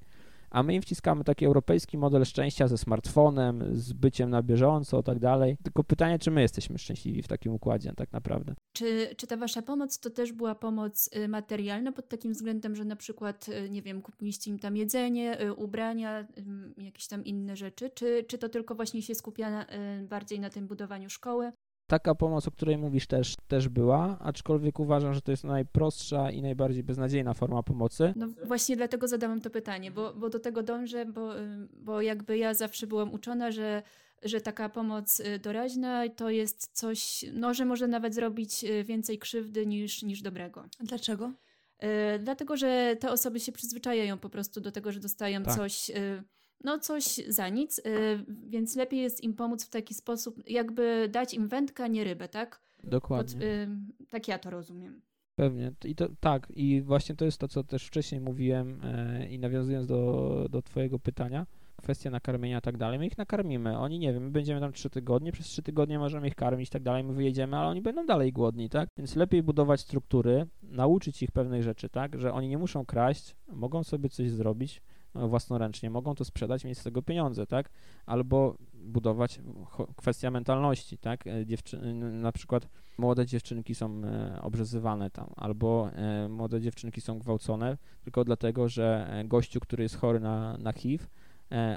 a 0.49 0.63
my 0.63 0.73
im 0.73 0.81
wciskamy 0.81 1.23
taki 1.23 1.45
europejski 1.45 1.97
model 1.97 2.25
szczęścia 2.25 2.67
ze 2.67 2.77
smartfonem, 2.77 3.63
z 3.71 3.93
byciem 3.93 4.29
na 4.29 4.43
bieżąco 4.43 4.99
i 4.99 5.03
tak 5.03 5.19
dalej. 5.19 5.57
Tylko 5.63 5.83
pytanie, 5.83 6.19
czy 6.19 6.31
my 6.31 6.41
jesteśmy 6.41 6.77
szczęśliwi 6.77 7.21
w 7.21 7.27
takim 7.27 7.53
układzie 7.53 7.93
tak 7.95 8.12
naprawdę. 8.12 8.55
Czy, 8.73 9.15
czy 9.17 9.27
ta 9.27 9.38
wasza 9.38 9.62
pomoc 9.62 9.99
to 9.99 10.10
też 10.10 10.33
była 10.33 10.55
pomoc 10.55 11.10
y, 11.15 11.27
materialna 11.27 11.91
pod 11.91 12.10
takim 12.10 12.33
względem, 12.33 12.75
że 12.75 12.86
na 12.86 12.95
przykład, 12.95 13.49
y, 13.49 13.69
nie 13.69 13.81
wiem, 13.81 14.01
kupiliście 14.01 14.51
im 14.51 14.60
tam 14.60 14.77
jedzenie, 14.77 15.41
y, 15.41 15.53
ubrania, 15.53 16.27
jakieś 16.77 17.07
tam 17.07 17.25
inne 17.25 17.55
rzeczy, 17.55 17.89
czy, 17.89 18.25
czy 18.27 18.38
to 18.38 18.49
tylko 18.49 18.75
właśnie 18.75 19.01
się 19.01 19.15
skupia 19.15 19.51
na, 19.51 19.65
bardziej 20.01 20.39
na 20.39 20.49
tym 20.49 20.67
budowaniu 20.67 21.10
szkoły? 21.10 21.51
Taka 21.88 22.15
pomoc, 22.15 22.47
o 22.47 22.52
której 22.52 22.78
mówisz, 22.78 23.08
też, 23.08 23.36
też 23.47 23.69
była, 23.69 24.19
aczkolwiek 24.19 24.80
uważam, 24.80 25.13
że 25.13 25.21
to 25.21 25.32
jest 25.32 25.43
najprostsza 25.43 26.32
i 26.32 26.41
najbardziej 26.41 26.84
beznadziejna 26.84 27.34
forma 27.34 27.63
pomocy. 27.63 28.13
No 28.15 28.28
właśnie 28.45 28.76
dlatego 28.76 29.08
zadałam 29.08 29.41
to 29.41 29.50
pytanie, 29.50 29.91
bo, 29.91 30.13
bo 30.13 30.30
do 30.30 30.39
tego 30.39 30.63
dążę, 30.63 31.06
bo, 31.06 31.30
bo 31.73 32.02
jakby 32.02 32.38
ja 32.38 32.54
zawsze 32.54 32.88
byłam 32.88 33.13
uczona, 33.13 33.52
że, 33.52 33.84
że 34.23 34.41
taka 34.41 34.69
pomoc 34.69 35.19
y, 35.19 35.39
doraźna 35.39 36.10
to 36.10 36.30
jest 36.30 36.69
coś, 36.73 37.26
no, 37.34 37.54
że 37.54 37.65
może 37.65 37.88
nawet 37.88 38.15
zrobić 38.15 38.63
y, 38.63 38.84
więcej 38.84 39.19
krzywdy 39.19 39.65
niż, 39.65 40.04
niż 40.04 40.21
dobrego. 40.21 40.65
Dlaczego? 40.80 41.32
Y, 41.84 42.19
dlatego, 42.19 42.58
że 42.58 42.95
te 43.00 43.12
osoby 43.12 43.39
się 43.39 43.52
przyzwyczajają 43.52 44.17
po 44.17 44.30
prostu 44.30 44.62
do 44.62 44.71
tego, 44.71 44.91
że 44.91 45.00
dostają 45.00 45.43
tak. 45.43 45.56
coś 45.56 45.91
no 46.63 46.80
coś 46.80 47.04
za 47.28 47.50
nic, 47.50 47.80
y, 47.80 47.84
więc 48.48 48.76
lepiej 48.76 49.00
jest 49.00 49.24
im 49.24 49.34
pomóc 49.34 49.65
w 49.65 49.70
taki 49.70 49.93
sposób, 49.93 50.50
jakby 50.50 51.10
dać 51.12 51.34
im 51.34 51.48
wędkę, 51.48 51.89
nie 51.89 52.04
rybę, 52.04 52.28
tak? 52.28 52.62
Dokładnie. 52.84 53.34
Pod, 53.34 53.43
y, 53.43 53.67
tak 54.10 54.28
ja 54.28 54.39
to 54.39 54.50
rozumiem. 54.50 55.02
Pewnie. 55.36 55.72
I 55.86 55.96
to, 55.96 56.08
tak, 56.20 56.48
i 56.56 56.82
właśnie 56.82 57.15
to 57.15 57.26
jest 57.26 57.38
to, 57.38 57.48
co 57.48 57.63
też 57.63 57.88
wcześniej 57.88 58.22
mówiłem 58.22 58.82
e, 58.84 59.28
i 59.30 59.39
nawiązując 59.39 59.88
do, 59.88 60.46
do 60.50 60.62
twojego 60.62 61.00
pytania, 61.00 61.46
kwestia 61.76 62.10
nakarmienia 62.10 62.58
i 62.58 62.62
tak 62.62 62.78
dalej, 62.78 62.99
my 62.99 63.08
ich 63.08 63.18
nakarmimy. 63.18 63.78
Oni, 63.78 63.99
nie 63.99 64.14
wiem, 64.14 64.24
my 64.24 64.32
będziemy 64.32 64.62
tam 64.62 64.74
trzy 64.74 64.89
tygodnie, 64.89 65.32
przez 65.32 65.45
trzy 65.45 65.64
tygodnie 65.64 65.99
możemy 65.99 66.28
ich 66.28 66.36
karmić 66.36 66.70
i 66.70 66.72
tak 66.72 66.84
dalej, 66.84 67.03
my 67.03 67.14
wyjedziemy, 67.14 67.58
ale 67.58 67.70
oni 67.70 67.82
będą 67.82 68.05
dalej 68.05 68.34
głodni, 68.34 68.70
tak? 68.70 68.89
Więc 68.97 69.16
lepiej 69.16 69.43
budować 69.43 69.82
struktury, 69.82 70.47
nauczyć 70.64 71.24
ich 71.24 71.32
pewnych 71.32 71.64
rzeczy, 71.64 71.89
tak? 71.89 72.20
Że 72.20 72.34
oni 72.34 72.47
nie 72.47 72.58
muszą 72.58 72.86
kraść, 72.86 73.36
mogą 73.47 73.84
sobie 73.84 74.10
coś 74.10 74.32
zrobić, 74.32 74.82
własnoręcznie, 75.16 75.89
mogą 75.89 76.16
to 76.16 76.26
sprzedać, 76.26 76.64
mieć 76.64 76.78
z 76.80 76.84
tego 76.84 77.01
pieniądze, 77.01 77.47
tak? 77.47 77.70
Albo 78.05 78.58
budować 78.74 79.39
kwestia 79.95 80.32
mentalności, 80.32 80.97
tak? 80.97 81.28
E, 81.28 81.45
dziewczy 81.45 81.93
na 82.12 82.32
przykład 82.32 82.68
młode 82.97 83.26
dziewczynki 83.26 83.76
są 83.76 84.01
e, 84.03 84.41
obrzezywane 84.41 85.10
tam, 85.10 85.30
albo 85.36 85.89
e, 85.95 86.30
młode 86.30 86.62
dziewczynki 86.62 87.01
są 87.01 87.20
gwałcone 87.20 87.78
tylko 88.03 88.24
dlatego, 88.24 88.70
że 88.70 89.10
gościu, 89.26 89.60
który 89.60 89.84
jest 89.84 89.95
chory 89.95 90.20
na, 90.20 90.58
na 90.58 90.72
HIV, 90.74 91.05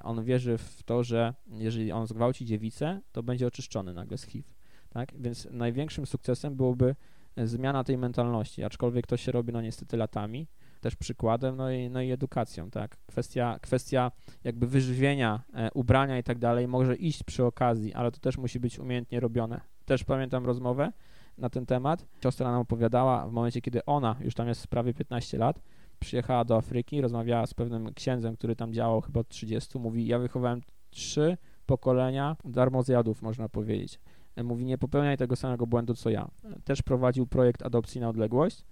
on 0.03 0.25
wierzy 0.25 0.59
w 0.59 0.83
to, 0.83 1.05
że 1.05 1.35
jeżeli 1.51 1.93
on 1.93 2.07
zgwałci 2.07 2.45
dziewicę, 2.45 3.01
to 3.13 3.23
będzie 3.23 3.47
oczyszczony 3.47 3.95
nagle 3.95 4.19
z 4.19 4.25
HIV, 4.25 4.49
tak? 4.91 5.13
Więc 5.21 5.49
największym 5.51 6.07
sukcesem 6.07 6.57
byłoby 6.57 6.95
zmiana 7.37 7.85
tej 7.85 7.99
mentalności, 7.99 8.65
aczkolwiek 8.65 9.07
to 9.07 9.17
się 9.17 9.33
robi 9.33 9.53
no 9.53 9.61
niestety 9.61 9.97
latami, 9.97 10.47
też 10.81 10.97
przykładem, 10.97 11.57
no 11.57 11.71
i, 11.71 11.91
no 11.91 12.03
i 12.03 12.11
edukacją, 12.11 12.71
tak. 12.71 12.97
Kwestia, 13.07 13.59
kwestia 13.63 14.13
jakby 14.45 14.67
wyżywienia, 14.67 15.43
e, 15.55 15.71
ubrania 15.75 16.19
i 16.19 16.23
tak 16.23 16.39
dalej 16.39 16.69
może 16.69 16.97
iść 16.97 17.23
przy 17.23 17.45
okazji, 17.45 17.95
ale 17.95 18.11
to 18.11 18.19
też 18.19 18.39
musi 18.39 18.61
być 18.61 18.79
umiejętnie 18.79 19.21
robione. 19.21 19.61
Też 19.85 20.05
pamiętam 20.05 20.47
rozmowę 20.47 20.93
na 21.39 21.51
ten 21.51 21.67
temat. 21.67 22.07
Siostra 22.23 22.51
nam 22.51 22.61
opowiadała 22.61 23.29
w 23.29 23.33
momencie, 23.33 23.61
kiedy 23.61 23.85
ona, 23.85 24.17
już 24.21 24.35
tam 24.35 24.49
jest 24.49 24.67
prawie 24.67 24.95
15 24.95 25.39
lat, 25.39 25.63
przyjechała 25.99 26.45
do 26.45 26.57
Afryki, 26.57 27.01
rozmawiała 27.01 27.47
z 27.47 27.55
pewnym 27.55 27.95
księdzem, 27.95 28.37
który 28.37 28.57
tam 28.57 28.73
działał 28.73 29.01
chyba 29.01 29.21
od 29.21 29.29
30, 29.29 29.79
mówi, 29.79 30.07
ja 30.07 30.19
wychowałem 30.19 30.61
trzy 30.91 31.37
pokolenia 31.67 32.37
darmozjadów, 32.45 33.23
można 33.23 33.49
powiedzieć. 33.49 34.01
Mówi, 34.45 34.65
nie 34.65 34.79
popełniaj 34.79 35.17
tego 35.17 35.37
samego 35.37 35.67
błędu, 35.67 35.95
co 35.95 36.11
ja. 36.11 36.31
Też 36.65 36.83
prowadził 36.83 37.27
projekt 37.27 37.63
adopcji 37.63 38.01
na 38.01 38.09
odległość, 38.09 38.65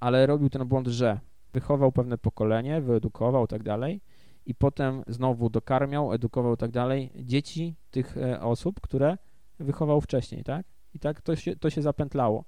ale 0.00 0.26
robił 0.26 0.50
ten 0.50 0.68
błąd, 0.68 0.86
że 0.86 1.20
wychował 1.54 1.92
pewne 1.92 2.18
pokolenie, 2.18 2.80
wyedukował 2.80 3.46
tak 3.46 3.62
dalej 3.62 4.00
i 4.46 4.54
potem 4.54 5.02
znowu 5.06 5.50
dokarmiał, 5.50 6.12
edukował 6.12 6.56
tak 6.56 6.70
dalej 6.70 7.10
dzieci 7.16 7.76
tych 7.90 8.16
e, 8.16 8.40
osób, 8.40 8.80
które 8.80 9.18
wychował 9.58 10.00
wcześniej, 10.00 10.44
tak? 10.44 10.66
I 10.94 10.98
tak 10.98 11.20
to 11.20 11.36
się, 11.36 11.56
to 11.56 11.70
się 11.70 11.82
zapętlało. 11.82 12.44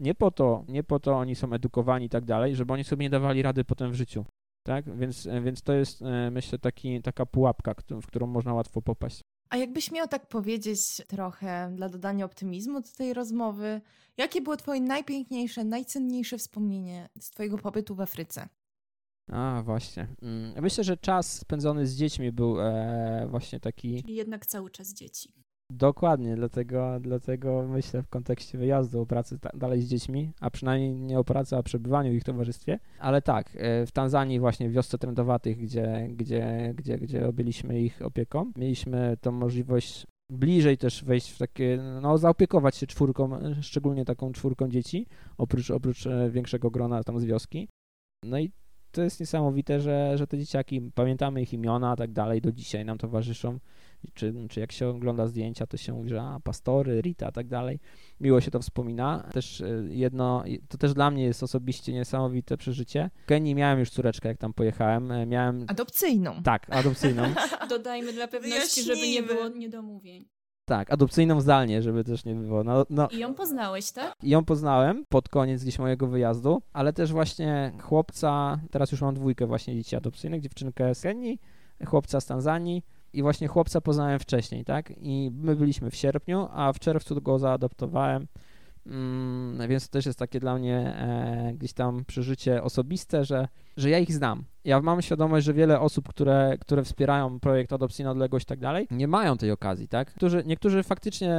Nie 0.00 0.14
po 0.14 0.30
to, 0.30 0.64
nie 0.68 0.84
po 0.84 1.00
to 1.00 1.16
oni 1.16 1.34
są 1.34 1.52
edukowani 1.52 2.06
i 2.06 2.08
tak 2.08 2.24
dalej, 2.24 2.56
żeby 2.56 2.72
oni 2.72 2.84
sobie 2.84 3.04
nie 3.04 3.10
dawali 3.10 3.42
rady 3.42 3.64
potem 3.64 3.90
w 3.90 3.94
życiu, 3.94 4.24
tak? 4.62 4.96
Więc, 4.96 5.26
e, 5.26 5.40
więc 5.40 5.62
to 5.62 5.72
jest, 5.72 6.02
e, 6.02 6.30
myślę, 6.30 6.58
taki, 6.58 7.02
taka 7.02 7.26
pułapka, 7.26 7.74
w 8.02 8.06
którą 8.06 8.26
można 8.26 8.54
łatwo 8.54 8.82
popaść. 8.82 9.20
A 9.50 9.56
jakbyś 9.56 9.90
miał 9.90 10.08
tak 10.08 10.28
powiedzieć 10.28 10.80
trochę 11.08 11.72
dla 11.76 11.88
dodania 11.88 12.24
optymizmu 12.24 12.80
do 12.80 12.88
tej 12.96 13.14
rozmowy, 13.14 13.80
jakie 14.16 14.40
było 14.40 14.56
twoje 14.56 14.80
najpiękniejsze, 14.80 15.64
najcenniejsze 15.64 16.38
wspomnienie 16.38 17.08
z 17.20 17.30
twojego 17.30 17.58
pobytu 17.58 17.94
w 17.94 18.00
Afryce? 18.00 18.48
A, 19.32 19.62
właśnie. 19.64 20.08
Mm, 20.22 20.62
myślę, 20.62 20.84
że 20.84 20.96
czas 20.96 21.38
spędzony 21.38 21.86
z 21.86 21.96
dziećmi 21.96 22.32
był 22.32 22.60
e, 22.60 23.26
właśnie 23.30 23.60
taki... 23.60 24.02
Czyli 24.02 24.14
jednak 24.14 24.46
cały 24.46 24.70
czas 24.70 24.92
dzieci. 24.92 25.32
Dokładnie, 25.70 26.36
dlatego, 26.36 27.00
dlatego 27.00 27.68
myślę 27.68 28.02
w 28.02 28.08
kontekście 28.08 28.58
wyjazdu 28.58 29.00
o 29.00 29.06
pracy 29.06 29.38
dalej 29.54 29.82
z 29.82 29.88
dziećmi, 29.88 30.32
a 30.40 30.50
przynajmniej 30.50 30.94
nie 30.94 31.18
o 31.18 31.24
pracy, 31.24 31.56
a 31.56 31.62
przebywaniu 31.62 32.12
w 32.12 32.14
ich 32.14 32.24
towarzystwie. 32.24 32.78
Ale 32.98 33.22
tak, 33.22 33.56
e, 33.56 33.86
w 33.86 33.92
Tanzanii 33.92 34.40
właśnie 34.40 34.68
w 34.68 34.72
wiosce 34.72 34.98
trendowatych, 34.98 35.58
gdzie, 35.58 36.08
gdzie, 36.10 36.74
gdzie, 36.76 36.98
gdzie 36.98 37.28
objęliśmy 37.28 37.80
ich 37.80 38.02
opieką, 38.02 38.52
mieliśmy 38.56 39.16
tą 39.20 39.32
możliwość 39.32 40.06
bliżej 40.32 40.78
też 40.78 41.04
wejść 41.04 41.30
w 41.30 41.38
takie, 41.38 41.78
no 42.02 42.18
zaopiekować 42.18 42.76
się 42.76 42.86
czwórką, 42.86 43.38
szczególnie 43.62 44.04
taką 44.04 44.32
czwórką 44.32 44.68
dzieci, 44.68 45.06
oprócz, 45.38 45.70
oprócz 45.70 46.06
e, 46.06 46.30
większego 46.30 46.70
grona 46.70 47.04
tam 47.04 47.20
z 47.20 47.24
wioski. 47.24 47.68
No 48.24 48.38
i 48.38 48.52
to 48.90 49.02
jest 49.02 49.20
niesamowite, 49.20 49.80
że, 49.80 50.18
że 50.18 50.26
te 50.26 50.38
dzieciaki, 50.38 50.90
pamiętamy 50.94 51.42
ich 51.42 51.52
imiona, 51.52 51.96
tak 51.96 52.12
dalej, 52.12 52.40
do 52.40 52.52
dzisiaj 52.52 52.84
nam 52.84 52.98
towarzyszą 52.98 53.58
czy, 54.14 54.34
czy 54.48 54.60
jak 54.60 54.72
się 54.72 54.88
ogląda 54.88 55.26
zdjęcia, 55.26 55.66
to 55.66 55.76
się 55.76 55.92
mówi, 55.92 56.08
że 56.08 56.22
a, 56.22 56.40
pastory, 56.40 57.00
Rita, 57.00 57.32
tak 57.32 57.48
dalej. 57.48 57.80
Miło 58.20 58.40
się 58.40 58.50
to 58.50 58.60
wspomina. 58.60 59.28
Też 59.32 59.60
e, 59.60 59.84
jedno, 59.88 60.44
to 60.68 60.78
też 60.78 60.94
dla 60.94 61.10
mnie 61.10 61.24
jest 61.24 61.42
osobiście 61.42 61.92
niesamowite 61.92 62.56
przeżycie. 62.56 63.10
W 63.24 63.26
Kenii 63.26 63.54
miałem 63.54 63.78
już 63.78 63.90
córeczkę, 63.90 64.28
jak 64.28 64.38
tam 64.38 64.52
pojechałem. 64.52 65.12
E, 65.12 65.26
miałem... 65.26 65.64
Adopcyjną. 65.68 66.42
Tak, 66.42 66.66
adopcyjną. 66.70 67.22
Dodajmy 67.68 68.12
dla 68.12 68.28
pewności, 68.28 68.82
żeby 68.82 69.08
nie 69.08 69.22
było 69.22 69.48
niedomówień. 69.48 70.28
Tak, 70.68 70.92
adopcyjną 70.92 71.40
zdalnie, 71.40 71.82
żeby 71.82 72.04
też 72.04 72.24
nie 72.24 72.34
było. 72.34 72.64
No, 72.64 72.86
no. 72.90 73.08
I 73.08 73.18
ją 73.18 73.34
poznałeś, 73.34 73.92
tak? 73.92 74.14
I 74.22 74.30
ją 74.30 74.44
poznałem 74.44 75.04
pod 75.08 75.28
koniec 75.28 75.62
gdzieś 75.62 75.78
mojego 75.78 76.06
wyjazdu, 76.06 76.62
ale 76.72 76.92
też 76.92 77.12
właśnie 77.12 77.72
chłopca, 77.82 78.60
teraz 78.70 78.92
już 78.92 79.00
mam 79.02 79.14
dwójkę 79.14 79.46
właśnie 79.46 79.74
dzieci 79.74 79.96
adopcyjnych, 79.96 80.40
dziewczynkę 80.40 80.94
z 80.94 81.00
Kenii, 81.00 81.40
chłopca 81.86 82.20
z 82.20 82.26
Tanzanii 82.26 82.82
i 83.12 83.22
właśnie 83.22 83.48
chłopca 83.48 83.80
poznałem 83.80 84.18
wcześniej, 84.18 84.64
tak? 84.64 84.92
I 84.96 85.30
my 85.34 85.56
byliśmy 85.56 85.90
w 85.90 85.96
sierpniu, 85.96 86.48
a 86.52 86.72
w 86.72 86.78
czerwcu 86.78 87.20
go 87.22 87.38
zaadoptowałem, 87.38 88.26
mm, 88.86 89.68
więc 89.68 89.88
to 89.88 89.92
też 89.92 90.06
jest 90.06 90.18
takie 90.18 90.40
dla 90.40 90.54
mnie 90.54 90.76
e, 90.78 91.52
gdzieś 91.54 91.72
tam 91.72 92.04
przeżycie 92.04 92.62
osobiste, 92.62 93.24
że, 93.24 93.48
że 93.76 93.90
ja 93.90 93.98
ich 93.98 94.12
znam. 94.12 94.44
Ja 94.64 94.80
mam 94.80 95.02
świadomość, 95.02 95.46
że 95.46 95.54
wiele 95.54 95.80
osób, 95.80 96.08
które, 96.08 96.56
które 96.60 96.84
wspierają 96.84 97.40
projekt 97.40 97.72
Adopcji 97.72 98.04
na 98.04 98.10
odległość 98.10 98.44
i 98.44 98.48
tak 98.48 98.60
dalej, 98.60 98.86
nie 98.90 99.08
mają 99.08 99.36
tej 99.36 99.50
okazji, 99.50 99.88
tak? 99.88 100.14
Niektórzy, 100.44 100.82
faktycznie 100.82 101.36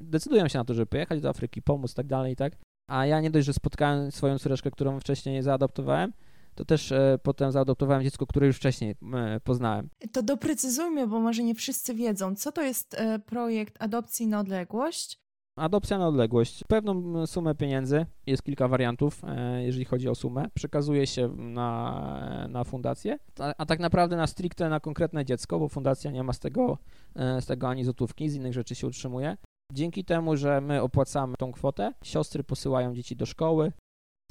decydują 0.00 0.48
się 0.48 0.58
na 0.58 0.64
to, 0.64 0.74
żeby 0.74 0.86
pojechać 0.86 1.20
do 1.20 1.28
Afryki, 1.28 1.62
pomóc 1.62 1.92
i 1.92 1.94
tak 1.94 2.06
dalej, 2.06 2.36
tak? 2.36 2.52
A 2.90 3.06
ja 3.06 3.20
nie 3.20 3.30
dość, 3.30 3.46
że 3.46 3.52
spotkałem 3.52 4.12
swoją 4.12 4.38
córeczkę, 4.38 4.70
którą 4.70 5.00
wcześniej 5.00 5.42
zaadoptowałem, 5.42 6.12
to 6.54 6.64
też 6.64 6.92
e, 6.92 7.18
potem 7.22 7.52
zaadoptowałem 7.52 8.02
dziecko, 8.02 8.26
które 8.26 8.46
już 8.46 8.56
wcześniej 8.56 8.94
e, 9.14 9.40
poznałem. 9.40 9.88
To 10.12 10.22
doprecyzujmy, 10.22 11.06
bo 11.06 11.20
może 11.20 11.42
nie 11.42 11.54
wszyscy 11.54 11.94
wiedzą, 11.94 12.36
co 12.36 12.52
to 12.52 12.62
jest 12.62 12.94
e, 12.94 13.18
projekt 13.18 13.82
adopcji 13.82 14.26
na 14.26 14.40
odległość. 14.40 15.22
Adopcja 15.56 15.98
na 15.98 16.08
odległość. 16.08 16.64
Pewną 16.68 17.26
sumę 17.26 17.54
pieniędzy, 17.54 18.06
jest 18.26 18.42
kilka 18.42 18.68
wariantów, 18.68 19.22
jeżeli 19.62 19.84
chodzi 19.84 20.08
o 20.08 20.14
sumę, 20.14 20.48
przekazuje 20.54 21.06
się 21.06 21.28
na, 21.36 22.48
na 22.48 22.64
fundację, 22.64 23.18
a, 23.38 23.54
a 23.58 23.66
tak 23.66 23.80
naprawdę 23.80 24.16
na 24.16 24.26
stricte 24.26 24.68
na 24.68 24.80
konkretne 24.80 25.24
dziecko, 25.24 25.58
bo 25.58 25.68
fundacja 25.68 26.10
nie 26.10 26.22
ma 26.22 26.32
z 26.32 26.38
tego, 26.38 26.78
z 27.16 27.46
tego 27.46 27.68
ani 27.68 27.84
złotówki, 27.84 28.28
z 28.28 28.34
innych 28.34 28.52
rzeczy 28.52 28.74
się 28.74 28.86
utrzymuje. 28.86 29.36
Dzięki 29.72 30.04
temu, 30.04 30.36
że 30.36 30.60
my 30.60 30.82
opłacamy 30.82 31.34
tą 31.38 31.52
kwotę, 31.52 31.92
siostry 32.04 32.44
posyłają 32.44 32.94
dzieci 32.94 33.16
do 33.16 33.26
szkoły, 33.26 33.72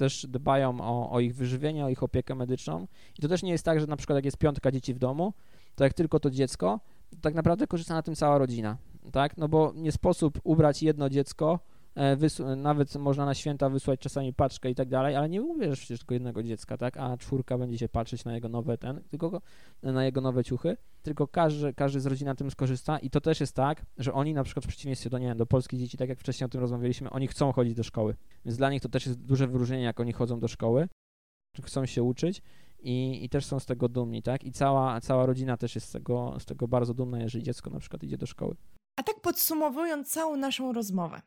też 0.02 0.26
dbają 0.26 0.80
o, 0.80 1.10
o 1.10 1.20
ich 1.20 1.34
wyżywienie, 1.34 1.84
o 1.84 1.88
ich 1.88 2.02
opiekę 2.02 2.34
medyczną. 2.34 2.86
I 3.18 3.22
to 3.22 3.28
też 3.28 3.42
nie 3.42 3.52
jest 3.52 3.64
tak, 3.64 3.80
że 3.80 3.86
na 3.86 3.96
przykład 3.96 4.16
jak 4.16 4.24
jest 4.24 4.36
piątka 4.36 4.72
dzieci 4.72 4.94
w 4.94 4.98
domu, 4.98 5.32
to 5.74 5.84
jak 5.84 5.92
tylko 5.94 6.20
to 6.20 6.30
dziecko, 6.30 6.80
to 7.10 7.16
tak 7.20 7.34
naprawdę 7.34 7.66
korzysta 7.66 7.94
na 7.94 8.02
tym 8.02 8.14
cała 8.14 8.38
rodzina, 8.38 8.76
tak? 9.12 9.36
No 9.36 9.48
bo 9.48 9.72
nie 9.76 9.92
sposób 9.92 10.40
ubrać 10.44 10.82
jedno 10.82 11.10
dziecko 11.10 11.58
E, 11.94 12.56
nawet 12.56 12.94
można 12.94 13.26
na 13.26 13.34
święta 13.34 13.68
wysłać 13.68 14.00
czasami 14.00 14.34
paczkę 14.34 14.70
i 14.70 14.74
tak 14.74 14.88
dalej, 14.88 15.16
ale 15.16 15.28
nie 15.28 15.42
ubierzesz 15.42 15.78
przecież 15.78 15.98
tylko 15.98 16.14
jednego 16.14 16.42
dziecka, 16.42 16.76
tak? 16.78 16.96
A 16.96 17.16
czwórka 17.16 17.58
będzie 17.58 17.78
się 17.78 17.88
patrzeć 17.88 18.24
na 18.24 18.34
jego 18.34 18.48
nowe 18.48 18.78
ten, 18.78 19.02
tylko 19.10 19.40
na 19.82 20.04
jego 20.04 20.20
nowe 20.20 20.44
ciuchy, 20.44 20.76
tylko 21.02 21.28
każdy, 21.28 21.74
każdy 21.74 22.00
z 22.00 22.06
rodziny 22.06 22.30
na 22.30 22.34
tym 22.34 22.50
skorzysta 22.50 22.98
i 22.98 23.10
to 23.10 23.20
też 23.20 23.40
jest 23.40 23.56
tak, 23.56 23.86
że 23.98 24.12
oni 24.12 24.34
na 24.34 24.44
przykład 24.44 24.64
w 24.64 24.68
przeciwieństwie 24.68 25.10
do, 25.10 25.18
nie 25.18 25.26
wiem, 25.26 25.38
do 25.38 25.46
polskich 25.46 25.80
dzieci, 25.80 25.96
tak 25.96 26.08
jak 26.08 26.18
wcześniej 26.18 26.46
o 26.46 26.48
tym 26.48 26.60
rozmawialiśmy, 26.60 27.10
oni 27.10 27.28
chcą 27.28 27.52
chodzić 27.52 27.74
do 27.74 27.82
szkoły, 27.82 28.16
więc 28.44 28.56
dla 28.56 28.70
nich 28.70 28.82
to 28.82 28.88
też 28.88 29.06
jest 29.06 29.18
duże 29.18 29.46
wyróżnienie, 29.46 29.84
jak 29.84 30.00
oni 30.00 30.12
chodzą 30.12 30.40
do 30.40 30.48
szkoły, 30.48 30.88
chcą 31.62 31.86
się 31.86 32.02
uczyć 32.02 32.42
i, 32.80 33.24
i 33.24 33.28
też 33.28 33.44
są 33.46 33.60
z 33.60 33.66
tego 33.66 33.88
dumni, 33.88 34.22
tak? 34.22 34.44
I 34.44 34.52
cała, 34.52 35.00
cała 35.00 35.26
rodzina 35.26 35.56
też 35.56 35.74
jest 35.74 35.88
z 35.88 35.92
tego, 35.92 36.36
z 36.38 36.44
tego 36.44 36.68
bardzo 36.68 36.94
dumna, 36.94 37.20
jeżeli 37.20 37.44
dziecko 37.44 37.70
na 37.70 37.78
przykład 37.78 38.02
idzie 38.02 38.18
do 38.18 38.26
szkoły. 38.26 38.56
A 38.96 39.02
tak 39.02 39.20
podsumowując 39.20 40.10
całą 40.10 40.36
naszą 40.36 40.72
rozmowę, 40.72 41.22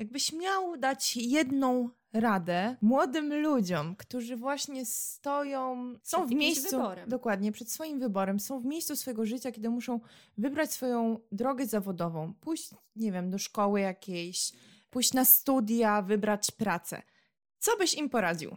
Jakbyś 0.00 0.32
miał 0.32 0.76
dać 0.76 1.16
jedną 1.16 1.88
radę 2.12 2.76
młodym 2.80 3.42
ludziom, 3.42 3.96
którzy 3.96 4.36
właśnie 4.36 4.86
stoją, 4.86 5.94
są 6.02 6.18
przed 6.18 6.30
w 6.30 6.34
miejscu, 6.34 6.76
wyborem. 6.76 7.08
dokładnie, 7.08 7.52
przed 7.52 7.70
swoim 7.70 7.98
wyborem, 7.98 8.40
są 8.40 8.60
w 8.60 8.64
miejscu 8.64 8.96
swojego 8.96 9.26
życia, 9.26 9.52
kiedy 9.52 9.70
muszą 9.70 10.00
wybrać 10.38 10.72
swoją 10.72 11.18
drogę 11.32 11.66
zawodową, 11.66 12.34
pójść, 12.34 12.70
nie 12.96 13.12
wiem, 13.12 13.30
do 13.30 13.38
szkoły 13.38 13.80
jakiejś, 13.80 14.52
pójść 14.90 15.12
na 15.12 15.24
studia, 15.24 16.02
wybrać 16.02 16.50
pracę. 16.50 17.02
Co 17.58 17.76
byś 17.76 17.94
im 17.94 18.08
poradził? 18.08 18.56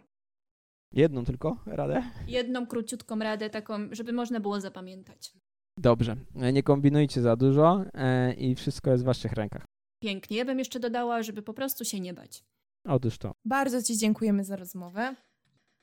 Jedną 0.92 1.24
tylko 1.24 1.56
radę? 1.66 2.02
Jedną 2.26 2.66
króciutką 2.66 3.18
radę, 3.18 3.50
taką, 3.50 3.88
żeby 3.92 4.12
można 4.12 4.40
było 4.40 4.60
zapamiętać. 4.60 5.32
Dobrze, 5.78 6.16
nie 6.52 6.62
kombinujcie 6.62 7.22
za 7.22 7.36
dużo 7.36 7.84
e, 7.94 8.32
i 8.32 8.54
wszystko 8.54 8.90
jest 8.90 9.02
w 9.02 9.06
waszych 9.06 9.32
rękach 9.32 9.73
pięknie. 10.04 10.36
Ja 10.36 10.44
bym 10.44 10.58
jeszcze 10.58 10.80
dodała, 10.80 11.22
żeby 11.22 11.42
po 11.42 11.54
prostu 11.54 11.84
się 11.84 12.00
nie 12.00 12.14
bać. 12.14 12.44
Otóż 12.88 13.18
to. 13.18 13.34
Bardzo 13.44 13.82
Ci 13.82 13.98
dziękujemy 13.98 14.44
za 14.44 14.56
rozmowę. 14.56 15.16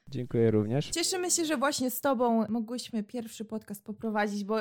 Dziękuję 0.09 0.51
również. 0.51 0.89
Cieszymy 0.89 1.31
się, 1.31 1.45
że 1.45 1.57
właśnie 1.57 1.91
z 1.91 2.01
Tobą 2.01 2.47
mogłyśmy 2.49 3.03
pierwszy 3.03 3.45
podcast 3.45 3.83
poprowadzić, 3.83 4.43
bo, 4.43 4.59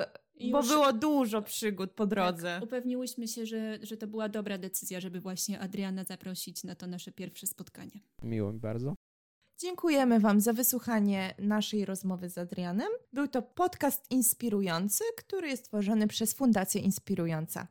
bo 0.52 0.62
było 0.62 0.92
dużo 0.92 1.42
przygód 1.42 1.90
po 1.90 2.06
drodze. 2.06 2.42
Tak, 2.42 2.64
upewniłyśmy 2.64 3.28
się, 3.28 3.46
że, 3.46 3.78
że 3.82 3.96
to 3.96 4.06
była 4.06 4.28
dobra 4.28 4.58
decyzja, 4.58 5.00
żeby 5.00 5.20
właśnie 5.20 5.61
Adriana 5.61 6.04
zaprosić 6.04 6.64
na 6.64 6.74
to 6.74 6.86
nasze 6.86 7.12
pierwsze 7.12 7.46
spotkanie. 7.46 8.00
Miło 8.22 8.52
mi 8.52 8.61
bardzo. 8.61 8.94
Dziękujemy 9.61 10.20
Wam 10.20 10.40
za 10.40 10.52
wysłuchanie 10.52 11.34
naszej 11.38 11.84
rozmowy 11.84 12.28
z 12.28 12.38
Adrianem. 12.38 12.88
Był 13.12 13.28
to 13.28 13.42
podcast 13.42 14.11
inspirujący, 14.11 15.04
który 15.16 15.48
jest 15.48 15.64
tworzony 15.64 16.06
przez 16.06 16.34
Fundację 16.34 16.80
Inspirująca. 16.80 17.68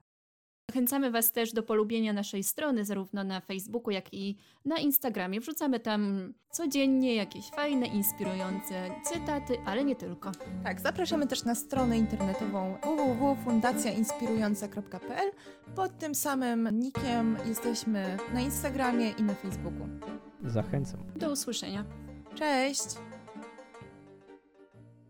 Zachęcamy 0.69 1.11
Was 1.11 1.31
też 1.31 1.53
do 1.53 1.63
polubienia 1.63 2.13
naszej 2.13 2.43
strony, 2.43 2.85
zarówno 2.85 3.23
na 3.23 3.41
Facebooku, 3.41 3.91
jak 3.91 4.13
i 4.13 4.37
na 4.65 4.77
Instagramie. 4.77 5.39
Wrzucamy 5.39 5.79
tam 5.79 6.33
codziennie 6.51 7.15
jakieś 7.15 7.49
fajne, 7.49 7.87
inspirujące 7.87 8.91
cytaty, 9.03 9.57
ale 9.65 9.83
nie 9.83 9.95
tylko. 9.95 10.31
Tak, 10.63 10.81
zapraszamy 10.81 11.27
też 11.27 11.43
na 11.43 11.55
stronę 11.55 11.97
internetową 11.97 12.77
www.fundacjainspirująca.pl. 12.83 15.31
Pod 15.75 15.97
tym 15.97 16.15
samym 16.15 16.79
nickiem 16.79 17.37
jesteśmy 17.45 18.17
na 18.33 18.41
Instagramie 18.41 19.09
i 19.09 19.23
na 19.23 19.33
Facebooku. 19.33 19.89
Zachęcam. 20.43 20.99
Do 21.15 21.31
usłyszenia. 21.31 21.85
Cześć! 22.35 22.85